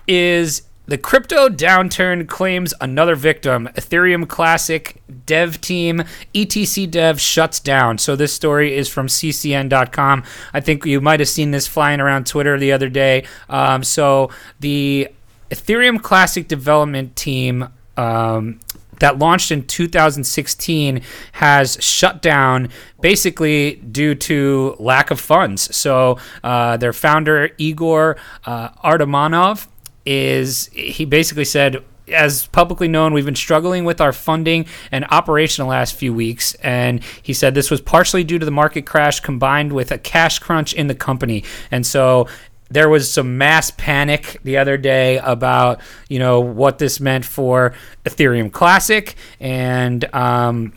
is 0.06 0.62
the 0.86 0.98
crypto 0.98 1.48
downturn 1.48 2.28
claims 2.28 2.74
another 2.80 3.16
victim. 3.16 3.68
Ethereum 3.74 4.28
Classic 4.28 5.00
dev 5.24 5.60
team 5.60 6.04
ETC 6.34 6.90
Dev 6.90 7.20
shuts 7.20 7.58
down. 7.58 7.96
So 7.98 8.16
this 8.16 8.34
story 8.34 8.76
is 8.76 8.88
from 8.88 9.06
CCN.com. 9.06 10.24
I 10.52 10.60
think 10.60 10.84
you 10.84 11.00
might 11.00 11.20
have 11.20 11.28
seen 11.28 11.52
this 11.52 11.66
flying 11.66 12.00
around 12.00 12.26
Twitter 12.26 12.58
the 12.58 12.72
other 12.72 12.88
day. 12.88 13.24
Um, 13.48 13.82
so 13.82 14.30
the 14.60 15.08
Ethereum 15.50 16.02
Classic 16.02 16.46
development 16.46 17.16
team. 17.16 17.68
Um, 17.96 18.60
that 19.00 19.18
launched 19.18 19.50
in 19.50 19.66
2016 19.66 21.02
has 21.32 21.76
shut 21.80 22.22
down 22.22 22.68
basically 23.00 23.74
due 23.74 24.14
to 24.14 24.76
lack 24.78 25.10
of 25.10 25.20
funds. 25.20 25.74
So 25.76 26.18
uh, 26.44 26.76
their 26.76 26.92
founder 26.92 27.50
Igor 27.58 28.16
uh, 28.46 28.68
Artamonov 28.84 29.66
is 30.04 30.66
he 30.72 31.04
basically 31.04 31.44
said 31.44 31.82
as 32.08 32.46
publicly 32.48 32.88
known, 32.88 33.12
we've 33.14 33.24
been 33.24 33.34
struggling 33.34 33.84
with 33.84 34.00
our 34.00 34.12
funding 34.12 34.66
and 34.92 35.06
operation 35.10 35.64
the 35.64 35.68
last 35.68 35.94
few 35.94 36.12
weeks. 36.12 36.54
And 36.56 37.02
he 37.22 37.32
said 37.32 37.54
this 37.54 37.70
was 37.70 37.80
partially 37.80 38.24
due 38.24 38.38
to 38.38 38.44
the 38.44 38.52
market 38.52 38.84
crash 38.84 39.20
combined 39.20 39.72
with 39.72 39.90
a 39.90 39.98
cash 39.98 40.38
crunch 40.38 40.74
in 40.74 40.86
the 40.86 40.94
company. 40.94 41.44
And 41.70 41.86
so 41.86 42.28
there 42.70 42.88
was 42.88 43.10
some 43.10 43.38
mass 43.38 43.70
panic 43.70 44.38
the 44.42 44.56
other 44.56 44.76
day 44.76 45.18
about 45.18 45.80
you 46.08 46.18
know 46.18 46.40
what 46.40 46.78
this 46.78 46.98
meant 46.98 47.24
for 47.24 47.74
Ethereum 48.04 48.50
Classic 48.50 49.14
and 49.38 50.04
um, 50.14 50.72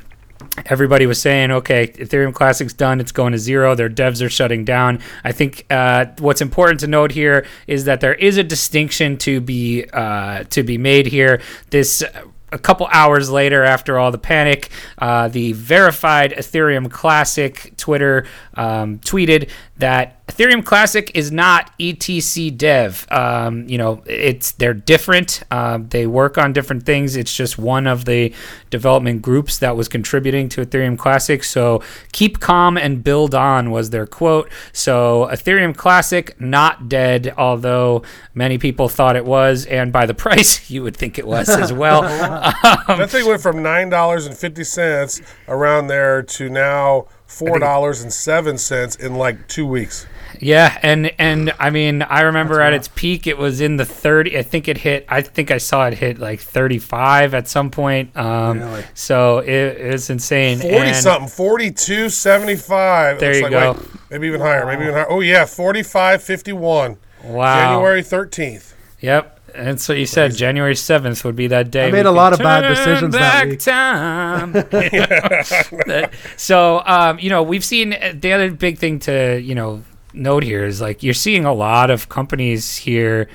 everybody 0.65 1.05
was 1.05 1.21
saying 1.21 1.51
okay 1.51 1.87
Ethereum 1.87 2.33
Classic's 2.33 2.73
done 2.73 2.99
it's 2.99 3.11
going 3.11 3.31
to 3.31 3.39
zero 3.39 3.75
their 3.75 3.89
devs 3.89 4.25
are 4.25 4.29
shutting 4.29 4.65
down. 4.65 4.99
I 5.23 5.31
think 5.31 5.65
uh, 5.69 6.07
what's 6.19 6.41
important 6.41 6.79
to 6.81 6.87
note 6.87 7.11
here 7.11 7.45
is 7.67 7.85
that 7.85 8.01
there 8.01 8.15
is 8.15 8.37
a 8.37 8.43
distinction 8.43 9.17
to 9.19 9.41
be 9.41 9.85
uh, 9.91 10.43
to 10.45 10.63
be 10.63 10.77
made 10.77 11.07
here. 11.07 11.41
This 11.69 12.03
a 12.51 12.57
couple 12.57 12.87
hours 12.91 13.29
later, 13.29 13.63
after 13.63 13.99
all 13.99 14.11
the 14.11 14.17
panic, 14.17 14.69
uh, 14.99 15.27
the 15.27 15.51
verified 15.53 16.31
Ethereum 16.31 16.89
Classic 16.89 17.73
Twitter 17.75 18.25
um, 18.53 18.99
tweeted 18.99 19.49
that 19.79 20.25
Ethereum 20.27 20.63
Classic 20.65 21.09
is 21.13 21.31
not 21.31 21.71
ETC 21.79 22.55
Dev. 22.57 23.07
Um, 23.09 23.67
you 23.69 23.77
know, 23.77 24.03
it's 24.05 24.51
they're 24.53 24.73
different. 24.73 25.43
Uh, 25.49 25.79
they 25.81 26.05
work 26.05 26.37
on 26.37 26.51
different 26.51 26.83
things. 26.83 27.15
It's 27.15 27.33
just 27.33 27.57
one 27.57 27.87
of 27.87 28.05
the 28.05 28.33
development 28.69 29.21
groups 29.21 29.59
that 29.59 29.77
was 29.77 29.87
contributing 29.87 30.49
to 30.49 30.65
Ethereum 30.65 30.97
Classic. 30.97 31.43
So 31.43 31.81
keep 32.11 32.39
calm 32.39 32.77
and 32.77 33.03
build 33.03 33.33
on 33.33 33.71
was 33.71 33.91
their 33.91 34.05
quote. 34.05 34.51
So 34.73 35.29
Ethereum 35.31 35.75
Classic 35.75 36.39
not 36.41 36.89
dead, 36.89 37.33
although 37.37 38.01
many 38.33 38.57
people 38.57 38.89
thought 38.89 39.15
it 39.15 39.25
was, 39.25 39.65
and 39.67 39.93
by 39.93 40.05
the 40.05 40.13
price, 40.27 40.69
you 40.69 40.83
would 40.83 40.97
think 40.97 41.17
it 41.17 41.25
was 41.27 41.47
as 41.49 41.71
well. 41.71 42.03
um, 42.03 42.53
that 42.99 43.09
thing 43.09 43.25
went 43.25 43.41
from 43.41 43.63
nine 43.63 43.89
dollars 43.89 44.25
and 44.25 44.37
fifty 44.37 44.63
cents 44.63 45.21
around 45.47 45.87
there 45.87 46.21
to 46.21 46.49
now 46.49 47.07
four 47.27 47.59
dollars 47.59 48.01
and 48.01 48.11
seven 48.11 48.57
cents 48.57 48.95
in 48.95 49.15
like 49.15 49.47
two 49.47 49.65
weeks. 49.67 50.05
Yeah, 50.39 50.77
and 50.83 51.11
and 51.17 51.53
I 51.59 51.69
mean, 51.69 52.01
I 52.03 52.21
remember 52.21 52.61
at 52.61 52.73
its 52.73 52.89
peak, 52.89 53.27
it 53.27 53.37
was 53.37 53.61
in 53.61 53.77
the 53.77 53.85
thirty. 53.85 54.37
I 54.37 54.43
think 54.43 54.67
it 54.67 54.77
hit. 54.79 55.05
I 55.09 55.21
think 55.21 55.51
I 55.51 55.57
saw 55.57 55.87
it 55.87 55.93
hit 55.95 56.19
like 56.19 56.39
thirty-five 56.39 57.33
at 57.33 57.47
some 57.47 57.71
point. 57.71 58.15
Um, 58.15 58.59
Really? 58.59 58.83
So 58.93 59.39
it, 59.39 59.49
it's 59.49 60.09
insane. 60.09 60.59
Forty 60.59 60.75
And- 60.77 60.95
something, 60.95 61.29
forty 61.29 61.71
two 61.71 62.09
seventy 62.09 62.55
five. 62.55 63.19
There 63.19 63.35
you 63.35 63.49
go. 63.49 63.79
maybe 64.11 64.27
even 64.27 64.41
higher. 64.41 64.65
Maybe 64.65 64.83
even 64.83 64.93
higher. 64.93 65.09
Oh 65.09 65.21
yeah, 65.21 65.45
forty 65.45 65.81
five 65.83 66.21
fifty 66.21 66.53
one. 66.53 66.97
Wow. 67.23 67.55
January 67.75 68.03
thirteenth. 68.03 68.75
Yep. 68.99 69.36
And 69.55 69.79
so 69.79 69.93
you 69.93 70.05
said 70.05 70.35
January 70.35 70.75
seventh 70.75 71.23
would 71.25 71.35
be 71.35 71.47
that 71.47 71.71
day. 71.71 71.87
I 71.87 71.91
made 71.91 72.05
a 72.05 72.11
lot 72.11 72.33
of 72.33 72.39
bad 72.39 72.61
turn 72.61 72.75
decisions 72.75 73.13
that 73.13 73.19
back 73.19 73.47
week. 73.49 73.59
Time. 73.59 74.51
That- 74.53 76.11
so 76.37 76.83
um, 76.85 77.19
you 77.19 77.29
know, 77.29 77.43
we've 77.43 77.65
seen 77.65 77.93
uh, 77.93 78.13
the 78.15 78.33
other 78.33 78.51
big 78.51 78.77
thing 78.77 78.99
to 78.99 79.39
you 79.39 79.55
know 79.55 79.83
note 80.13 80.43
here 80.43 80.63
is 80.65 80.81
like 80.81 81.03
you're 81.03 81.13
seeing 81.13 81.45
a 81.45 81.53
lot 81.53 81.89
of 81.89 82.09
companies 82.09 82.75
here 82.77 83.27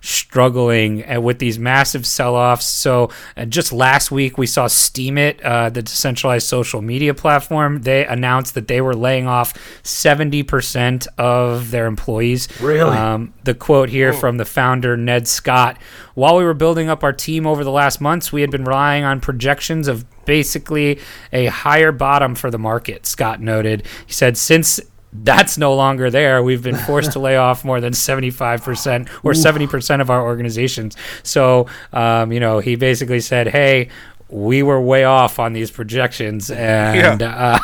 struggling 0.00 1.08
uh, 1.10 1.20
with 1.20 1.38
these 1.38 1.58
massive 1.58 2.06
sell-offs. 2.06 2.66
So 2.66 3.10
uh, 3.36 3.44
just 3.44 3.72
last 3.72 4.10
week 4.10 4.38
we 4.38 4.46
saw 4.46 4.66
Steemit, 4.66 5.44
uh, 5.44 5.70
the 5.70 5.82
decentralized 5.82 6.46
social 6.46 6.82
media 6.82 7.14
platform. 7.14 7.82
They 7.82 8.06
announced 8.06 8.54
that 8.54 8.68
they 8.68 8.80
were 8.80 8.94
laying 8.94 9.26
off 9.26 9.54
70% 9.82 11.06
of 11.18 11.70
their 11.70 11.86
employees. 11.86 12.48
Really? 12.60 12.96
Um, 12.96 13.34
the 13.44 13.54
quote 13.54 13.88
here 13.88 14.12
from 14.12 14.36
the 14.36 14.44
founder, 14.44 14.96
Ned 14.96 15.26
Scott 15.28 15.78
While 16.14 16.36
we 16.36 16.44
were 16.44 16.54
building 16.54 16.88
up 16.88 17.02
our 17.02 17.12
team 17.12 17.46
over 17.46 17.64
the 17.64 17.70
last 17.70 18.00
months, 18.00 18.32
we 18.32 18.40
had 18.40 18.50
been 18.50 18.64
relying 18.64 19.04
on 19.04 19.20
projections 19.20 19.88
of 19.88 20.04
basically 20.24 20.98
a 21.32 21.46
higher 21.46 21.92
bottom 21.92 22.34
for 22.34 22.50
the 22.50 22.58
market, 22.58 23.06
Scott 23.06 23.40
noted. 23.40 23.86
He 24.06 24.12
said, 24.12 24.36
since 24.36 24.80
that's 25.12 25.58
no 25.58 25.74
longer 25.74 26.10
there. 26.10 26.42
We've 26.42 26.62
been 26.62 26.76
forced 26.76 27.12
to 27.12 27.18
lay 27.18 27.36
off 27.36 27.64
more 27.64 27.80
than 27.80 27.92
75% 27.92 29.08
or 29.24 29.32
70% 29.32 30.00
of 30.00 30.10
our 30.10 30.22
organizations. 30.22 30.96
So, 31.22 31.66
um, 31.92 32.32
you 32.32 32.40
know, 32.40 32.60
he 32.60 32.76
basically 32.76 33.20
said, 33.20 33.48
hey, 33.48 33.88
we 34.32 34.62
were 34.62 34.80
way 34.80 35.02
off 35.04 35.38
on 35.38 35.52
these 35.52 35.70
projections. 35.70 36.50
And, 36.50 37.22
uh, 37.22 37.58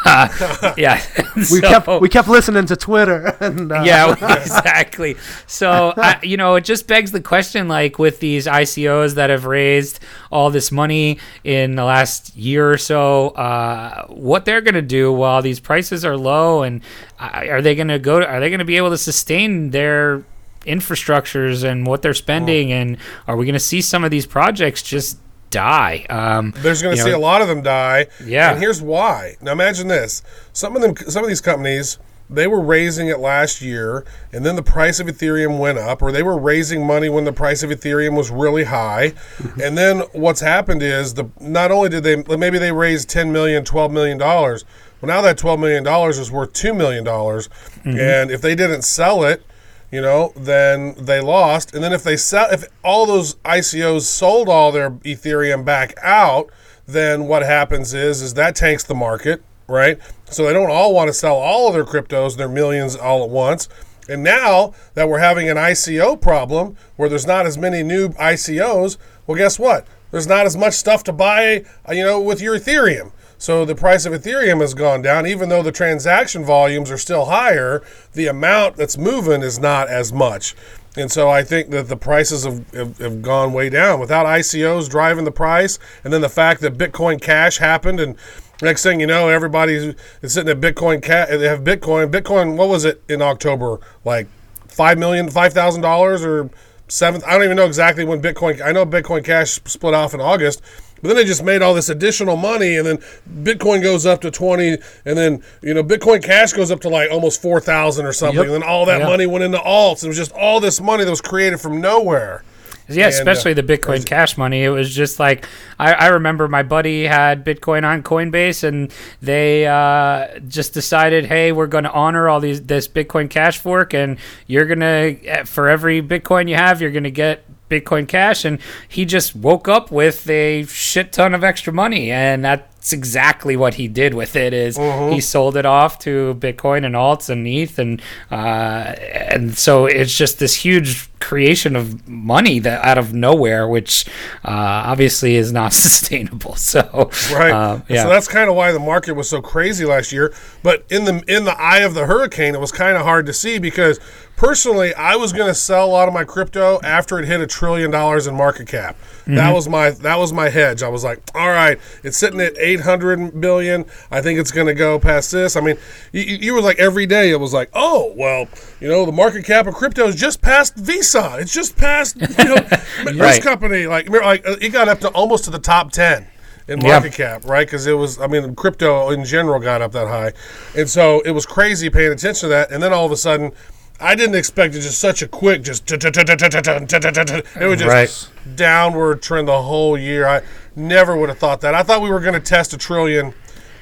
yeah. 0.77 1.01
We 1.37 1.45
So- 1.45 1.61
kept 1.61 1.87
we 2.01 2.09
kept 2.09 2.29
listening 2.29 2.67
to 2.67 2.77
Twitter 2.77 3.37
and 3.41 3.71
uh, 3.71 3.83
yeah, 3.83 4.13
exactly. 4.37 5.17
So, 5.47 5.93
I, 5.97 6.19
you 6.23 6.37
know, 6.37 6.57
it 6.57 6.65
just 6.65 6.87
begs 6.89 7.13
the 7.13 7.21
question 7.21 7.69
like, 7.69 7.99
with 7.99 8.21
these 8.21 8.47
ICOs 8.47 9.15
that 9.15 9.31
have 9.31 9.45
raised 9.45 10.01
all 10.33 10.51
this 10.51 10.73
money 10.73 11.19
in 11.45 11.77
the 11.77 11.85
last 11.85 12.37
year 12.37 12.71
or 12.71 12.79
so, 12.79 13.29
uh, 13.31 14.07
what 14.09 14.45
they're 14.45 14.61
going 14.61 14.75
to 14.75 14.83
do 14.83 15.13
while 15.13 15.43
these 15.43 15.61
prices 15.61 16.05
are 16.05 16.17
low, 16.17 16.63
and 16.63 16.81
uh, 17.21 17.45
are 17.49 17.63
they 17.63 17.75
going 17.75 17.89
to 17.89 17.99
go 17.99 18.19
to, 18.21 18.27
are 18.27 18.41
they 18.41 18.49
going 18.51 18.59
to 18.59 18.65
be 18.65 18.77
able 18.77 18.91
to 18.91 18.99
sustain 18.99 19.71
their 19.71 20.25
infrastructures 20.67 21.65
and 21.65 21.87
what 21.87 22.03
they're 22.03 22.15
spending? 22.15 22.73
And 22.73 22.97
are 23.27 23.37
we 23.37 23.45
going 23.45 23.55
to 23.55 23.59
see 23.61 23.81
some 23.81 24.05
of 24.05 24.11
these 24.11 24.27
projects 24.27 24.83
just 24.83 25.19
die? 25.51 26.07
Um, 26.11 26.53
There's 26.57 26.83
going 26.83 26.97
to 26.97 27.03
see 27.03 27.11
know, 27.11 27.17
a 27.17 27.21
lot 27.21 27.43
of 27.43 27.49
them 27.49 27.63
die. 27.63 28.07
Yeah. 28.25 28.53
And 28.53 28.61
here's 28.61 28.83
why. 28.83 29.37
Now 29.41 29.53
imagine 29.53 29.89
this: 29.89 30.23
some 30.53 30.77
of 30.77 30.83
them, 30.83 30.97
some 31.09 31.23
of 31.23 31.29
these 31.29 31.41
companies, 31.41 31.99
they 32.29 32.47
were 32.47 32.61
raising 32.61 33.09
it 33.09 33.19
last 33.21 33.63
year, 33.63 34.05
and 34.33 34.45
then 34.45 34.57
the 34.57 34.63
price 34.63 34.99
of 34.99 35.07
Ethereum 35.07 35.59
went 35.59 35.79
up, 35.79 36.03
or 36.03 36.11
they 36.11 36.23
were 36.23 36.39
raising 36.39 36.87
money 36.87 37.09
when 37.09 37.25
the 37.25 37.33
price 37.33 37.63
of 37.63 37.71
Ethereum 37.71 38.17
was 38.17 38.31
really 38.31 38.65
high, 38.65 39.15
and 39.63 39.79
then 39.79 40.01
what's 40.13 40.41
happened 40.41 40.83
is 40.83 41.15
the 41.15 41.31
not 41.41 41.71
only 41.71 41.89
did 41.89 42.03
they 42.03 42.37
maybe 42.37 42.59
they 42.59 42.73
raised 42.73 43.09
10 43.09 43.33
million, 43.33 43.65
12 43.65 43.93
million 43.93 44.19
dollars. 44.19 44.65
Well, 45.01 45.09
now 45.09 45.21
that 45.23 45.37
12 45.37 45.61
million 45.61 45.85
dollars 45.85 46.19
is 46.19 46.33
worth 46.33 46.53
two 46.53 46.75
million 46.75 47.05
dollars, 47.05 47.49
and 47.85 48.31
if 48.31 48.41
they 48.41 48.55
didn't 48.55 48.83
sell 48.83 49.25
it 49.25 49.43
you 49.91 50.01
know, 50.01 50.33
then 50.37 50.95
they 50.99 51.21
lost. 51.21 51.75
And 51.75 51.83
then 51.83 51.93
if 51.93 52.03
they 52.03 52.17
sell, 52.17 52.49
if 52.51 52.65
all 52.83 53.07
those 53.07 53.37
ICOs 53.37 54.03
sold 54.03 54.49
all 54.49 54.73
their 54.73 54.91
Ethereum 54.91 55.65
back 55.65 55.95
out, 56.03 56.51
then 56.87 57.27
what 57.27 57.43
happens 57.43 57.95
is 57.95 58.23
is 58.23 58.35
that 58.35 58.55
tanks 58.55 58.85
the 58.85 58.95
market, 58.95 59.43
right? 59.67 59.99
So 60.27 60.45
they 60.45 60.53
don't 60.53 60.71
all 60.71 60.95
want 60.95 61.09
to 61.09 61.15
sell 61.15 61.37
all 61.37 61.69
of 61.69 61.75
their 61.75 61.85
cryptos, 61.85 62.37
their 62.37 62.49
millions 62.49 62.97
all 62.97 63.25
at 63.25 63.31
once. 63.31 63.69
And 64.09 64.23
now 64.23 64.73
that 64.95 65.09
we're 65.09 65.19
having 65.19 65.49
an 65.49 65.57
ICO 65.57 66.21
problem 66.21 66.77
where 66.97 67.09
there's 67.09 67.27
not 67.27 67.47
as 67.47 67.59
many 67.59 67.83
new 67.83 68.11
ICOs, 68.11 68.99
well, 69.27 69.37
guess 69.37 69.59
what? 69.59 69.87
There's 70.13 70.29
not 70.29 70.47
as 70.47 70.57
much 70.57 70.75
stuff 70.75 71.03
to 71.05 71.13
buy, 71.13 71.65
uh, 71.89 71.93
you 71.93 72.05
know, 72.05 72.21
with 72.21 72.41
your 72.41 72.57
Ethereum. 72.59 73.11
So 73.39 73.65
the 73.65 73.75
price 73.75 74.07
of 74.07 74.13
Ethereum 74.13 74.61
has 74.61 74.75
gone 74.75 75.03
down, 75.03 75.27
even 75.27 75.49
though 75.49 75.63
the 75.63 75.73
transaction 75.73 76.45
volumes 76.45 76.91
are 76.91 76.99
still 76.99 77.27
higher. 77.27 77.83
The 78.15 78.27
amount 78.29 78.77
that's 78.77 78.97
moving 78.97 79.43
is 79.43 79.59
not 79.59 79.89
as 79.89 80.13
much, 80.13 80.55
and 80.97 81.13
so 81.13 81.29
I 81.29 81.45
think 81.45 81.71
that 81.71 81.89
the 81.89 81.97
prices 81.97 82.45
have, 82.45 82.71
have, 82.73 82.99
have 82.99 83.23
gone 83.23 83.53
way 83.53 83.69
down 83.69 84.01
without 84.01 84.25
ICOs 84.25 84.89
driving 84.89 85.25
the 85.25 85.33
price, 85.33 85.79
and 86.03 86.13
then 86.13 86.23
the 86.23 86.29
fact 86.31 86.63
that 86.63 86.79
Bitcoin 86.79 87.21
Cash 87.21 87.59
happened, 87.59 88.01
and 88.01 88.17
next 88.63 88.83
thing 88.83 89.01
you 89.01 89.07
know, 89.07 89.29
everybody's 89.29 89.95
is 90.23 90.33
sitting 90.33 90.51
at 90.51 90.61
Bitcoin 90.61 91.03
Cash. 91.03 91.29
They 91.29 91.47
have 91.47 91.61
Bitcoin. 91.61 92.11
Bitcoin. 92.11 92.57
What 92.57 92.69
was 92.69 92.85
it 92.87 93.03
in 93.09 93.21
October? 93.21 93.81
Like 94.05 94.29
five 94.69 94.99
million, 94.99 95.29
five 95.29 95.53
thousand 95.53 95.83
dollars, 95.83 96.25
or 96.25 96.49
seventh. 96.89 97.25
I 97.25 97.33
don't 97.33 97.45
even 97.45 97.57
know 97.57 97.67
exactly 97.67 98.05
when 98.05 98.23
Bitcoin. 98.23 98.65
I 98.65 98.73
know 98.73 98.87
Bitcoin 98.87 99.25
Cash 99.25 99.61
split 99.67 99.93
off 99.93 100.15
in 100.15 100.21
August. 100.21 100.63
But 101.03 101.09
then 101.09 101.17
they 101.17 101.25
just 101.25 101.45
made 101.45 101.63
all 101.63 101.75
this 101.75 101.89
additional 101.89 102.37
money, 102.37 102.77
and 102.77 102.87
then 102.87 102.99
Bitcoin 103.43 103.83
goes 103.83 104.07
up 104.07 104.21
to 104.23 104.31
twenty, 104.31 104.79
and 105.05 105.17
then 105.19 105.43
you 105.63 105.75
know 105.75 105.85
Bitcoin 105.85 106.23
Cash 106.23 106.53
goes 106.55 106.71
up 106.71 106.81
to 106.81 106.89
like 106.89 107.11
almost 107.11 107.43
four 107.43 107.61
thousand 107.61 108.07
or 108.07 108.13
something, 108.13 108.37
Yep. 108.39 108.47
and 108.47 108.55
then 108.55 108.63
all 108.63 108.87
that 108.87 109.01
Yeah. 109.01 109.07
money 109.07 109.27
went 109.27 109.45
into 109.45 109.59
alts. 109.59 110.03
It 110.05 110.09
was 110.09 110.17
just 110.17 110.33
all 110.33 110.59
this 110.61 110.81
money 110.81 111.05
that 111.05 111.11
was 111.11 111.21
created 111.21 111.61
from 111.61 111.81
nowhere. 111.81 112.43
Yeah, 112.89 113.07
And, 113.07 113.15
uh, 113.15 113.17
especially 113.19 113.53
the 113.53 113.65
Bitcoin 113.65 114.07
Cash 114.07 114.39
money. 114.39 114.63
It 114.63 114.69
was 114.69 114.95
just 114.95 115.19
like 115.19 115.45
I, 115.79 115.93
I 115.95 116.07
remember 116.07 116.47
my 116.47 116.63
buddy 116.63 117.05
had 117.05 117.45
Bitcoin 117.45 117.85
on 117.85 118.05
Coinbase, 118.05 118.63
and 118.63 118.93
they 119.21 119.67
uh, 119.67 120.39
just 120.49 120.73
decided, 120.73 121.27
hey, 121.27 121.51
we're 121.51 121.67
going 121.67 121.83
to 121.83 121.91
honor 121.93 122.29
all 122.29 122.39
these 122.39 122.63
this 122.63 122.87
Bitcoin 122.87 123.29
Cash 123.29 123.59
fork, 123.59 123.93
and 123.93 124.19
you're 124.47 124.67
gonna 124.67 125.17
for 125.47 125.69
every 125.69 126.01
Bitcoin 126.01 126.49
you 126.49 126.55
have, 126.55 126.81
you're 126.81 126.93
gonna 126.93 127.11
get 127.11 127.43
Bitcoin 127.71 128.07
Cash, 128.07 128.45
and 128.45 128.59
he 128.89 129.05
just 129.05 129.35
woke 129.35 129.69
up 129.69 129.91
with 129.91 130.29
a 130.31 130.65
shit 130.65 131.13
ton 131.13 131.35
of 131.35 131.43
extra 131.43 131.73
money, 131.73 132.11
and 132.11 132.45
that's 132.45 132.93
exactly 132.93 133.57
what 133.57 133.75
he 133.75 133.89
did 133.89 134.15
with 134.15 134.37
it. 134.37 134.53
Is 134.53 134.77
he 135.13 135.21
sold 135.21 135.57
it 135.57 135.67
off 135.67 135.99
to 136.01 136.37
Bitcoin 136.39 136.85
and 136.85 136.95
alts 136.95 137.29
and 137.29 137.47
ETH, 137.47 137.79
and 137.79 138.01
uh, 138.31 138.95
and 139.31 139.57
so 139.59 139.87
it's 139.87 140.17
just 140.17 140.39
this 140.39 140.55
huge 140.55 141.11
creation 141.27 141.75
of 141.75 142.07
money 142.09 142.59
that 142.61 142.85
out 142.85 142.99
of 142.99 143.13
nowhere, 143.13 143.67
which 143.67 144.07
uh, 144.45 144.51
obviously 144.93 145.35
is 145.35 145.53
not 145.53 145.73
sustainable. 145.87 146.55
So 146.55 147.11
Right. 147.33 147.51
uh, 147.51 147.81
yeah, 147.89 148.05
So 148.05 148.09
that's 148.09 148.29
kind 148.29 148.49
of 148.49 148.55
why 148.55 148.71
the 148.73 148.79
market 148.79 149.15
was 149.15 149.29
so 149.29 149.43
crazy 149.43 149.85
last 149.85 150.13
year. 150.13 150.33
But 150.63 150.85
in 150.89 151.05
the 151.05 151.23
in 151.27 151.45
the 151.45 151.59
eye 151.61 151.79
of 151.79 151.95
the 151.95 152.07
hurricane, 152.07 152.55
it 152.55 152.61
was 152.61 152.71
kind 152.73 152.97
of 152.97 153.03
hard 153.03 153.27
to 153.27 153.33
see 153.33 153.59
because 153.59 153.99
personally, 154.37 154.95
I 154.95 155.17
was 155.17 155.33
going 155.33 155.49
to 155.49 155.55
sell 155.55 155.87
a 155.87 155.91
lot 155.93 156.09
of 156.09 156.15
my 156.15 156.25
crypto 156.25 156.79
after 156.85 157.19
it 157.19 157.25
hit 157.27 157.41
a 157.41 157.47
trillion 157.47 157.91
dollars 157.91 158.27
in 158.27 158.35
market 158.37 158.69
cap. 158.69 158.97
That 159.29 159.53
was 159.53 159.69
my 159.69 159.91
that 159.91 160.19
was 160.19 160.33
my 160.33 160.49
hedge. 160.51 160.85
I 160.85 160.89
was 160.89 161.03
like, 161.03 161.21
all 161.35 161.49
right, 161.49 161.81
it's 162.05 162.17
sitting 162.17 162.41
at 162.41 162.57
eight 162.59 162.81
hundred 162.83 163.41
billion. 163.41 163.85
I 164.11 164.23
think 164.23 164.39
it's 164.39 164.53
going 164.53 164.69
to 164.69 164.75
go 164.75 165.01
past 165.01 165.33
this. 165.33 165.57
I 165.57 165.61
mean, 165.61 165.77
you, 166.13 166.23
you 166.23 166.55
were 166.55 166.61
like 166.61 166.79
every 166.79 167.07
day 167.07 167.31
it 167.31 167.41
was 167.41 167.53
like, 167.53 167.69
oh 167.75 168.13
well, 168.17 168.47
you 168.79 168.87
know, 168.89 169.05
the 169.05 169.11
market 169.11 169.45
cap 169.45 169.67
of 169.67 169.75
crypto 169.75 170.07
is 170.07 170.15
just 170.15 170.43
past 170.43 170.77
Visa. 170.77 171.16
It's 171.39 171.53
just 171.53 171.77
past 171.77 172.17
you 172.17 172.27
know 172.45 172.57
this 173.05 173.15
Right. 173.17 173.43
company. 173.43 173.87
Like 173.87 174.09
like 174.11 174.47
uh, 174.47 174.57
it 174.61 174.71
got 174.71 174.89
up 174.89 175.01
to 175.01 175.09
almost 175.09 175.45
to 175.45 175.51
the 175.51 175.59
top 175.59 175.93
ten 175.93 176.27
in 176.69 176.81
Yeah. 176.81 176.93
market 176.95 177.13
cap, 177.13 177.45
right? 177.45 177.67
Because 177.67 177.87
it 177.87 177.93
was, 177.95 178.21
I 178.21 178.27
mean, 178.27 178.55
crypto 178.57 179.11
in 179.11 179.25
general 179.25 179.61
got 179.61 179.83
up 179.83 179.93
that 179.93 180.09
high, 180.09 180.33
and 180.77 180.89
so 180.89 181.21
it 181.21 181.31
was 181.31 181.47
crazy 181.47 181.89
paying 181.91 182.13
attention 182.13 182.49
to 182.49 182.49
that. 182.49 182.71
And 182.73 182.83
then 182.83 182.93
all 182.93 183.07
of 183.07 183.13
a 183.13 183.17
sudden, 183.17 183.53
I 184.01 184.15
didn't 184.15 184.35
expect 184.35 184.75
it 184.75 184.81
just 184.81 184.99
such 185.01 185.23
a 185.23 185.29
quick, 185.29 185.63
just 185.63 185.91
it 185.91 187.67
was 187.67 187.79
just 187.81 188.57
downward 188.57 189.23
trend 189.23 189.49
the 189.49 189.63
whole 189.63 189.97
year. 189.99 190.27
I 190.27 190.43
never 190.75 191.17
would 191.17 191.29
have 191.29 191.39
thought 191.39 191.61
that. 191.63 191.75
I 191.75 191.83
thought 191.83 192.03
we 192.03 192.11
were 192.11 192.21
going 192.21 192.35
to 192.35 192.41
test 192.41 192.73
a 192.75 192.79
trillion, 192.79 193.33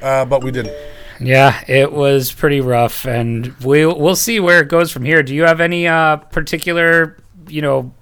uh, 0.02 0.24
but 0.24 0.42
we 0.44 0.50
didn't. 0.50 0.74
Yeah, 1.20 1.62
it 1.68 1.92
was 1.92 2.32
pretty 2.32 2.60
rough, 2.60 3.06
and 3.06 3.54
we'll 3.62 3.98
we'll 3.98 4.16
see 4.16 4.40
where 4.40 4.60
it 4.60 4.68
goes 4.68 4.90
from 4.90 5.04
here. 5.04 5.22
Do 5.22 5.34
you 5.34 5.44
have 5.44 5.60
any 5.60 5.86
uh, 5.86 6.16
particular, 6.16 7.16
you 7.48 7.62
know, 7.62 7.92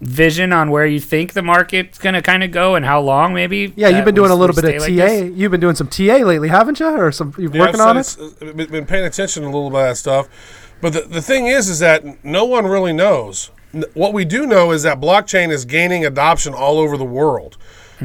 vision 0.00 0.52
on 0.52 0.70
where 0.70 0.84
you 0.84 1.00
think 1.00 1.32
the 1.32 1.42
market's 1.42 1.98
gonna 1.98 2.20
kind 2.20 2.42
of 2.42 2.50
go 2.50 2.74
and 2.74 2.84
how 2.84 3.00
long, 3.00 3.32
maybe? 3.32 3.72
Yeah, 3.76 3.88
you've 3.88 4.04
been 4.04 4.14
we- 4.14 4.20
doing 4.20 4.30
a 4.30 4.34
little 4.34 4.54
bit 4.54 4.64
of 4.64 4.80
like 4.82 4.90
TA. 4.90 5.06
this? 5.06 5.32
You've 5.34 5.50
been 5.50 5.60
doing 5.60 5.76
some 5.76 5.88
TA 5.88 6.24
lately, 6.24 6.48
haven't 6.48 6.80
you? 6.80 6.86
Or 6.88 7.10
some 7.12 7.32
you've 7.38 7.54
Yeah, 7.54 7.60
working 7.62 7.80
I've 7.80 7.88
on 7.88 7.96
it? 7.98 8.04
said 8.04 8.24
it's- 8.42 8.50
uh, 8.66 8.66
Been 8.70 8.86
paying 8.86 9.04
attention 9.06 9.44
a 9.44 9.46
little 9.46 9.70
bit 9.70 9.78
of 9.80 9.84
that 9.88 9.96
stuff, 9.96 10.28
but 10.80 10.92
the, 10.92 11.02
the 11.02 11.22
thing 11.22 11.46
is, 11.46 11.68
is 11.68 11.78
that 11.78 12.24
no 12.24 12.44
one 12.44 12.66
really 12.66 12.92
knows. 12.92 13.50
What 13.94 14.12
we 14.12 14.24
do 14.24 14.46
know 14.46 14.72
is 14.72 14.82
that 14.82 15.00
blockchain 15.00 15.50
is 15.50 15.64
gaining 15.64 16.04
adoption 16.04 16.54
all 16.54 16.78
over 16.78 16.96
the 16.96 17.04
world. 17.04 17.56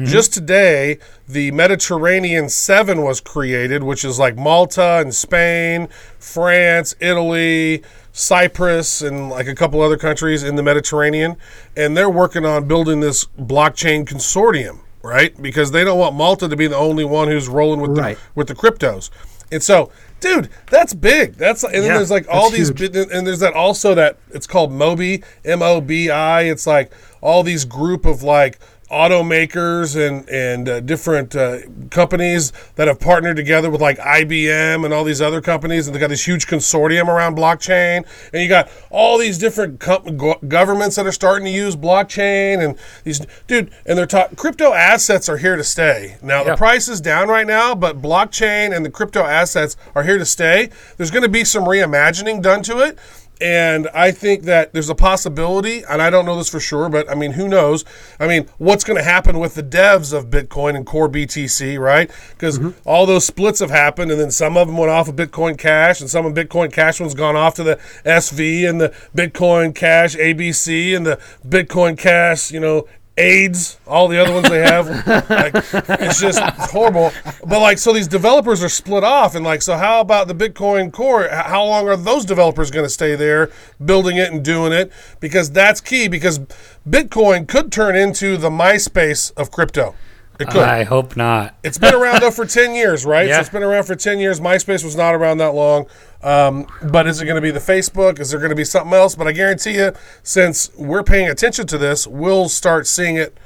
Just 0.04 0.32
today, 0.32 0.98
the 1.28 1.50
Mediterranean 1.50 2.48
Seven 2.48 3.02
was 3.02 3.20
created, 3.20 3.82
which 3.82 4.02
is 4.04 4.18
like 4.18 4.36
Malta 4.36 4.98
and 5.00 5.14
Spain, 5.14 5.88
France, 6.18 6.94
Italy, 7.00 7.82
Cyprus, 8.20 9.02
and 9.02 9.30
like 9.30 9.46
a 9.48 9.54
couple 9.54 9.80
other 9.80 9.96
countries 9.96 10.42
in 10.42 10.56
the 10.56 10.62
Mediterranean. 10.62 11.36
And 11.76 11.96
they're 11.96 12.10
working 12.10 12.44
on 12.44 12.66
building 12.68 13.00
this 13.00 13.24
blockchain 13.38 14.04
consortium, 14.04 14.80
right? 15.02 15.40
Because 15.40 15.70
they 15.72 15.84
don't 15.84 15.98
want 15.98 16.14
Malta 16.14 16.48
to 16.48 16.56
be 16.56 16.66
the 16.66 16.76
only 16.76 17.04
one 17.04 17.28
who's 17.28 17.48
rolling 17.48 17.80
with 17.80 17.98
Right. 17.98 18.16
the 18.16 18.22
with 18.34 18.48
the 18.48 18.54
cryptos. 18.54 19.10
And 19.52 19.62
so, 19.62 19.90
dude, 20.20 20.48
that's 20.70 20.94
big. 20.94 21.34
That's 21.34 21.64
and 21.64 21.74
then 21.74 21.94
there's 21.94 22.10
like 22.10 22.26
all 22.30 22.50
these 22.50 22.68
huge. 22.68 22.94
and 22.96 23.26
there's 23.26 23.40
that 23.40 23.54
also 23.54 23.94
that 23.96 24.18
it's 24.30 24.46
called 24.46 24.70
Mobi, 24.70 25.24
M 25.44 25.60
O 25.62 25.80
B 25.80 26.08
I. 26.08 26.42
It's 26.42 26.66
like 26.68 26.92
all 27.20 27.42
these 27.42 27.64
group 27.64 28.04
of 28.06 28.22
like 28.22 28.60
automakers 28.90 29.96
and 29.96 30.28
and 30.28 30.68
uh, 30.68 30.80
different 30.80 31.36
uh, 31.36 31.58
companies 31.90 32.52
that 32.74 32.88
have 32.88 32.98
partnered 33.00 33.36
together 33.36 33.70
with 33.70 33.80
like 33.80 33.98
IBM 33.98 34.84
and 34.84 34.92
all 34.92 35.04
these 35.04 35.20
other 35.20 35.40
companies, 35.40 35.86
and 35.86 35.94
they 35.94 36.00
got 36.00 36.10
this 36.10 36.26
huge 36.26 36.46
consortium 36.46 37.08
around 37.08 37.36
blockchain. 37.36 38.04
And 38.32 38.42
you 38.42 38.48
got 38.48 38.70
all 38.90 39.18
these 39.18 39.38
different 39.38 39.80
com- 39.80 40.16
go- 40.16 40.38
governments 40.46 40.96
that 40.96 41.06
are 41.06 41.12
starting 41.12 41.44
to 41.44 41.52
use 41.52 41.76
blockchain, 41.76 42.64
and 42.64 42.76
these 43.04 43.20
dude, 43.46 43.70
and 43.86 43.96
they're 43.96 44.06
talking 44.06 44.36
crypto 44.36 44.72
assets 44.72 45.28
are 45.28 45.38
here 45.38 45.56
to 45.56 45.64
stay. 45.64 46.16
Now 46.22 46.42
the 46.44 46.56
price 46.56 46.88
is 46.88 47.00
down 47.00 47.28
right 47.28 47.46
now, 47.46 47.74
but 47.74 48.02
blockchain 48.02 48.74
and 48.74 48.84
the 48.84 48.90
crypto 48.90 49.22
assets 49.22 49.76
are 49.94 50.02
here 50.02 50.18
to 50.18 50.26
stay. 50.26 50.70
There's 50.96 51.10
going 51.10 51.22
to 51.22 51.28
be 51.28 51.44
some 51.44 51.64
reimagining 51.64 52.42
done 52.42 52.62
to 52.64 52.78
it. 52.78 52.98
And 53.40 53.88
I 53.94 54.10
think 54.10 54.42
that 54.42 54.74
there's 54.74 54.90
a 54.90 54.94
possibility, 54.94 55.82
and 55.88 56.02
I 56.02 56.10
don't 56.10 56.26
know 56.26 56.36
this 56.36 56.50
for 56.50 56.60
sure, 56.60 56.90
but 56.90 57.10
I 57.10 57.14
mean, 57.14 57.32
who 57.32 57.48
knows? 57.48 57.86
I 58.18 58.26
mean, 58.26 58.46
what's 58.58 58.84
going 58.84 58.98
to 58.98 59.02
happen 59.02 59.38
with 59.38 59.54
the 59.54 59.62
devs 59.62 60.12
of 60.12 60.26
Bitcoin 60.26 60.76
and 60.76 60.84
Core 60.84 61.08
BTC, 61.08 61.78
right? 61.78 62.10
Because 62.30 62.58
mm-hmm. 62.58 62.78
all 62.84 63.06
those 63.06 63.24
splits 63.24 63.60
have 63.60 63.70
happened, 63.70 64.10
and 64.10 64.20
then 64.20 64.30
some 64.30 64.58
of 64.58 64.66
them 64.66 64.76
went 64.76 64.90
off 64.90 65.08
of 65.08 65.16
Bitcoin 65.16 65.56
Cash, 65.56 66.02
and 66.02 66.10
some 66.10 66.26
of 66.26 66.34
Bitcoin 66.34 66.70
Cash 66.70 67.00
ones 67.00 67.14
gone 67.14 67.34
off 67.34 67.54
to 67.54 67.62
the 67.62 67.76
SV 68.04 68.68
and 68.68 68.78
the 68.78 68.90
Bitcoin 69.16 69.74
Cash 69.74 70.16
ABC 70.16 70.94
and 70.94 71.06
the 71.06 71.18
Bitcoin 71.46 71.96
Cash, 71.96 72.50
you 72.50 72.60
know, 72.60 72.86
AIDS, 73.20 73.78
all 73.86 74.08
the 74.08 74.20
other 74.20 74.32
ones 74.32 74.48
they 74.48 74.60
have. 74.60 74.88
like, 75.30 75.52
it's 76.00 76.20
just 76.20 76.40
horrible. 76.40 77.12
But 77.46 77.60
like, 77.60 77.78
so 77.78 77.92
these 77.92 78.08
developers 78.08 78.62
are 78.64 78.68
split 78.68 79.04
off, 79.04 79.34
and 79.34 79.44
like, 79.44 79.62
so 79.62 79.76
how 79.76 80.00
about 80.00 80.26
the 80.26 80.34
Bitcoin 80.34 80.92
Core? 80.92 81.28
How 81.28 81.64
long 81.64 81.88
are 81.88 81.96
those 81.96 82.24
developers 82.24 82.70
going 82.70 82.86
to 82.86 82.90
stay 82.90 83.14
there, 83.14 83.50
building 83.84 84.16
it 84.16 84.32
and 84.32 84.44
doing 84.44 84.72
it? 84.72 84.90
Because 85.20 85.50
that's 85.50 85.80
key. 85.80 86.08
Because 86.08 86.40
Bitcoin 86.88 87.46
could 87.46 87.70
turn 87.70 87.94
into 87.94 88.36
the 88.36 88.50
MySpace 88.50 89.32
of 89.36 89.50
crypto. 89.50 89.94
It 90.40 90.48
could. 90.48 90.62
I 90.62 90.84
hope 90.84 91.16
not. 91.16 91.54
It's 91.62 91.78
been 91.78 91.94
around 91.94 92.20
though 92.22 92.30
for 92.30 92.46
ten 92.46 92.74
years, 92.74 93.04
right? 93.04 93.26
Yeah. 93.28 93.34
So 93.36 93.40
it's 93.40 93.50
been 93.50 93.62
around 93.62 93.84
for 93.84 93.94
ten 93.96 94.18
years. 94.18 94.40
MySpace 94.40 94.82
was 94.84 94.96
not 94.96 95.14
around 95.14 95.38
that 95.38 95.54
long. 95.54 95.86
Um, 96.22 96.66
but 96.90 97.06
is 97.06 97.20
it 97.20 97.24
going 97.26 97.36
to 97.36 97.40
be 97.42 97.50
the 97.50 97.60
Facebook? 97.60 98.18
Is 98.20 98.30
there 98.30 98.40
going 98.40 98.50
to 98.50 98.56
be 98.56 98.64
something 98.64 98.92
else? 98.92 99.14
But 99.14 99.26
I 99.26 99.32
guarantee 99.32 99.74
you, 99.76 99.92
since 100.22 100.70
we're 100.76 101.02
paying 101.02 101.28
attention 101.28 101.66
to 101.68 101.78
this, 101.78 102.06
we'll 102.06 102.48
start 102.48 102.86
seeing 102.86 103.16
it 103.16 103.36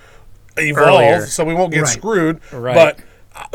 evolve, 0.56 0.88
Earlier. 1.00 1.26
so 1.26 1.44
we 1.44 1.54
won't 1.54 1.72
get 1.72 1.82
Right. 1.82 1.88
screwed. 1.88 2.40
Right. 2.52 2.74
But 2.74 2.98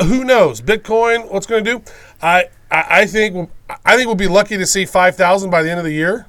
uh, 0.00 0.04
who 0.04 0.24
knows? 0.24 0.60
Bitcoin, 0.60 1.30
what's 1.32 1.46
going 1.46 1.64
to 1.64 1.78
do? 1.78 1.82
I, 2.22 2.48
I 2.70 2.84
I 3.02 3.06
think 3.06 3.50
I 3.84 3.96
think 3.96 4.06
we'll 4.06 4.14
be 4.14 4.28
lucky 4.28 4.56
to 4.58 4.66
see 4.66 4.84
five 4.84 5.16
thousand 5.16 5.50
by 5.50 5.62
the 5.62 5.70
end 5.70 5.78
of 5.78 5.84
the 5.84 5.92
year. 5.92 6.26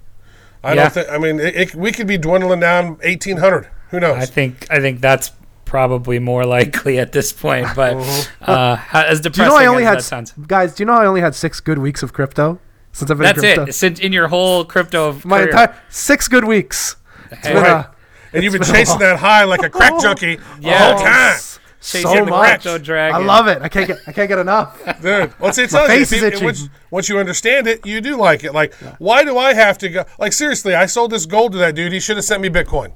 I 0.63 0.73
Yeah. 0.73 0.83
don't 0.83 0.93
think. 0.93 1.09
I 1.09 1.17
mean, 1.17 1.39
it, 1.39 1.55
it, 1.55 1.75
we 1.75 1.91
could 1.91 2.07
be 2.07 2.17
dwindling 2.17 2.59
down 2.61 2.97
eighteen 3.03 3.37
hundred. 3.37 3.67
Who 3.89 3.99
knows? 3.99 4.17
I 4.17 4.25
think 4.25 4.67
I 4.69 4.79
think 4.79 5.01
that's 5.01 5.31
probably 5.71 6.19
more 6.19 6.43
likely 6.45 6.99
at 6.99 7.13
this 7.13 7.31
point. 7.31 7.65
But 7.75 7.95
uh, 8.41 8.75
how- 8.75 9.03
as 9.05 9.21
Do 9.21 9.27
you 9.27 9.31
depressing 9.31 9.53
know 9.53 9.55
I 9.57 9.65
only 9.67 9.83
as 9.83 9.89
had 9.89 9.97
that 9.99 10.03
sounds, 10.03 10.33
guys? 10.45 10.75
Do 10.75 10.81
you 10.83 10.85
know 10.85 10.93
I 10.93 11.05
only 11.05 11.21
had 11.21 11.33
six 11.33 11.61
good 11.61 11.77
weeks 11.79 12.03
of 12.03 12.11
crypto 12.11 12.59
since 12.91 13.09
I've 13.09 13.17
been 13.17 13.25
that's 13.25 13.37
in 13.39 13.43
crypto? 13.55 13.63
it. 13.69 13.73
Since 13.73 13.99
in 14.01 14.11
your 14.11 14.27
whole 14.27 14.65
crypto 14.65 15.13
My 15.23 15.37
career. 15.37 15.49
entire 15.49 15.75
six 15.89 16.27
good 16.27 16.43
weeks. 16.43 16.97
Hey. 17.29 17.53
been, 17.53 17.63
Right. 17.63 17.71
uh, 17.71 17.87
and 18.33 18.43
you've 18.43 18.51
been 18.51 18.61
been 18.61 18.73
chasing 18.75 18.99
that 18.99 19.17
high 19.19 19.45
like 19.45 19.63
a 19.63 19.69
crack 19.69 19.93
junkie 20.01 20.39
Yeah. 20.59 20.77
the 20.77 20.95
whole 20.95 21.03
time. 21.05 21.35
Chasing 21.81 22.01
so 22.01 22.25
much. 22.25 22.65
I 22.67 23.17
love 23.17 23.47
it. 23.47 23.61
I 23.61 23.69
can't 23.69 23.87
get. 23.87 23.97
I 24.05 24.11
can't 24.11 24.27
get 24.29 24.37
enough. 24.39 24.77
Dude, 25.01 25.33
once 25.39 25.57
it 25.57 25.69
tells 25.71 25.89
you, 25.89 25.95
face 25.97 26.11
is 26.11 26.21
if 26.21 26.41
once, 26.43 26.69
once 26.91 27.09
you 27.09 27.17
understand 27.17 27.65
it, 27.67 27.83
you 27.87 28.01
do 28.01 28.17
like 28.17 28.43
it. 28.43 28.53
Like, 28.53 28.75
why 28.99 29.23
do 29.23 29.35
I 29.37 29.53
have 29.55 29.77
to 29.79 29.89
go? 29.89 30.05
Like, 30.19 30.31
seriously, 30.33 30.75
I 30.75 30.85
sold 30.85 31.09
this 31.11 31.25
gold 31.25 31.53
to 31.53 31.57
that 31.57 31.73
dude. 31.73 31.91
He 31.93 31.99
should 31.99 32.17
have 32.17 32.25
sent 32.25 32.41
me 32.43 32.49
Bitcoin. 32.49 32.91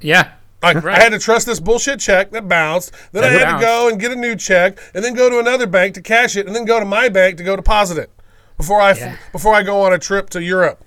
Yeah. 0.00 0.32
Like, 0.62 0.82
Right. 0.82 0.98
I 0.98 1.02
had 1.02 1.12
to 1.12 1.18
trust 1.18 1.46
this 1.46 1.58
bullshit 1.60 1.98
check 2.00 2.30
that 2.30 2.48
bounced. 2.48 2.92
Then 3.12 3.24
I 3.24 3.28
had 3.28 3.44
bounced. 3.44 3.60
to 3.60 3.66
go 3.66 3.88
and 3.88 4.00
get 4.00 4.12
a 4.12 4.16
new 4.16 4.36
check, 4.36 4.78
and 4.94 5.04
then 5.04 5.14
go 5.14 5.28
to 5.28 5.38
another 5.38 5.66
bank 5.66 5.94
to 5.94 6.00
cash 6.02 6.36
it, 6.36 6.46
and 6.46 6.54
then 6.54 6.64
go 6.64 6.78
to 6.78 6.86
my 6.86 7.08
bank 7.08 7.36
to 7.38 7.42
go 7.44 7.56
deposit 7.56 7.98
it 7.98 8.10
before 8.56 8.80
I 8.80 8.92
Yeah. 8.92 9.16
before 9.32 9.54
I 9.54 9.62
go 9.62 9.82
on 9.82 9.92
a 9.92 9.98
trip 9.98 10.30
to 10.30 10.42
Europe. 10.42 10.84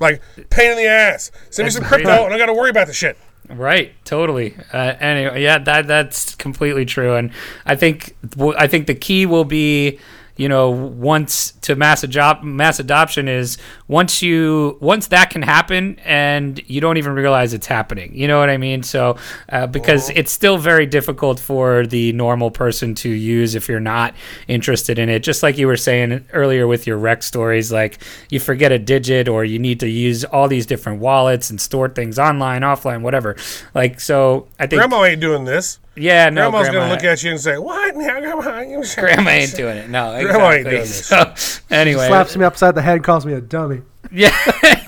Like, 0.00 0.22
pain 0.50 0.70
in 0.70 0.76
the 0.76 0.86
ass. 0.86 1.32
Send 1.50 1.66
me 1.66 1.70
some 1.70 1.82
crypto, 1.84 2.24
and 2.24 2.32
I 2.32 2.38
got 2.38 2.46
to 2.46 2.54
worry 2.54 2.70
about 2.70 2.86
the 2.86 2.92
shit. 2.92 3.16
Right, 3.50 3.94
totally. 4.04 4.54
Uh, 4.72 4.94
anyway, 5.00 5.42
yeah, 5.42 5.58
that 5.58 5.86
that's 5.86 6.34
completely 6.34 6.84
true, 6.84 7.14
and 7.16 7.30
I 7.66 7.74
think 7.76 8.14
I 8.56 8.66
think 8.68 8.86
the 8.86 8.94
key 8.94 9.24
will 9.26 9.44
be, 9.46 9.98
you 10.38 10.48
know, 10.48 10.70
once 10.70 11.50
to 11.62 11.74
mass 11.74 12.04
adop- 12.04 12.44
mass 12.44 12.78
adoption 12.78 13.28
is 13.28 13.58
once 13.88 14.22
you 14.22 14.78
once 14.80 15.08
that 15.08 15.30
can 15.30 15.42
happen 15.42 15.98
and 16.04 16.62
you 16.70 16.80
don't 16.80 16.96
even 16.96 17.12
realize 17.12 17.52
it's 17.52 17.66
happening. 17.66 18.14
You 18.14 18.28
know 18.28 18.38
what 18.38 18.48
I 18.48 18.56
mean? 18.56 18.84
So 18.84 19.16
uh, 19.48 19.66
because 19.66 20.10
it's 20.10 20.30
still 20.30 20.56
very 20.56 20.86
difficult 20.86 21.40
for 21.40 21.86
the 21.86 22.12
normal 22.12 22.52
person 22.52 22.94
to 22.96 23.08
use 23.10 23.56
if 23.56 23.68
you're 23.68 23.80
not 23.80 24.14
interested 24.46 24.96
in 24.98 25.08
it. 25.08 25.24
Just 25.24 25.42
like 25.42 25.58
you 25.58 25.66
were 25.66 25.76
saying 25.76 26.24
earlier 26.32 26.68
with 26.68 26.86
your 26.86 26.98
rec 26.98 27.24
stories, 27.24 27.72
like 27.72 27.98
you 28.30 28.38
forget 28.38 28.70
a 28.70 28.78
digit 28.78 29.28
or 29.28 29.44
you 29.44 29.58
need 29.58 29.80
to 29.80 29.88
use 29.88 30.24
all 30.24 30.46
these 30.46 30.66
different 30.66 31.00
wallets 31.00 31.50
and 31.50 31.60
store 31.60 31.88
things 31.88 32.16
online, 32.16 32.62
offline, 32.62 33.02
whatever. 33.02 33.36
Like 33.74 33.98
so, 33.98 34.46
I 34.60 34.68
think 34.68 34.78
Grandma 34.78 35.04
ain't 35.04 35.20
doing 35.20 35.44
this. 35.44 35.80
Yeah, 36.00 36.30
no, 36.30 36.50
Grandma's 36.50 36.68
grandma, 36.68 36.72
going 36.86 36.88
to 36.88 36.94
look 36.94 37.04
at 37.12 37.22
you 37.22 37.30
and 37.32 37.40
say, 37.40 37.58
"What? 37.58 37.96
Now, 37.96 38.20
grandma, 38.20 38.60
you 38.60 38.82
grandma 38.96 39.30
ain't 39.30 39.54
doing 39.54 39.76
it. 39.76 39.90
No, 39.90 40.20
Grandma 40.22 40.52
ain't 40.52 40.66
exactly. 40.66 40.70
doing 40.70 40.80
this. 40.82 41.08
So 41.68 41.74
anyway, 41.74 42.06
Slaps 42.08 42.36
me 42.36 42.44
upside 42.44 42.74
the 42.74 42.82
head 42.82 42.96
and 42.96 43.04
calls 43.04 43.24
me 43.26 43.32
a 43.34 43.40
dummy. 43.40 43.82
yeah, 44.12 44.34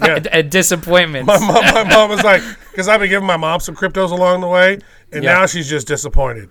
a, 0.03 0.23
a 0.39 0.43
disappointment. 0.43 1.27
My 1.27 1.39
mom, 1.39 1.65
my 1.75 1.85
mom 1.85 2.11
was 2.11 2.23
like, 2.23 2.43
because 2.71 2.89
I've 2.89 3.01
been 3.01 3.11
giving 3.11 3.27
my 3.27 3.37
mom 3.37 3.61
some 3.61 3.75
cryptos 3.77 4.11
along 4.13 4.41
the 4.41 4.49
way, 4.49 4.79
and 5.13 5.23
Yeah. 5.25 5.35
now 5.35 5.47
she's 5.47 5.69
just 5.69 5.87
disappointed. 5.87 6.49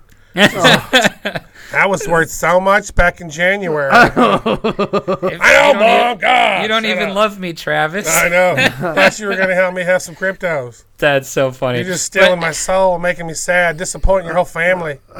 That 1.72 1.88
was 1.88 2.08
worth 2.08 2.32
so 2.32 2.60
much 2.60 2.96
back 2.96 3.22
in 3.22 3.30
January. 3.30 3.92
I 3.94 4.10
know, 4.16 4.42
you 4.44 5.38
don't 5.38 5.78
mom. 5.80 6.18
e- 6.18 6.22
God, 6.22 6.62
you 6.64 6.68
don't 6.68 6.86
even 6.86 7.10
up. 7.10 7.16
love 7.16 7.40
me, 7.40 7.54
Travis. 7.54 8.08
I 8.10 8.28
know. 8.28 8.56
Thought 8.96 9.20
you 9.20 9.28
were 9.28 9.36
gonna 9.36 9.54
help 9.54 9.76
me 9.76 9.84
have 9.84 10.02
some 10.02 10.16
cryptos. 10.16 10.84
That's 10.98 11.30
so 11.30 11.52
funny. 11.52 11.78
You're 11.80 11.88
just 11.90 12.06
stealing 12.06 12.40
But- 12.40 12.48
my 12.48 12.52
soul, 12.54 12.98
making 12.98 13.28
me 13.28 13.36
sad, 13.36 13.78
disappointing 13.78 14.26
your 14.26 14.36
whole 14.36 14.46
family. 14.46 14.98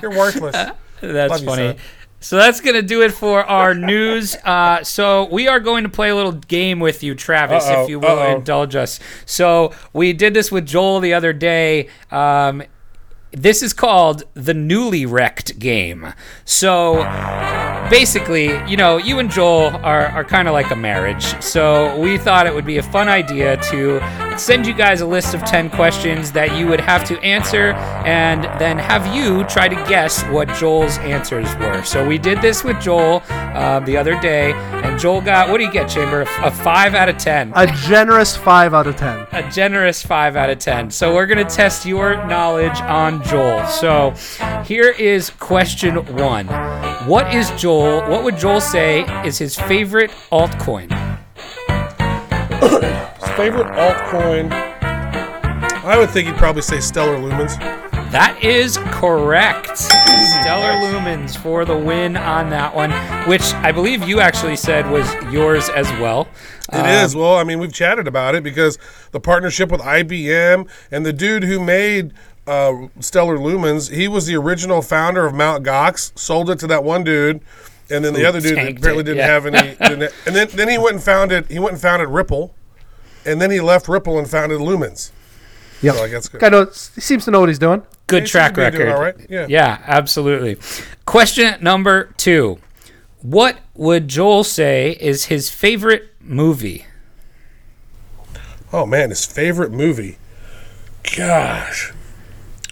You're 0.00 0.10
worthless. 0.16 0.56
That's 1.02 1.30
Love 1.30 1.44
funny. 1.44 1.68
son. 1.72 1.76
So 2.22 2.36
that's 2.36 2.60
gonna 2.60 2.82
do 2.82 3.02
it 3.02 3.12
for 3.12 3.44
our 3.44 3.74
news. 3.74 4.36
Uh, 4.36 4.82
so 4.84 5.24
we 5.30 5.48
are 5.48 5.60
going 5.60 5.84
to 5.84 5.90
play 5.90 6.08
a 6.10 6.14
little 6.16 6.32
game 6.32 6.80
with 6.80 7.02
you, 7.02 7.14
Travis, 7.14 7.64
Uh-oh, 7.64 7.82
if 7.84 7.88
you 7.90 7.98
will 8.00 8.08
uh-oh. 8.18 8.36
indulge 8.36 8.74
us. 8.74 9.00
So 9.26 9.72
we 9.92 10.12
did 10.14 10.32
this 10.34 10.50
with 10.52 10.66
Joel 10.66 11.00
the 11.00 11.12
other 11.14 11.32
day. 11.34 11.88
Um, 12.10 12.62
this 13.32 13.62
is 13.62 13.72
called 13.72 14.24
the 14.34 14.54
newly 14.54 15.06
wrecked 15.06 15.58
game. 15.58 16.12
So 16.44 17.02
basically, 17.90 18.46
you 18.68 18.76
know, 18.76 18.96
you 18.96 19.18
and 19.18 19.30
Joel 19.30 19.76
are, 19.84 20.06
are 20.08 20.24
kind 20.24 20.48
of 20.48 20.54
like 20.54 20.70
a 20.70 20.76
marriage. 20.76 21.40
So 21.42 21.98
we 21.98 22.18
thought 22.18 22.46
it 22.46 22.54
would 22.54 22.66
be 22.66 22.78
a 22.78 22.82
fun 22.82 23.08
idea 23.08 23.56
to 23.70 24.00
send 24.38 24.66
you 24.66 24.74
guys 24.74 25.00
a 25.00 25.06
list 25.06 25.34
of 25.34 25.44
10 25.44 25.70
questions 25.70 26.32
that 26.32 26.56
you 26.56 26.66
would 26.66 26.80
have 26.80 27.04
to 27.04 27.18
answer 27.20 27.72
and 28.04 28.44
then 28.60 28.78
have 28.78 29.14
you 29.14 29.44
try 29.44 29.68
to 29.68 29.76
guess 29.88 30.22
what 30.24 30.48
Joel's 30.54 30.98
answers 30.98 31.54
were. 31.56 31.82
So 31.82 32.06
we 32.06 32.18
did 32.18 32.40
this 32.40 32.64
with 32.64 32.80
Joel 32.80 33.22
uh, 33.28 33.80
the 33.80 33.96
other 33.96 34.18
day, 34.20 34.52
Joel 35.00 35.22
got. 35.22 35.48
What 35.48 35.58
do 35.58 35.64
you 35.64 35.72
get, 35.72 35.88
Chamber? 35.88 36.22
A, 36.22 36.46
a 36.46 36.50
five 36.50 36.94
out 36.94 37.08
of 37.08 37.16
ten. 37.16 37.52
A 37.56 37.66
generous 37.66 38.36
five 38.36 38.74
out 38.74 38.86
of 38.86 38.96
ten. 38.96 39.26
A 39.32 39.50
generous 39.50 40.02
five 40.02 40.36
out 40.36 40.50
of 40.50 40.58
ten. 40.58 40.90
So 40.90 41.14
we're 41.14 41.26
gonna 41.26 41.48
test 41.48 41.86
your 41.86 42.16
knowledge 42.26 42.78
on 42.82 43.24
Joel. 43.24 43.66
So 43.66 44.10
here 44.64 44.90
is 44.90 45.30
question 45.30 45.96
one. 46.16 46.46
What 47.06 47.34
is 47.34 47.50
Joel? 47.52 48.08
What 48.10 48.24
would 48.24 48.36
Joel 48.36 48.60
say 48.60 49.04
is 49.26 49.38
his 49.38 49.58
favorite 49.58 50.10
altcoin? 50.30 50.90
His 52.60 53.30
favorite 53.36 53.68
altcoin. 53.72 54.52
I 55.82 55.96
would 55.98 56.10
think 56.10 56.28
he'd 56.28 56.36
probably 56.36 56.62
say 56.62 56.78
Stellar 56.80 57.16
Lumens. 57.16 57.89
That 58.10 58.42
is 58.42 58.76
correct. 58.76 59.78
Stellar 59.78 60.72
Lumens 60.82 61.36
for 61.36 61.64
the 61.64 61.76
win 61.76 62.16
on 62.16 62.50
that 62.50 62.74
one, 62.74 62.90
which 63.28 63.54
I 63.54 63.70
believe 63.70 64.02
you 64.08 64.18
actually 64.18 64.56
said 64.56 64.90
was 64.90 65.08
yours 65.32 65.68
as 65.68 65.88
well. 66.00 66.26
It 66.72 66.86
is. 67.04 67.14
Well, 67.14 67.36
I 67.36 67.44
mean, 67.44 67.60
we've 67.60 67.72
chatted 67.72 68.08
about 68.08 68.34
it 68.34 68.42
because 68.42 68.78
the 69.12 69.20
partnership 69.20 69.70
with 69.70 69.80
IBM 69.80 70.68
and 70.90 71.06
the 71.06 71.12
dude 71.12 71.44
who 71.44 71.60
made 71.60 72.12
uh, 72.48 72.88
Stellar 72.98 73.38
Lumens, 73.38 73.92
he 73.92 74.08
was 74.08 74.26
the 74.26 74.34
original 74.34 74.82
founder 74.82 75.24
of 75.24 75.32
Mount 75.32 75.64
Gox, 75.64 76.10
sold 76.18 76.50
it 76.50 76.58
to 76.58 76.66
that 76.66 76.82
one 76.82 77.04
dude, 77.04 77.40
and 77.90 78.04
then 78.04 78.12
the 78.12 78.24
other 78.24 78.40
dude 78.40 78.58
apparently 78.58 79.02
it, 79.02 79.04
didn't 79.04 79.18
yeah. 79.18 79.26
have 79.26 79.46
any. 79.46 79.76
Didn't, 79.88 80.12
and 80.26 80.34
then, 80.34 80.48
then 80.52 80.68
he 80.68 80.78
went 80.78 80.94
and 80.94 81.02
founded 81.02 81.46
he 81.48 81.60
went 81.60 81.74
and 81.74 81.80
founded 81.80 82.08
Ripple, 82.08 82.54
and 83.24 83.40
then 83.40 83.52
he 83.52 83.60
left 83.60 83.86
Ripple 83.86 84.18
and 84.18 84.28
founded 84.28 84.58
Lumens. 84.58 85.12
Yep. 85.82 85.94
So 85.94 86.04
I 86.04 86.08
guess 86.08 86.28
good. 86.28 86.40
Guy 86.40 86.48
knows, 86.50 86.90
he 86.94 87.00
seems 87.00 87.24
to 87.24 87.30
know 87.30 87.40
what 87.40 87.48
he's 87.48 87.58
doing. 87.58 87.82
Good 88.06 88.24
He 88.24 88.28
track 88.28 88.54
to 88.54 88.70
doing 88.70 88.72
record. 88.72 88.88
all 88.92 89.00
right. 89.00 89.14
Yeah. 89.30 89.46
Yeah, 89.48 89.82
absolutely. 89.86 90.56
Question 91.06 91.62
number 91.62 92.12
two. 92.16 92.58
What 93.22 93.58
would 93.74 94.08
Joel 94.08 94.44
say 94.44 94.96
is 95.00 95.26
his 95.26 95.50
favorite 95.50 96.14
movie? 96.20 96.86
Oh 98.72 98.86
man, 98.86 99.10
his 99.10 99.24
favorite 99.26 99.72
movie. 99.72 100.18
Gosh. 101.16 101.92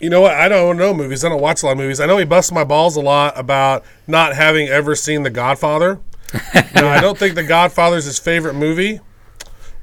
You 0.00 0.10
know 0.10 0.20
what? 0.20 0.32
I 0.34 0.48
don't 0.48 0.76
know 0.76 0.94
movies. 0.94 1.24
I 1.24 1.28
don't 1.28 1.40
watch 1.40 1.62
a 1.62 1.66
lot 1.66 1.72
of 1.72 1.78
movies. 1.78 1.98
I 1.98 2.06
know 2.06 2.18
he 2.18 2.24
busts 2.24 2.52
my 2.52 2.62
balls 2.64 2.96
a 2.96 3.00
lot 3.00 3.36
about 3.38 3.84
not 4.06 4.34
having 4.36 4.68
ever 4.68 4.94
seen 4.94 5.22
The 5.24 5.30
Godfather. 5.30 6.00
now, 6.74 6.88
I 6.88 7.00
don't 7.00 7.18
think 7.18 7.34
The 7.34 7.42
Godfather 7.42 7.96
is 7.96 8.04
his 8.04 8.18
favorite 8.18 8.54
movie, 8.54 9.00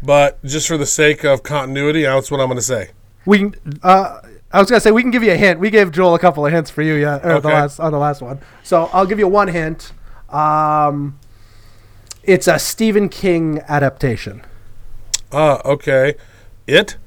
but 0.01 0.41
just 0.45 0.67
for 0.67 0.78
the 0.78 0.86
sake 0.86 1.26
of 1.26 1.43
continuity, 1.43 2.03
that's 2.03 2.32
what 2.32 2.39
I'm 2.39 2.47
going 2.47 2.57
to 2.57 2.61
say. 2.61 2.91
We 3.26 3.38
can. 3.39 3.55
Uh, 3.84 4.21
I 4.51 4.59
was 4.59 4.69
gonna 4.69 4.80
say 4.80 4.91
we 4.91 5.01
can 5.01 5.11
give 5.11 5.23
you 5.23 5.32
a 5.32 5.36
hint. 5.38 5.59
We 5.59 5.69
gave 5.69 5.91
Joel 5.91 6.15
a 6.15 6.19
couple 6.19 6.45
of 6.45 6.51
hints 6.53 6.69
for 6.69 6.82
you, 6.82 6.93
yeah, 6.93 7.15
or 7.28 7.39
the 7.41 7.47
last 7.49 7.80
on 7.80 7.91
the 7.91 7.97
last 7.97 8.21
one. 8.21 8.39
So 8.63 8.89
I'll 8.93 9.05
give 9.05 9.19
you 9.19 9.28
one 9.28 9.47
hint. 9.49 9.91
Um, 10.30 11.19
it's 12.23 12.47
a 12.47 12.57
Stephen 12.59 13.09
King 13.09 13.61
adaptation. 13.67 14.41
Uh, 15.32 15.59
okay. 15.65 16.15
It? 16.67 16.97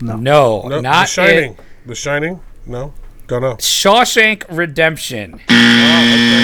No, 0.00 0.16
No, 0.16 0.80
not 0.80 0.82
The 0.82 1.04
Shining. 1.06 1.52
it. 1.52 1.60
The 1.86 1.94
Shining? 1.94 2.40
No? 2.66 2.92
Don't 3.26 3.42
know. 3.42 3.54
Shawshank 3.56 4.44
Redemption. 4.50 5.40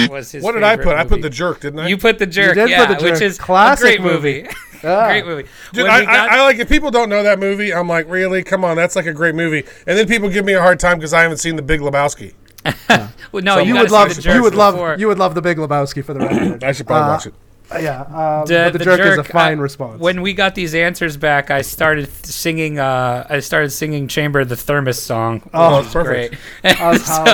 was 0.09 0.31
his 0.31 0.41
What 0.43 0.53
did 0.53 0.63
I 0.63 0.77
favorite 0.77 0.85
put? 0.85 0.95
I 0.95 1.05
put. 1.05 1.21
The 1.21 1.29
Jerk, 1.29 1.59
didn't 1.59 1.79
I? 1.79 1.87
You 1.89 1.97
put 1.97 2.17
the 2.17 2.25
jerk, 2.25 2.55
did 2.55 2.61
put 2.63 2.69
yeah, 2.69 2.85
The 2.85 2.93
Jerk. 2.95 3.11
which 3.13 3.21
is 3.21 3.37
Classic 3.37 3.85
a 3.85 3.87
great 3.97 4.01
movie. 4.01 4.43
movie. 4.43 4.55
Yeah. 4.83 5.07
great 5.07 5.25
movie. 5.25 5.49
Dude, 5.73 5.87
I, 5.87 6.05
got- 6.05 6.29
I, 6.31 6.37
I 6.39 6.41
like 6.43 6.57
if 6.59 6.69
people 6.69 6.91
don't 6.91 7.09
know 7.09 7.23
that 7.23 7.39
movie. 7.39 7.73
I'm 7.73 7.87
like, 7.87 8.07
really? 8.09 8.43
Come 8.43 8.63
on, 8.65 8.75
that's 8.75 8.95
like 8.95 9.05
a 9.05 9.13
great 9.13 9.35
movie. 9.35 9.63
And 9.87 9.97
then 9.97 10.07
people 10.07 10.29
give 10.29 10.45
me 10.45 10.53
a 10.53 10.61
hard 10.61 10.79
time 10.79 10.97
because 10.97 11.13
I 11.13 11.21
haven't 11.21 11.37
seen 11.37 11.55
The 11.55 11.61
Big 11.61 11.81
Lebowski. 11.81 12.33
well, 13.31 13.43
no, 13.43 13.55
so 13.55 13.59
you, 13.61 13.73
You 13.75 13.81
would 13.81 13.91
love. 13.91 14.15
the 14.15 14.33
You 14.33 14.41
would 14.43 14.55
love. 14.55 14.73
before. 14.75 14.95
You 14.97 15.07
would 15.07 15.19
love 15.19 15.35
the 15.35 15.41
Big 15.41 15.57
Lebowski 15.57 16.03
for 16.03 16.13
the 16.13 16.19
record. 16.19 16.63
I 16.65 16.71
should 16.73 16.87
probably 16.87 17.05
Uh, 17.05 17.13
watch 17.13 17.25
it. 17.27 17.33
Uh, 17.69 17.79
yeah, 17.79 17.99
um, 18.03 18.45
The, 18.47 18.69
but 18.71 18.77
the, 18.79 18.85
jerk, 18.85 18.99
is 19.01 19.17
a 19.17 19.25
fine 19.25 19.57
I- 19.57 19.61
response. 19.61 19.99
When 19.99 20.21
we 20.21 20.33
got 20.33 20.55
these 20.55 20.73
answers 20.73 21.17
back, 21.17 21.51
I 21.51 21.63
started 21.63 22.07
singing. 22.25 22.79
Uh, 22.79 23.27
I 23.29 23.39
started 23.41 23.71
singing 23.71 24.07
"Chamber 24.07 24.39
of 24.39 24.47
the 24.47 24.55
Thermos" 24.55 25.01
song. 25.01 25.41
Oh, 25.53 25.79
it's 25.81 25.91
perfect. 25.91 26.35
Great. 26.61 26.77
So, 27.01 27.25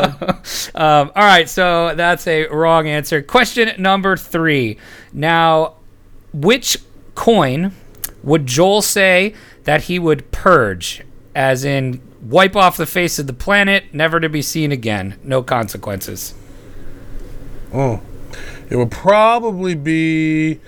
um, 0.73 1.11
all 1.15 1.23
right, 1.23 1.47
so 1.47 1.93
that's 1.95 2.25
a 2.25 2.47
wrong 2.47 2.87
answer. 2.87 3.21
Question 3.21 3.79
number 3.79 4.17
three. 4.17 4.77
Now, 5.13 5.73
which 6.33 6.77
coin 7.15 7.73
would 8.23 8.45
Joel 8.47 8.81
say 8.81 9.33
that 9.63 9.83
he 9.83 9.99
would 9.99 10.31
purge, 10.31 11.03
as 11.35 11.63
in 11.65 12.01
wipe 12.21 12.55
off 12.55 12.77
the 12.77 12.85
face 12.85 13.19
of 13.19 13.27
the 13.27 13.33
planet, 13.33 13.85
never 13.93 14.19
to 14.19 14.29
be 14.29 14.41
seen 14.41 14.71
again, 14.71 15.19
no 15.23 15.43
consequences? 15.43 16.33
Oh, 17.73 18.01
it 18.69 18.75
would 18.77 18.91
probably 18.91 19.75
be 19.75 20.59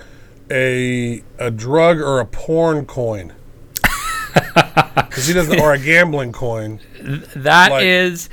a 0.52 1.24
a 1.40 1.50
drug 1.52 2.00
or 2.00 2.20
a 2.20 2.26
porn 2.26 2.86
coin. 2.86 3.34
Because 4.96 5.28
he 5.28 5.34
doesn't, 5.34 5.62
or 5.62 5.74
a 5.74 5.78
gambling 5.80 6.34
coin. 6.34 6.80
That 7.38 7.82
is 7.84 8.28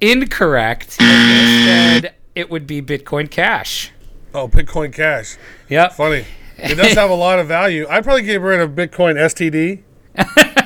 Like- 0.00 0.10
incorrect. 0.12 0.96
Instead, 0.98 2.14
it 2.34 2.48
would 2.50 2.66
be 2.66 2.80
Bitcoin 2.80 3.30
Cash. 3.30 3.90
Oh, 4.32 4.48
Bitcoin 4.48 4.94
Cash. 4.94 5.36
Yep. 5.68 5.92
Funny. 5.92 6.24
It 6.62 6.76
does 6.76 6.92
have 6.94 7.10
a 7.10 7.14
lot 7.14 7.38
of 7.38 7.48
value. 7.48 7.86
I'd 7.90 8.04
probably 8.04 8.22
get 8.22 8.40
rid 8.40 8.60
of 8.60 8.70
Bitcoin 8.70 9.16
STD. 9.16 9.82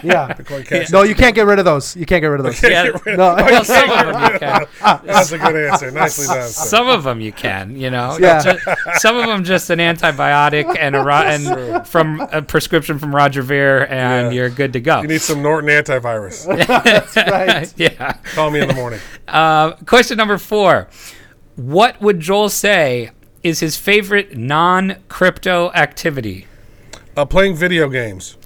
yeah. 0.03 0.35
Bitcoin 0.35 0.67
Cash. 0.67 0.91
No, 0.91 1.03
you 1.05 1.15
can't 1.15 1.35
get 1.35 1.47
rid 1.47 1.61
of 1.61 1.65
those. 1.65 1.95
You 1.97 2.05
can't 2.05 2.21
get 2.21 2.27
rid 2.27 2.41
of 2.41 2.47
those. 2.47 2.61
Yeah. 2.63 2.87
Get 2.91 3.05
rid 3.07 3.15
of- 3.15 3.19
No. 3.19 3.45
Well, 3.45 3.65
some 3.65 3.91
of 3.91 4.07
them 4.07 4.33
you 4.33 4.39
can. 4.41 4.67
That's 5.07 5.31
a 5.33 5.39
good 5.39 5.57
answer. 5.71 5.91
Nicely 5.93 6.27
done. 6.27 6.49
sir. 6.49 6.67
Some 6.69 6.89
of 6.89 7.05
them 7.05 7.21
you 7.21 7.31
can, 7.33 7.77
you 7.77 7.91
know. 7.91 8.19
Yeah. 8.21 8.41
Ju- 8.43 8.59
Some 8.97 9.17
of 9.17 9.27
them 9.27 9.45
just 9.45 9.71
an 9.71 9.79
antibiotic 9.79 10.77
and 10.79 10.97
a 10.97 11.03
ro- 11.05 11.15
and 11.23 11.87
from 11.87 12.21
a 12.33 12.43
prescription 12.43 12.99
from 12.99 13.15
Roger 13.15 13.43
Ver, 13.43 13.85
and 13.85 14.27
Yeah. 14.33 14.41
you're 14.41 14.51
good 14.51 14.73
to 14.73 14.81
go. 14.81 15.01
You 15.03 15.09
need 15.09 15.21
some 15.23 15.43
Norton 15.43 15.71
antivirus. 15.71 16.45
That's 16.85 17.17
right. 17.17 17.73
yeah. 17.77 18.15
Call 18.35 18.51
me 18.51 18.61
in 18.63 18.69
the 18.69 18.75
morning. 18.75 18.99
Uh, 19.29 19.73
question 19.87 20.17
number 20.17 20.39
four: 20.39 20.89
What 21.55 22.01
would 22.03 22.19
Joel 22.19 22.49
say 22.49 23.13
is 23.47 23.61
his 23.61 23.77
favorite 23.77 24.37
non-crypto 24.37 25.71
activity? 25.73 26.47
Uh, 27.17 27.25
playing 27.25 27.55
video 27.55 27.89
games. 27.89 28.37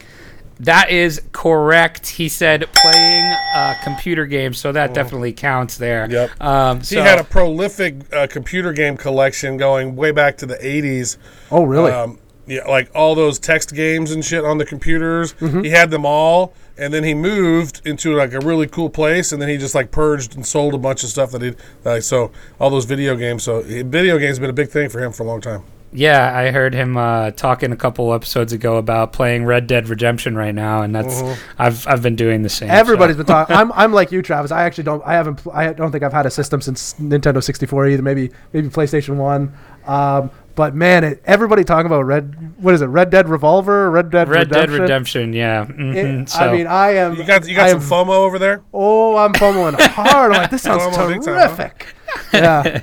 That 0.61 0.91
is 0.91 1.23
correct. 1.33 2.07
He 2.07 2.29
said 2.29 2.69
playing 2.75 3.35
uh, 3.55 3.75
computer 3.83 4.27
games, 4.27 4.59
so 4.59 4.73
that 4.73 4.93
definitely 4.93 5.33
counts 5.33 5.79
there. 5.79 6.07
Yep. 6.11 6.41
Um, 6.43 6.81
He 6.83 6.97
had 6.97 7.19
a 7.19 7.25
prolific 7.25 8.13
uh, 8.13 8.27
computer 8.27 8.75
game 8.75 8.99
collection 8.99 9.57
going 9.57 9.97
way 9.97 10.11
back 10.11 10.37
to 10.39 10.47
the 10.47 10.57
80s. 10.57 11.17
Oh, 11.51 11.65
really? 11.65 11.91
Um, 11.91 12.19
yeah, 12.51 12.65
like 12.67 12.91
all 12.97 13.15
those 13.15 13.39
text 13.39 13.73
games 13.77 14.11
and 14.11 14.25
shit 14.25 14.45
on 14.45 14.59
the 14.59 14.65
computers. 14.65 15.35
Mm-hmm. 15.35 15.63
He 15.63 15.71
had 15.71 15.93
them 15.93 16.05
all, 16.05 16.53
and 16.77 16.93
then 16.93 17.05
he 17.05 17.15
moved 17.15 17.81
into 17.85 18.17
like 18.17 18.33
a 18.33 18.41
really 18.41 18.67
cool 18.67 18.91
place, 18.91 19.31
and 19.31 19.41
then 19.41 19.49
he 19.49 19.57
just 19.57 19.73
like 19.73 19.93
purged 19.93 20.35
and 20.35 20.45
sold 20.45 20.75
a 20.75 20.79
bunch 20.79 21.05
of 21.05 21.11
stuff 21.11 21.31
that 21.31 21.43
he 21.43 21.55
like. 21.85 22.03
So 22.03 22.33
all 22.59 22.69
those 22.69 22.87
video 22.87 23.15
games. 23.15 23.45
So 23.45 23.63
video 23.63 24.19
games 24.19 24.41
been 24.41 24.51
a 24.51 24.53
big 24.53 24.69
thing 24.69 24.89
for 24.89 25.01
him 25.01 25.13
for 25.13 25.23
a 25.23 25.27
long 25.27 25.41
time. 25.41 25.63
Yeah, 25.93 26.37
I 26.37 26.51
heard 26.51 26.75
him 26.75 26.97
uh, 26.97 27.33
talking 27.33 27.71
a 27.71 27.77
couple 27.77 28.13
episodes 28.15 28.53
ago 28.53 28.77
about 28.77 29.13
playing 29.13 29.45
Red 29.45 29.67
Dead 29.69 29.89
Redemption 29.89 30.37
right 30.37 30.55
now, 30.55 30.83
and 30.83 30.93
that's 30.93 31.23
I've 31.57 31.87
I've 31.87 32.03
been 32.03 32.17
doing 32.17 32.43
the 32.43 32.49
same. 32.49 32.69
Everybody's 32.71 33.15
so. 33.15 33.19
been 33.19 33.27
talking. 33.27 33.55
I'm, 33.55 33.71
I'm 33.77 33.93
like 33.93 34.11
you, 34.11 34.23
Travis. 34.23 34.51
I 34.51 34.65
actually 34.65 34.85
don't. 34.85 35.03
I 35.07 35.13
haven't. 35.13 35.41
I 35.53 35.73
don't 35.73 35.93
think 35.93 36.03
I've 36.03 36.13
had 36.13 36.27
a 36.27 36.31
system 36.31 36.61
since 36.61 36.95
Nintendo 36.95 37.43
64 37.43 37.89
either. 37.89 38.03
Maybe 38.03 38.33
maybe 38.53 38.69
PlayStation 38.69 39.17
One. 39.17 39.53
Um, 39.87 40.31
but 40.61 40.75
man, 40.75 41.05
it, 41.05 41.23
everybody 41.25 41.65
talking 41.65 41.87
about 41.87 42.03
Red. 42.03 42.53
What 42.63 42.75
is 42.75 42.83
it? 42.83 42.87
Red 42.89 43.09
Dead 43.09 43.31
Revolver. 43.31 43.91
Red 43.91 44.11
Dead 44.11 44.29
Red 44.29 44.51
Dead 44.51 44.69
Redemption. 44.69 45.31
Redemption. 45.31 45.33
Yeah. 45.33 45.63
It- 45.63 45.69
mhm, 45.71 46.29
so. 46.29 46.39
I 46.39 46.53
mean, 46.53 46.67
I 46.67 46.91
am. 46.97 47.15
You 47.15 47.25
got 47.25 47.49
you 47.49 47.55
I 47.55 47.73
got 47.73 47.81
some 47.81 47.81
am- 48.01 48.07
FOMO 48.09 48.11
over 48.11 48.39
there. 48.39 48.63
Oh, 48.75 49.17
I'm 49.17 49.33
fomoing 49.33 49.81
hard. 49.81 50.33
I'm 50.33 50.43
like, 50.43 50.51
this 50.51 50.61
sounds 50.61 50.83
FOMO 50.95 51.09
big 51.15 51.23
time, 51.23 51.35
huh? 51.35 51.49
terrific. 51.49 51.87
Yeah. 52.35 52.83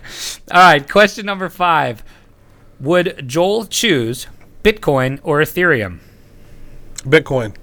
all 0.52 0.60
right. 0.60 0.90
Question 0.90 1.28
number 1.28 1.50
five: 1.50 2.04
Would 2.80 3.26
Joel 3.28 3.66
choose 3.66 4.26
Bitcoin 4.64 5.20
or 5.22 5.40
Ethereum? 5.40 6.00
Bitcoin. 7.04 7.56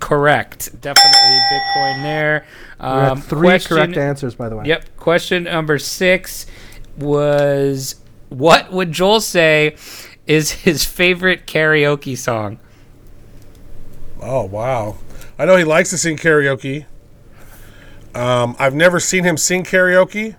Correct. 0.00 0.78
Definitely 0.82 1.38
Bitcoin 1.50 2.02
there. 2.02 2.44
We 2.78 2.84
had 2.86 3.08
Um, 3.12 3.22
three 3.22 3.48
question- 3.48 3.76
correct 3.78 3.96
answers, 3.96 4.34
by 4.34 4.50
the 4.50 4.56
way. 4.56 4.64
Yep. 4.66 4.96
Question 4.98 5.44
number 5.44 5.78
six 5.78 6.44
was 6.98 7.94
what 8.30 8.72
would 8.72 8.92
Joel 8.92 9.20
say 9.20 9.76
is 10.26 10.50
his 10.52 10.84
favorite 10.84 11.46
karaoke 11.46 12.16
song? 12.16 12.58
Oh 14.22 14.44
wow! 14.44 14.96
I 15.38 15.44
know 15.44 15.56
he 15.56 15.64
likes 15.64 15.90
to 15.90 15.98
sing 15.98 16.16
karaoke. 16.16 16.86
Um, 18.14 18.56
I've 18.58 18.74
never 18.74 18.98
seen 18.98 19.24
him 19.24 19.36
sing 19.36 19.64
karaoke. 19.64 20.36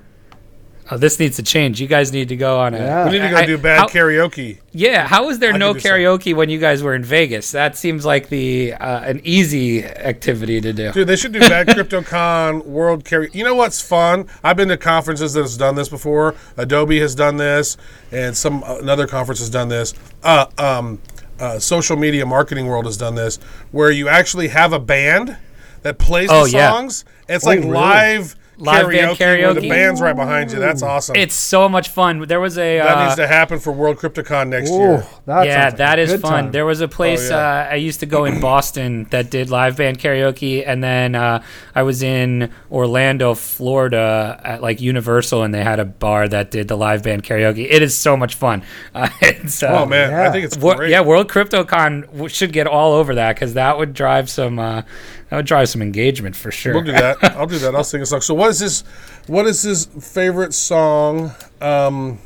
Oh, 0.89 0.97
this 0.97 1.19
needs 1.19 1.37
to 1.37 1.43
change. 1.43 1.79
You 1.79 1.87
guys 1.87 2.11
need 2.11 2.29
to 2.29 2.35
go 2.35 2.59
on 2.59 2.73
a. 2.73 2.77
Yeah. 2.79 3.05
We 3.05 3.11
need 3.11 3.19
to 3.19 3.29
go 3.29 3.35
I- 3.37 3.45
do 3.45 3.57
bad 3.57 3.79
how- 3.79 3.87
karaoke. 3.87 4.57
Yeah, 4.73 5.07
how 5.07 5.27
was 5.27 5.39
there 5.39 5.53
I 5.53 5.57
no 5.57 5.73
could 5.73 5.83
do 5.83 5.89
some. 5.89 5.97
karaoke 5.97 6.33
when 6.35 6.49
you 6.49 6.59
guys 6.59 6.81
were 6.83 6.95
in 6.95 7.03
Vegas? 7.03 7.51
That 7.51 7.77
seems 7.77 8.03
like 8.05 8.29
the 8.29 8.73
uh, 8.73 9.01
an 9.01 9.21
easy 9.23 9.83
activity 9.85 10.59
to 10.61 10.73
do. 10.73 10.91
Dude, 10.91 11.07
they 11.07 11.15
should 11.15 11.31
do 11.33 11.39
Bad 11.39 11.67
CryptoCon 12.05 12.65
World 12.65 13.05
Carry. 13.05 13.29
You 13.33 13.43
know 13.43 13.55
what's 13.55 13.81
fun? 13.81 14.27
I've 14.43 14.57
been 14.57 14.69
to 14.69 14.77
conferences 14.77 15.33
that 15.33 15.41
has 15.41 15.57
done 15.57 15.75
this 15.75 15.89
before. 15.89 16.35
Adobe 16.57 16.99
has 16.99 17.15
done 17.15 17.37
this, 17.37 17.77
and 18.11 18.35
some 18.35 18.63
another 18.65 19.07
conference 19.07 19.39
has 19.39 19.49
done 19.49 19.67
this. 19.69 19.93
Uh, 20.23 20.45
um, 20.57 21.01
uh, 21.39 21.57
Social 21.59 21.95
Media 21.97 22.25
Marketing 22.25 22.67
World 22.67 22.85
has 22.85 22.97
done 22.97 23.15
this, 23.15 23.37
where 23.71 23.91
you 23.91 24.07
actually 24.07 24.49
have 24.49 24.73
a 24.73 24.79
band 24.79 25.37
that 25.83 25.97
plays 25.97 26.29
Oh, 26.31 26.45
the 26.45 26.51
yeah. 26.51 26.71
songs. 26.71 27.05
It's 27.27 27.43
like 27.45 27.59
really? 27.59 27.71
live, 27.71 28.35
Live 28.61 28.85
karaoke, 28.87 29.17
band 29.19 29.41
where 29.41 29.53
the 29.55 29.69
band's 29.69 30.01
right 30.01 30.15
behind 30.15 30.51
you. 30.51 30.59
That's 30.59 30.81
awesome. 30.83 31.15
It's 31.15 31.33
so 31.33 31.67
much 31.67 31.89
fun. 31.89 32.27
There 32.27 32.39
was 32.39 32.57
a 32.57 32.77
that 32.77 32.97
uh, 32.97 33.03
needs 33.05 33.15
to 33.15 33.27
happen 33.27 33.59
for 33.59 33.71
World 33.71 33.97
CryptoCon 33.97 34.49
next 34.49 34.69
Ooh, 34.69 34.77
year. 34.77 35.07
that 35.25 35.45
yeah, 35.45 35.61
sounds 35.63 35.71
like 35.73 35.77
that 35.77 35.99
is 35.99 36.11
fun. 36.21 36.31
time. 36.31 36.51
There 36.51 36.65
was 36.65 36.81
a 36.81 36.87
place 36.87 37.29
Oh, 37.31 37.35
yeah. 37.35 37.67
uh, 37.69 37.73
I 37.73 37.75
used 37.75 37.99
to 38.01 38.05
go 38.05 38.25
in 38.25 38.39
Boston 38.41 39.05
that 39.11 39.29
did 39.29 39.49
live 39.49 39.77
band 39.77 39.99
karaoke, 39.99 40.63
and 40.65 40.83
then 40.83 41.15
uh, 41.15 41.43
I 41.75 41.83
was 41.83 42.03
in 42.03 42.51
Orlando, 42.71 43.33
Florida, 43.33 44.39
at 44.43 44.61
like 44.61 44.81
Universal, 44.81 45.43
and 45.43 45.53
they 45.53 45.63
had 45.63 45.79
a 45.79 45.85
bar 45.85 46.27
that 46.27 46.51
did 46.51 46.67
the 46.67 46.77
live 46.77 47.03
band 47.03 47.23
karaoke. 47.23 47.67
It 47.69 47.81
is 47.81 47.97
so 47.97 48.15
much 48.17 48.35
fun. 48.35 48.63
Uh, 48.93 49.09
it's, 49.21 49.63
uh, 49.63 49.67
Oh 49.81 49.85
man, 49.85 50.13
I 50.13 50.29
think 50.31 50.45
it's 50.45 50.57
Wo- 50.57 50.75
great. 50.75 50.91
yeah, 50.91 51.01
World 51.01 51.29
CryptoCon 51.29 52.29
should 52.29 52.53
get 52.53 52.67
all 52.67 52.93
over 52.93 53.15
that 53.15 53.35
because 53.35 53.53
that 53.55 53.77
would 53.77 53.93
drive 53.93 54.29
some 54.29 54.59
uh, 54.59 54.83
that 55.31 55.37
would 55.37 55.45
drive 55.45 55.69
some 55.69 55.81
engagement 55.81 56.35
for 56.35 56.51
sure. 56.51 56.73
We'll 56.73 56.83
do 56.83 56.91
that. 56.91 57.23
I'll 57.37 57.47
do 57.47 57.57
that. 57.59 57.73
I'll 57.73 57.85
sing 57.85 58.01
a 58.01 58.05
song. 58.05 58.19
So, 58.19 58.33
what 58.33 58.49
is 58.49 58.59
his? 58.59 58.81
What 59.27 59.47
is 59.47 59.61
his 59.61 59.85
favorite 59.85 60.53
song 60.53 61.31
um, 61.61 62.19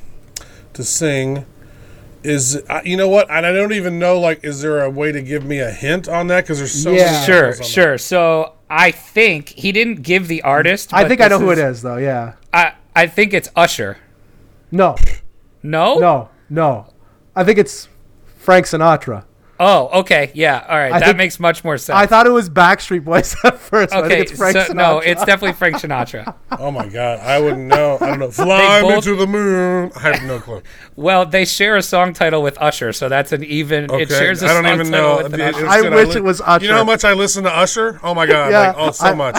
to 0.73 0.83
sing? 0.83 1.45
Is 2.23 2.59
uh, 2.67 2.81
you 2.83 2.97
know 2.97 3.07
what? 3.07 3.29
And 3.29 3.45
I 3.45 3.51
don't 3.53 3.73
even 3.73 3.99
know. 3.99 4.19
Like, 4.19 4.43
is 4.43 4.61
there 4.63 4.81
a 4.81 4.89
way 4.89 5.11
to 5.11 5.21
give 5.21 5.45
me 5.45 5.59
a 5.59 5.69
hint 5.69 6.09
on 6.09 6.25
that? 6.27 6.45
Because 6.45 6.57
there's 6.57 6.71
so 6.83 6.91
Yeah. 6.93 7.11
many 7.11 7.25
Sure, 7.27 7.53
songs 7.53 7.59
on 7.59 7.65
sure. 7.67 7.97
So 7.99 8.53
I 8.71 8.89
think 8.89 9.49
he 9.49 9.71
didn't 9.71 10.01
give 10.01 10.27
the 10.27 10.41
artist. 10.41 10.91
I 10.91 11.07
think 11.07 11.21
I 11.21 11.27
know 11.27 11.37
this 11.37 11.45
who 11.45 11.51
it 11.51 11.59
is, 11.59 11.83
though. 11.83 11.97
Yeah. 11.97 12.33
I 12.51 12.73
I 12.95 13.05
think 13.05 13.33
it's 13.35 13.49
Usher. 13.55 13.97
No, 14.71 14.95
No. 15.61 15.99
no, 15.99 16.29
no. 16.49 16.87
I 17.35 17.43
think 17.43 17.59
it's 17.59 17.87
Frank 18.39 18.65
Sinatra. 18.65 19.25
Oh, 19.59 19.99
okay. 20.01 20.31
Yeah. 20.33 20.65
All 20.67 20.77
right. 20.77 20.91
I 20.91 20.99
that 20.99 21.05
think- 21.05 21.17
makes 21.17 21.39
much 21.39 21.63
more 21.63 21.77
sense. 21.77 21.95
I 21.97 22.05
thought 22.07 22.27
it 22.27 22.31
was 22.31 22.49
Backstreet 22.49 23.05
Boys 23.05 23.35
at 23.43 23.57
first. 23.57 23.91
but 23.91 23.97
I 24.03 24.05
okay. 24.05 24.15
think 24.17 24.29
it's 24.31 24.37
Frank 24.37 24.57
so, 24.57 24.63
Sinatra. 24.65 24.75
no, 24.75 24.99
it's 24.99 25.23
definitely 25.23 25.53
Frank 25.53 25.75
Sinatra. 25.77 26.35
Oh 26.57 26.71
my 26.71 26.87
god, 26.87 27.19
I 27.19 27.39
wouldn't 27.39 27.67
know. 27.67 27.97
I 27.99 28.07
don't 28.07 28.19
know. 28.19 28.31
Fly 28.31 28.81
me 28.81 29.01
to 29.01 29.15
the 29.17 29.27
moon. 29.27 29.91
I 29.97 29.99
have 30.13 30.23
no 30.23 30.39
clue. 30.39 30.61
well, 30.95 31.25
they 31.25 31.43
share 31.43 31.75
a 31.75 31.81
song 31.81 32.13
title 32.13 32.41
with 32.41 32.57
Usher, 32.61 32.93
so 32.93 33.09
that's 33.09 33.33
an 33.33 33.43
even. 33.43 33.91
Okay, 33.91 34.03
It 34.03 34.09
shares 34.09 34.41
a 34.41 34.45
I 34.45 34.53
don't 34.53 34.63
song 34.63 34.73
even 34.75 34.91
title 34.91 35.17
know. 35.17 35.23
with 35.23 35.33
an 35.33 35.41
It- 35.41 35.55
Usher. 35.55 35.67
I 35.67 35.81
wish 35.89 36.09
li- 36.09 36.15
it 36.15 36.23
was 36.23 36.39
Usher. 36.41 36.63
You 36.65 36.71
know 36.71 36.77
how 36.77 36.83
much 36.85 37.03
I 37.03 37.11
listen 37.13 37.43
to 37.43 37.51
Usher? 37.53 37.99
Oh 38.03 38.13
my 38.13 38.25
god, 38.25 38.51
Yeah, 38.51 38.67
like 38.67 38.75
oh 38.77 38.91
so 38.91 39.05
I- 39.07 39.13
much. 39.13 39.37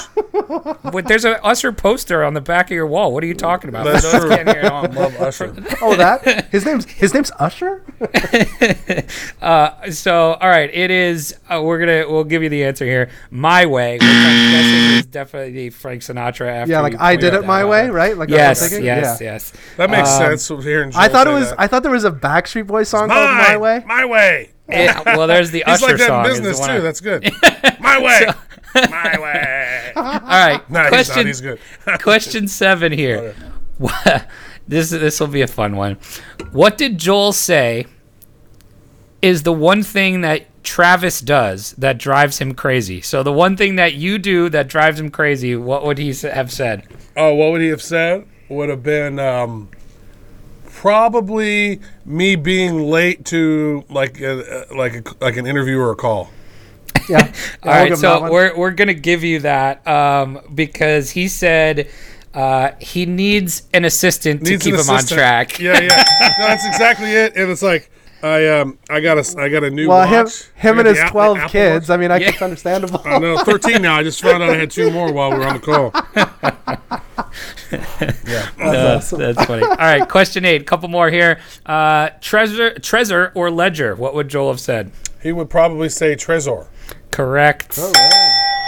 Wait, 0.93 1.07
there's 1.07 1.25
an 1.25 1.37
Usher 1.43 1.73
poster 1.73 2.25
on 2.25 2.35
the 2.35 2.41
back 2.41 2.67
of 2.67 2.73
your 2.75 2.87
wall. 2.87 3.13
What 3.13 3.23
are 3.25 3.27
you 3.27 3.35
talking 3.35 3.69
about? 3.69 3.85
That's 3.85 4.09
true. 4.11 4.21
who 4.21 4.29
can't 4.29 4.49
hear 4.49 4.61
it 4.61 4.73
on- 4.73 4.95
Love 4.95 5.21
Usher. 5.21 5.55
Oh, 5.83 5.95
that 5.97 6.47
his 6.51 6.65
name's 6.67 6.85
his 6.87 7.13
name's 7.15 7.31
Usher. 7.39 7.83
So, 9.91 10.35
all 10.35 10.49
right, 10.49 10.71
it 10.73 10.91
is. 10.91 11.35
Uh, 11.49 11.63
we're 11.63 11.79
gonna 11.79 12.05
we'll 12.11 12.25
give 12.25 12.43
you 12.43 12.49
the 12.49 12.65
answer 12.65 12.85
here. 12.85 13.11
My 13.31 13.67
way, 13.67 13.95
which 13.95 14.03
I'm 14.03 14.51
guessing 14.53 14.99
is 14.99 15.07
definitely 15.07 15.71
Frank 15.71 16.03
Sinatra. 16.03 16.49
After 16.49 16.73
Yeah, 16.73 16.81
like 16.81 17.01
I 17.01 17.17
did 17.17 17.35
it 17.35 17.45
my 17.45 17.63
out. 17.63 17.69
way, 17.69 17.89
right? 17.89 18.17
Like 18.17 18.29
Yes, 18.29 18.61
yes. 18.73 18.83
Yeah. 18.83 19.17
yes. 19.21 19.53
That 19.77 19.91
makes 19.91 20.11
Um, 20.11 20.37
sense. 20.37 20.65
Hearing 20.65 20.93
I 20.95 21.09
thought 21.09 21.27
it 21.27 21.31
was. 21.31 21.51
that. 21.51 21.61
I 21.61 21.67
thought 21.67 21.83
there 21.83 21.93
was 21.93 22.05
a 22.05 22.11
Backstreet 22.11 22.67
Boys 22.67 22.89
song 22.89 23.09
called 23.09 23.31
Mine, 23.31 23.37
My 23.49 23.57
Way. 23.57 23.85
My 23.87 24.05
way. 24.05 24.51
It- 24.69 25.05
well, 25.07 25.27
there's 25.29 25.51
the 25.53 25.63
He's 25.67 25.77
Usher 25.83 25.87
like 25.93 25.97
that 25.99 26.07
song. 26.09 26.25
in 26.27 26.33
the 26.33 26.39
business 26.41 26.67
too. 26.67 26.73
I- 26.73 26.79
That's 26.81 27.01
good. 27.01 27.31
My 27.81 28.01
way. 28.01 28.27
My 28.91 29.19
way. 29.21 29.93
all 29.97 30.03
right, 30.21 30.71
No, 30.71 30.81
he's 30.83 30.85
not. 30.85 30.89
question 30.89 31.27
He's 31.27 31.41
good. 31.41 31.59
question 32.03 32.49
seven 32.49 32.93
here. 32.93 33.35
this 34.69 34.91
this 34.91 35.21
will 35.21 35.27
be 35.29 35.43
a 35.43 35.47
fun 35.47 35.77
one. 35.77 35.99
What 36.53 36.77
did 36.79 36.99
Joel 36.99 37.33
say? 37.33 37.87
Is 39.23 39.43
the 39.43 39.53
one 39.53 39.83
thing 39.83 40.21
that 40.21 40.47
Travis 40.63 41.21
does 41.21 41.73
that 41.79 41.99
drives 41.99 42.39
him 42.39 42.55
crazy? 42.55 43.01
So 43.01 43.23
the 43.23 43.33
one 43.33 43.57
thing 43.57 43.77
that 43.77 43.95
you 43.95 44.19
do 44.19 44.49
that 44.51 44.69
drives 44.69 45.01
him 45.01 45.11
crazy. 45.11 45.57
What 45.57 45.85
would 45.85 45.99
he 45.99 46.13
have 46.23 46.53
said? 46.53 46.85
Oh, 47.17 47.35
what 47.35 47.53
would 47.53 47.61
he 47.63 47.69
have 47.69 47.83
said? 47.83 48.27
Would 48.49 48.69
have 48.69 48.83
been 48.83 49.19
um, 49.19 49.69
probably 50.67 51.81
me 52.05 52.37
being 52.37 52.91
late 52.91 53.25
to 53.27 53.85
like 53.89 54.21
a, 54.21 54.67
like 54.75 54.95
a, 54.95 55.25
like 55.25 55.37
an 55.37 55.47
interview 55.47 55.79
or 55.79 55.91
a 55.93 55.97
call. 55.97 56.31
Yeah. 57.11 57.19
All 57.19 57.23
I'll 57.23 57.31
give 57.31 57.65
right, 57.65 57.93
him 57.93 57.97
so 57.97 58.31
we're 58.33 58.57
we're 58.57 58.71
gonna 58.73 58.95
give 58.95 59.23
you 59.23 59.41
that 59.41 59.87
um, 59.87 60.41
because 60.55 61.11
he 61.11 61.29
said 61.29 61.89
uh, 62.35 62.73
he 62.81 63.07
needs 63.07 63.63
an 63.73 63.85
assistant 63.85 64.45
to 64.45 64.59
keep 64.59 64.75
an 64.75 64.81
him 64.81 64.91
on 64.91 65.05
track. 65.05 65.59
Yeah, 65.61 65.81
yeah. 65.81 66.05
no, 66.39 66.47
that's 66.49 66.67
exactly 66.67 67.11
it. 67.13 67.37
And 67.37 67.51
it's 67.51 67.63
like 67.63 67.91
I 68.23 68.47
um 68.49 68.79
I 68.91 69.01
got 69.01 69.19
a 69.19 69.41
I 69.41 69.49
got 69.49 69.63
a 69.63 69.71
new 69.71 69.89
well, 69.89 69.99
watch. 70.11 70.43
him, 70.47 70.51
him 70.57 70.79
and 70.81 70.89
his 70.89 70.99
Apple- 70.99 71.11
twelve 71.13 71.39
Apple 71.39 71.51
kids. 71.51 71.89
Watch. 71.89 71.95
I 71.97 72.01
mean, 72.01 72.11
I 72.11 72.17
Yeah. 72.19 72.29
it's 72.31 72.43
understandable. 72.43 73.01
I 73.05 73.19
know, 73.19 73.39
thirteen 73.39 73.83
now. 73.83 73.95
I 73.95 74.03
just 74.03 74.21
found 74.21 74.43
out 74.43 74.51
I 74.51 74.57
had 74.57 74.71
two 74.71 74.91
more 74.91 75.13
while 75.13 75.31
we 75.31 75.39
were 75.39 75.47
on 75.47 75.55
the 75.55 75.61
call. 75.61 75.93
yeah. 78.27 78.49
Uh, 78.61 78.97
awesome. 78.97 79.19
That's 79.21 79.45
funny. 79.45 79.63
All 79.63 79.77
right, 79.77 80.09
question 80.09 80.45
eight. 80.45 80.67
Couple 80.67 80.89
more 80.89 81.11
here. 81.11 81.39
Uh, 81.65 82.11
Trezor, 82.21 82.79
Trezor 82.81 83.33
or 83.35 83.51
Ledger? 83.51 83.95
What 83.95 84.15
would 84.15 84.29
Joel 84.29 84.51
have 84.51 84.61
said? 84.61 84.91
He 85.23 85.33
would 85.33 85.51
probably 85.51 85.89
say 85.89 86.15
Trezor. 86.17 86.67
Correct. 87.17 87.79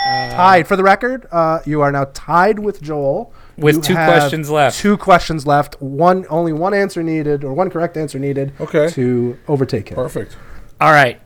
tied 0.07 0.66
for 0.66 0.74
the 0.74 0.82
record. 0.82 1.26
Uh, 1.30 1.59
you 1.66 1.82
are 1.82 1.92
now 1.92 2.07
tied 2.14 2.59
with 2.59 2.80
Joel 2.80 3.30
With 3.59 3.76
You 3.76 3.82
two 3.82 3.94
have 3.94 4.09
questions 4.11 4.49
left. 4.49 4.78
Two 4.78 4.96
questions 4.96 5.46
left. 5.46 5.80
One 5.82 6.24
only 6.30 6.55
one 6.55 6.72
answer 6.72 7.03
needed, 7.03 7.44
or 7.44 7.53
one 7.53 7.68
correct 7.68 7.99
answer 7.99 8.18
needed. 8.18 8.55
Okay. 8.59 8.88
To 8.90 9.38
overtake 9.49 9.90
him. 9.90 9.96
Perfect. 9.96 10.34
All 10.80 10.92
right. 10.92 11.20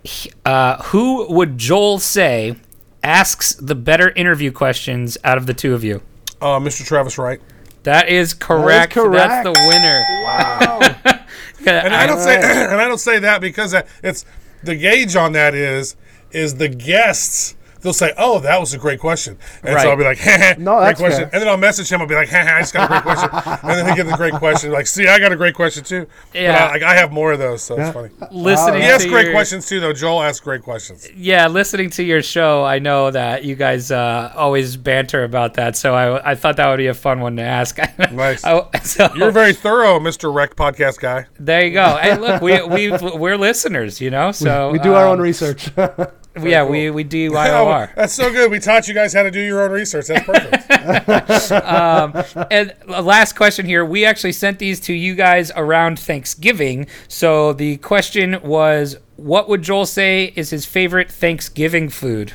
Uh, 0.45 0.83
who 0.83 1.33
would 1.33 1.59
Joel 1.59 2.01
say 2.01 2.57
asks 3.05 3.55
the 3.55 3.77
better 3.77 4.11
interview 4.11 4.51
questions 4.51 5.17
out 5.23 5.39
of 5.39 5.47
the 5.47 5.55
two 5.55 5.75
of 5.75 5.85
you? 5.85 6.03
Uh, 6.41 6.59
Mr. 6.59 6.85
Travis 6.85 7.19
Wright. 7.19 7.41
That 7.85 8.09
is 8.09 8.35
correct. 8.35 8.95
correct. 8.95 9.13
That's 9.13 9.45
the 9.45 9.69
winner. 9.69 10.05
Wow. 10.25 11.19
And 11.65 11.95
I 11.95 12.09
don't 12.09 12.19
say 12.19 12.35
and 12.43 12.81
I 12.81 12.89
don't 12.89 12.99
say 12.99 13.21
that 13.21 13.41
because 13.41 13.73
it's 14.03 14.25
the 14.65 14.75
gauge 14.75 15.15
on 15.15 15.31
that 15.35 15.55
is 15.55 15.95
is 16.35 16.57
the 16.57 16.69
guests. 16.69 17.57
They'll 17.81 17.93
say, 17.93 18.13
"Oh, 18.17 18.39
that 18.39 18.61
was 18.61 18.73
a 18.75 18.79
great 18.79 19.01
question," 19.01 19.37
and 19.65 19.75
Right. 19.75 19.83
so 19.83 19.91
I'll 19.91 19.97
be 19.97 20.05
like, 20.05 20.25
No, 20.57 20.77
great 20.77 20.87
that's 20.87 21.01
question." 21.01 21.23
fair. 21.25 21.31
And 21.33 21.43
then 21.43 21.49
I'll 21.49 21.57
message 21.57 21.91
him. 21.91 22.01
I'll 22.01 22.07
be 22.07 22.15
like, 22.15 22.33
I 22.33 22.61
just 22.61 22.73
got 22.73 22.85
a 22.85 22.87
great 22.87 23.03
question," 23.03 23.29
and 23.33 23.71
then 23.77 23.89
he 23.89 23.97
gives 23.97 24.13
a 24.13 24.17
great 24.17 24.35
question. 24.35 24.71
Like, 24.71 24.87
see, 24.87 25.09
I 25.09 25.19
got 25.19 25.33
a 25.33 25.37
great 25.37 25.57
question 25.57 25.83
too. 25.83 26.07
Yeah. 26.33 26.53
but 26.53 26.63
I, 26.63 26.73
like 26.75 26.83
I 26.85 26.95
have 26.95 27.11
more 27.11 27.33
of 27.33 27.41
those, 27.41 27.61
so 27.61 27.77
it's 27.77 27.93
funny. 27.93 28.11
listening 28.31 28.83
He 28.83 28.87
to 28.87 28.95
asks 28.95 29.07
great 29.07 29.25
your- 29.25 29.35
questions 29.35 29.67
too, 29.69 29.81
though. 29.81 29.93
Joel 29.93 30.23
asks 30.23 30.39
great 30.39 30.63
questions. 30.63 31.09
Yeah, 31.17 31.49
listening 31.49 31.91
to 31.91 32.05
your 32.05 32.23
show, 32.23 32.63
I 32.65 32.79
know 32.79 33.11
that 33.11 33.43
you 33.43 33.57
guys 33.57 33.91
uh, 33.91 34.33
always 34.37 34.77
banter 34.77 35.25
about 35.25 35.55
that. 35.55 35.75
So 35.75 35.93
I, 35.93 36.31
I 36.31 36.35
thought 36.37 36.59
that 36.59 36.69
would 36.71 36.77
be 36.77 36.87
a 36.87 36.95
fun 36.95 37.19
one 37.19 37.35
to 37.35 37.43
ask. 37.43 37.79
Nice. 38.13 38.45
I- 38.45 38.65
so 38.85 39.11
You're 39.17 39.33
very 39.33 39.55
thorough, 39.55 39.99
Mr. 39.99 40.33
Wreck 40.33 40.55
podcast 40.55 41.01
guy. 41.01 41.27
there 41.41 41.65
you 41.65 41.73
go. 41.73 41.97
Hey, 42.01 42.17
look, 42.17 42.41
we 42.43 42.63
we 42.63 42.93
we're 43.17 43.37
listeners, 43.37 44.01
you 44.01 44.11
know. 44.11 44.31
So 44.31 44.71
we 44.71 44.79
do 44.79 44.95
our 44.95 45.07
um, 45.07 45.15
own 45.15 45.21
research. 45.21 45.69
Yeah, 46.41 46.65
we 46.65 46.91
we 46.91 47.05
do 47.19 47.37
Oh, 47.37 47.89
that's 47.95 48.15
so 48.15 48.33
good. 48.33 48.51
We 48.51 48.59
taught 48.59 48.89
you 48.89 48.95
guys 48.95 49.13
how 49.13 49.23
to 49.23 49.31
do 49.31 49.41
your 49.41 49.63
own 49.63 49.71
research. 49.71 50.07
That's 50.07 50.25
perfect. 50.25 50.71
And 52.51 52.75
last 52.87 53.35
question 53.35 53.67
here. 53.67 53.85
We 53.85 54.05
actually 54.05 54.33
sent 54.33 54.59
these 54.59 54.81
to 54.81 54.93
you 54.93 55.15
guys 55.15 55.53
around 55.55 55.99
Thanksgiving. 55.99 56.87
So 57.09 57.53
the 57.53 57.77
question 57.79 58.41
was, 58.43 58.97
what 59.17 59.49
would 59.49 59.63
Joel 59.63 59.87
say 59.87 60.33
is 60.37 60.51
his 60.51 60.65
favorite 60.65 61.11
Thanksgiving 61.11 61.89
food? 61.89 62.33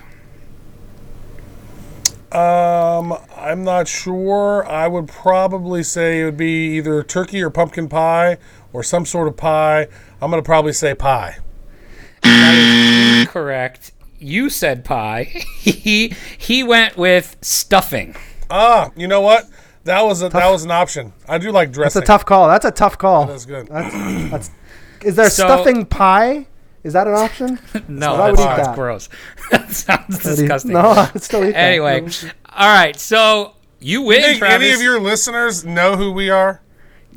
Um, 2.32 3.18
I'm 3.36 3.64
not 3.64 3.88
sure. 3.88 4.68
I 4.70 4.88
would 4.88 5.08
probably 5.08 5.82
say 5.82 6.22
it 6.22 6.26
would 6.26 6.38
be 6.38 6.78
either 6.78 7.02
turkey 7.02 7.42
or 7.42 7.50
pumpkin 7.50 7.88
pie 7.88 8.38
or 8.74 8.84
some 8.84 9.06
sort 9.06 9.28
of 9.28 9.38
pie. 9.38 9.88
I'm 10.22 10.30
gonna 10.30 10.44
probably 10.44 10.74
say 10.74 10.94
pie. 10.94 11.38
Correct. 13.38 13.92
You 14.20 14.50
said 14.50 14.84
pie. 14.84 15.24
he 15.60 16.14
he 16.40 16.64
went 16.64 16.98
with 16.98 17.38
stuffing. 17.42 18.16
Ah, 18.50 18.90
you 18.96 19.08
know 19.08 19.22
what? 19.22 19.46
That 19.84 20.02
was 20.02 20.24
a, 20.24 20.30
that 20.30 20.50
was 20.50 20.64
an 20.64 20.72
option. 20.72 21.14
I 21.30 21.38
do 21.38 21.52
like 21.52 21.72
dressing. 21.72 22.00
That's 22.00 22.10
a 22.10 22.12
tough 22.14 22.26
call. 22.26 22.48
That's 22.48 22.66
a 22.66 22.72
tough 22.72 22.98
call. 22.98 23.28
That's 23.28 23.46
good. 23.46 23.68
That's, 23.68 23.94
that's, 24.32 24.52
is 25.06 25.16
there 25.16 25.30
So- 25.30 25.46
stuffing 25.46 25.86
pie? 25.86 26.48
Is 26.84 26.94
that 26.94 27.06
an 27.08 27.14
option? 27.14 27.60
No, 27.88 28.14
I 28.16 28.18
that 28.18 28.32
would 28.32 28.40
eat 28.40 28.44
sounds 28.44 28.68
that. 28.68 28.76
gross. 28.76 29.10
that 29.52 29.72
sounds 29.72 30.20
disgusting. 30.24 30.72
No, 30.74 30.90
I'd 30.90 31.22
still 31.22 31.44
eat 31.46 31.52
that. 31.52 31.58
Anyway, 31.58 32.08
all 32.56 32.68
right. 32.74 32.96
So 32.96 33.54
you 33.80 34.02
win, 34.04 34.22
Think 34.24 34.40
Travis. 34.40 34.56
any 34.66 34.74
of 34.74 34.82
your 34.82 35.00
listeners 35.00 35.64
know 35.66 35.96
who 35.96 36.12
we 36.12 36.30
are? 36.30 36.62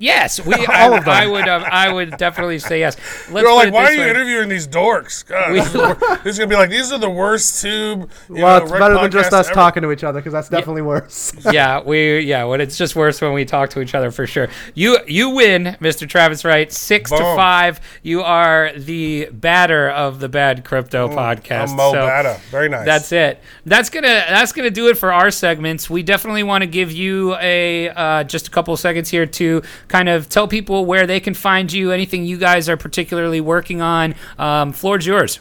Yes, 0.00 0.44
we. 0.44 0.54
All 0.66 0.94
I, 0.94 0.98
of 0.98 1.04
them. 1.04 1.14
I 1.14 1.26
would. 1.26 1.46
Um, 1.46 1.62
I 1.70 1.92
would 1.92 2.16
definitely 2.16 2.58
say 2.58 2.80
yes. 2.80 2.96
Let's 3.30 3.46
They're 3.46 3.54
like, 3.54 3.72
why 3.72 3.84
are 3.84 3.92
you 3.92 4.00
way. 4.00 4.10
interviewing 4.10 4.48
these 4.48 4.66
dorks? 4.66 5.26
God, 5.26 5.54
this, 5.54 5.66
is 5.66 5.72
this 6.24 6.32
is 6.34 6.38
gonna 6.38 6.48
be 6.48 6.56
like 6.56 6.70
these 6.70 6.90
are 6.90 6.98
the 6.98 7.10
worst 7.10 7.60
tube. 7.60 8.10
Well, 8.28 8.58
know, 8.58 8.64
it's 8.64 8.72
better 8.72 8.94
than 8.94 9.10
just 9.10 9.32
us 9.34 9.46
ever. 9.48 9.54
talking 9.54 9.82
to 9.82 9.92
each 9.92 10.02
other 10.02 10.18
because 10.18 10.32
that's 10.32 10.48
definitely 10.48 10.82
worse. 10.82 11.34
yeah, 11.52 11.82
we 11.82 12.20
yeah, 12.20 12.44
when 12.44 12.62
it's 12.62 12.78
just 12.78 12.96
worse 12.96 13.20
when 13.20 13.34
we 13.34 13.44
talk 13.44 13.68
to 13.70 13.82
each 13.82 13.94
other 13.94 14.10
for 14.10 14.26
sure. 14.26 14.48
You 14.74 14.98
you 15.06 15.30
win, 15.30 15.76
Mr. 15.80 16.08
Travis 16.08 16.46
Wright, 16.46 16.72
six 16.72 17.10
to 17.10 17.18
five. 17.18 17.80
You 18.02 18.22
are 18.22 18.72
the 18.74 19.28
batter 19.30 19.90
of 19.90 20.18
the 20.18 20.30
bad 20.30 20.64
crypto 20.64 21.08
podcast. 21.08 21.68
I'm 21.68 21.76
Mo 21.76 21.92
so 21.92 22.00
Bata. 22.00 22.40
Very 22.50 22.70
nice. 22.70 22.86
That's 22.86 23.12
it. 23.12 23.42
That's 23.66 23.90
gonna 23.90 24.24
that's 24.28 24.52
gonna 24.52 24.70
do 24.70 24.88
it 24.88 24.96
for 24.96 25.12
our 25.12 25.30
segments. 25.30 25.90
We 25.90 26.02
definitely 26.02 26.42
want 26.42 26.62
to 26.62 26.66
give 26.66 26.90
you 26.90 27.36
a 27.36 27.90
uh, 27.90 28.24
just 28.24 28.48
a 28.48 28.50
couple 28.50 28.72
of 28.72 28.80
seconds 28.80 29.10
here 29.10 29.26
to 29.26 29.62
kind 29.90 30.08
of 30.08 30.28
tell 30.28 30.48
people 30.48 30.86
where 30.86 31.06
they 31.06 31.20
can 31.20 31.34
find 31.34 31.70
you. 31.70 31.92
Anything 31.92 32.24
you 32.24 32.38
guys 32.38 32.68
are 32.68 32.76
particularly 32.76 33.40
working 33.40 33.82
on. 33.82 34.14
Um, 34.38 34.72
floor's 34.72 35.04
yours. 35.04 35.40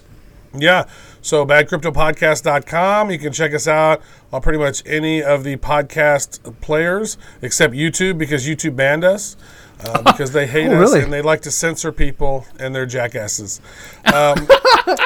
Yeah. 0.53 0.85
So 1.21 1.45
badcryptopodcast.com. 1.45 3.11
You 3.11 3.19
can 3.19 3.31
check 3.31 3.53
us 3.53 3.67
out 3.67 4.01
on 4.33 4.41
pretty 4.41 4.57
much 4.57 4.81
any 4.85 5.21
of 5.21 5.43
the 5.43 5.57
podcast 5.57 6.59
players 6.61 7.17
except 7.41 7.73
YouTube 7.73 8.17
because 8.17 8.47
YouTube 8.47 8.75
banned 8.75 9.03
us. 9.03 9.37
Uh, 9.81 10.01
because 10.01 10.31
they 10.33 10.45
hate 10.45 10.67
Oh, 10.67 10.81
us 10.83 10.91
really? 10.91 11.03
and 11.03 11.13
they 11.13 11.21
like 11.21 11.41
to 11.43 11.51
censor 11.51 11.91
people 11.93 12.45
and 12.59 12.75
they're 12.75 12.85
jackasses. 12.85 13.61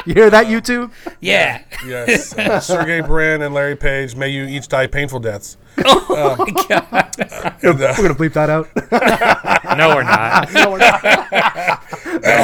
You 0.06 0.14
hear 0.14 0.30
that, 0.30 0.46
YouTube? 0.46 0.90
Yeah. 1.20 1.62
Yes, 1.86 2.36
uh, 2.38 2.58
Sergey 2.60 3.02
Brin 3.02 3.42
and 3.42 3.54
Larry 3.54 3.76
Page, 3.76 4.16
may 4.16 4.28
you 4.30 4.44
each 4.44 4.66
die 4.68 4.86
painful 4.86 5.20
deaths. 5.20 5.56
Oh 5.86 6.36
my 6.38 6.64
god. 6.68 7.14
And, 7.62 7.82
uh, 7.82 7.94
We're 7.98 8.08
gonna 8.08 8.14
bleep 8.14 8.32
that 8.34 8.48
out. 8.50 8.68
No, 9.78 9.88
we're 9.96 10.04
not. 10.04 10.52
no, 10.52 10.70
we're 10.70 10.78
not. 10.78 11.04
I, 11.04 11.78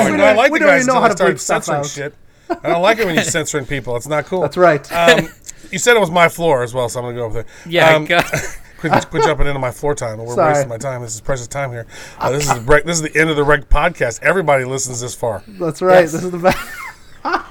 don't- 0.09 0.21
I 0.21 0.35
like 0.35 0.51
we 0.53 0.59
the 0.59 0.65
don't 0.67 0.75
guys 0.75 0.83
even 0.85 0.95
know 0.95 1.01
how 1.01 1.09
to 1.09 1.15
started 1.17 1.37
bleep 1.37 1.41
stuff 1.41 1.65
censoring 1.65 1.81
out. 1.81 2.13
shit. 2.51 2.59
I 2.65 2.69
don't 2.71 2.83
like 2.83 2.99
it 2.99 3.07
when 3.07 3.15
you're 3.15 3.25
censoring 3.25 3.67
people. 3.67 3.95
It's 3.97 4.09
not 4.09 4.27
cool. 4.27 4.41
That's 4.43 4.57
right. 4.57 4.91
Um, 4.93 5.29
you 5.71 5.79
said 5.79 5.97
it 5.97 6.01
was 6.01 6.11
my 6.11 6.29
floor 6.29 6.63
as 6.63 6.75
well, 6.75 6.89
so 6.89 6.99
I'm 7.01 7.07
gonna 7.07 7.17
go 7.17 7.25
over 7.25 7.43
there. 7.43 7.53
Yeah. 7.67 7.99
Go- 8.83 8.89
quit, 8.91 9.11
quit 9.11 9.23
jumping 9.25 9.47
into 9.47 9.59
my 9.59 9.71
floor 9.71 9.95
time. 9.95 10.19
We're 10.19 10.35
Sorry. 10.35 10.53
wasting 10.53 10.69
my 10.69 10.79
time. 10.79 11.03
This 11.03 11.15
is 11.15 11.21
precious 11.21 11.47
time 11.47 11.71
here. 11.71 11.87
Uh, 12.19 12.31
this 12.31 12.51
is 12.51 12.59
rec- 12.61 12.85
this 12.85 12.97
is 12.97 13.03
the 13.03 13.19
end 13.19 13.31
of 13.31 13.37
the 13.37 13.45
rec 13.45 13.69
podcast. 13.69 14.23
Everybody 14.23 14.65
listens 14.65 15.01
this 15.01 15.15
far. 15.15 15.43
That's 15.47 15.83
right. 15.83 16.01
yes. 16.01 16.13
This 16.13 16.25
is 16.25 16.31
the 16.31 16.39
best. 16.39 16.59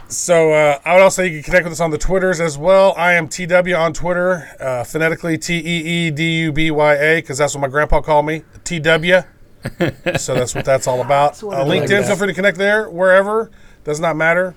So 0.08 0.52
uh, 0.52 0.80
I 0.84 0.96
would 0.96 1.04
also 1.04 1.22
say 1.22 1.28
you 1.28 1.34
can 1.36 1.44
connect 1.44 1.66
with 1.66 1.74
us 1.74 1.80
on 1.80 1.92
the 1.92 1.98
Twitters 2.00 2.42
as 2.42 2.58
well. 2.58 2.96
I 2.98 3.14
am 3.14 3.28
TW 3.28 3.76
on 3.78 3.94
Twitter, 3.94 4.50
uh, 4.60 4.84
phonetically 4.84 5.38
T 5.38 5.60
E 5.60 6.08
E 6.08 6.10
D 6.10 6.40
U 6.42 6.52
B 6.52 6.72
Y 6.72 6.96
A, 6.96 7.22
because 7.22 7.38
that's 7.38 7.54
what 7.54 7.62
my 7.62 7.68
grandpa 7.68 8.02
called 8.02 8.26
me, 8.26 8.42
TW. 8.64 8.80
so 10.18 10.34
that's 10.34 10.56
what 10.56 10.66
that's 10.66 10.88
all 10.88 11.02
about. 11.02 11.44
Uh, 11.44 11.50
I 11.50 11.62
like 11.64 11.84
LinkedIn, 11.84 12.08
feel 12.08 12.16
free 12.16 12.26
to 12.28 12.34
connect 12.34 12.58
there, 12.58 12.90
wherever. 12.90 13.52
Does 13.84 14.00
not 14.00 14.16
matter. 14.16 14.56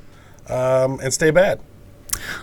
Um, 0.49 0.99
and 1.01 1.13
stay 1.13 1.31
bad. 1.31 1.61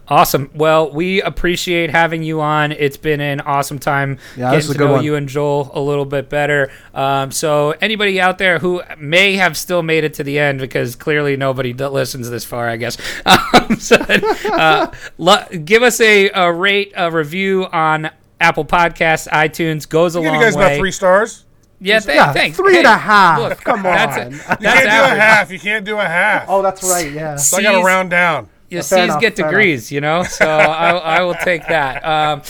Awesome. 0.08 0.50
Well, 0.54 0.92
we 0.92 1.22
appreciate 1.22 1.90
having 1.90 2.24
you 2.24 2.42
on. 2.42 2.72
It's 2.72 2.98
been 2.98 3.22
an 3.22 3.42
awesome 3.42 3.80
time 3.80 4.18
Yeah, 4.36 4.52
getting 4.52 4.72
to 4.74 4.78
know 4.78 4.92
one. 4.94 5.04
you 5.04 5.16
and 5.16 5.28
Joel 5.30 5.72
a 5.74 5.80
little 5.80 6.06
bit 6.06 6.30
better. 6.30 6.72
Um, 6.94 7.32
so, 7.32 7.72
anybody 7.82 8.20
out 8.20 8.38
there 8.38 8.60
who 8.60 8.82
may 8.98 9.36
have 9.36 9.56
still 9.58 9.84
made 9.84 10.04
it 10.04 10.14
to 10.16 10.24
the 10.24 10.40
end, 10.40 10.60
because 10.60 10.96
clearly 10.96 11.38
nobody 11.38 11.74
that 11.74 11.94
listens 11.94 12.30
this 12.30 12.44
far, 12.46 12.68
I 12.70 12.78
guess. 12.78 12.98
Um, 13.60 13.76
so, 13.78 13.96
uh, 13.98 14.92
lo- 15.18 15.46
give 15.64 15.84
us 15.84 16.00
a, 16.02 16.30
a 16.30 16.52
rate, 16.52 16.92
a 16.96 17.12
review 17.12 17.66
on 17.72 18.10
Apple 18.40 18.66
Podcasts, 18.66 19.28
iTunes. 19.28 19.88
Goes 19.88 20.16
a 20.16 20.20
Give 20.22 20.28
long 20.32 20.36
you 20.40 20.46
guys 20.46 20.56
way. 20.56 20.66
about 20.66 20.78
three 20.78 20.92
stars. 20.92 21.46
yeah, 21.80 22.00
th- 22.00 22.16
Yeah, 22.16 22.32
thanks. 22.34 22.58
three 22.58 22.74
Hey, 22.74 22.80
and 22.80 22.88
a 22.88 22.98
half. 22.98 23.40
look, 23.40 23.62
Come 23.62 23.84
that's 23.84 24.18
on. 24.18 24.28
it. 24.28 24.62
You 24.62 24.68
can't 24.68 24.86
do 24.90 25.14
a 25.14 25.20
half. 25.20 25.52
You 25.52 25.60
can't 25.60 25.86
do 25.86 25.98
a 25.98 26.06
half. 26.06 26.46
Oh, 26.48 26.62
that's 26.62 26.84
right. 26.84 27.12
Yeah. 27.12 27.36
so 27.38 27.58
I 27.58 27.62
got 27.64 27.78
to 27.80 27.84
round 27.84 28.10
down. 28.10 28.50
Your 28.70 28.82
C's 28.84 29.06
enough, 29.06 29.22
get 29.22 29.36
degrees, 29.36 29.92
you 29.92 30.00
know. 30.00 30.24
So 30.24 30.46
I, 30.46 30.92
I 30.92 31.22
will 31.24 31.36
take 31.36 31.68
that. 31.68 32.06
Um, 32.06 32.42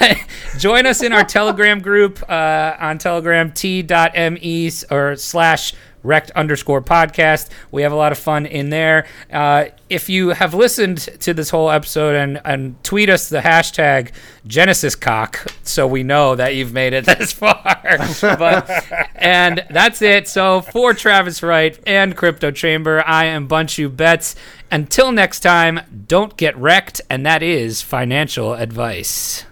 join 0.58 0.86
us 0.86 1.02
in 1.02 1.12
our 1.12 1.24
Telegram 1.24 1.80
group 1.80 2.22
uh, 2.28 2.76
on 2.78 2.98
Telegram 2.98 3.52
t.me 3.52 4.72
or 4.90 5.16
slash 5.16 5.74
rect 6.02 6.30
underscore 6.32 6.82
podcast. 6.82 7.50
We 7.70 7.82
have 7.82 7.92
a 7.92 7.96
lot 7.96 8.12
of 8.12 8.18
fun 8.18 8.46
in 8.46 8.70
there. 8.70 9.06
Uh, 9.32 9.66
if 9.88 10.08
you 10.08 10.30
have 10.30 10.54
listened 10.54 10.98
to 11.20 11.32
this 11.34 11.50
whole 11.50 11.70
episode 11.70 12.14
and, 12.14 12.40
and 12.44 12.82
tweet 12.84 13.08
us 13.08 13.28
the 13.28 13.40
hashtag 13.40 14.12
Genesis 14.46 14.94
cock, 14.94 15.46
so 15.62 15.86
we 15.86 16.02
know 16.02 16.34
that 16.34 16.54
you've 16.54 16.72
made 16.72 16.92
it 16.92 17.04
this 17.18 17.32
far. 17.32 17.56
but 18.20 18.70
and 19.16 19.64
that's 19.70 20.02
it. 20.02 20.28
So 20.28 20.60
for 20.60 20.94
Travis 20.94 21.42
Wright 21.42 21.78
and 21.86 22.16
Crypto 22.16 22.50
Chamber, 22.50 23.02
I 23.06 23.26
am 23.26 23.48
Bunchu 23.48 23.94
Betts. 23.94 24.34
Until 24.70 25.12
next 25.12 25.40
time, 25.40 25.80
don't 26.06 26.36
get 26.36 26.56
wrecked, 26.58 27.00
and 27.08 27.24
that 27.24 27.42
is 27.42 27.80
financial 27.80 28.52
advice. 28.52 29.44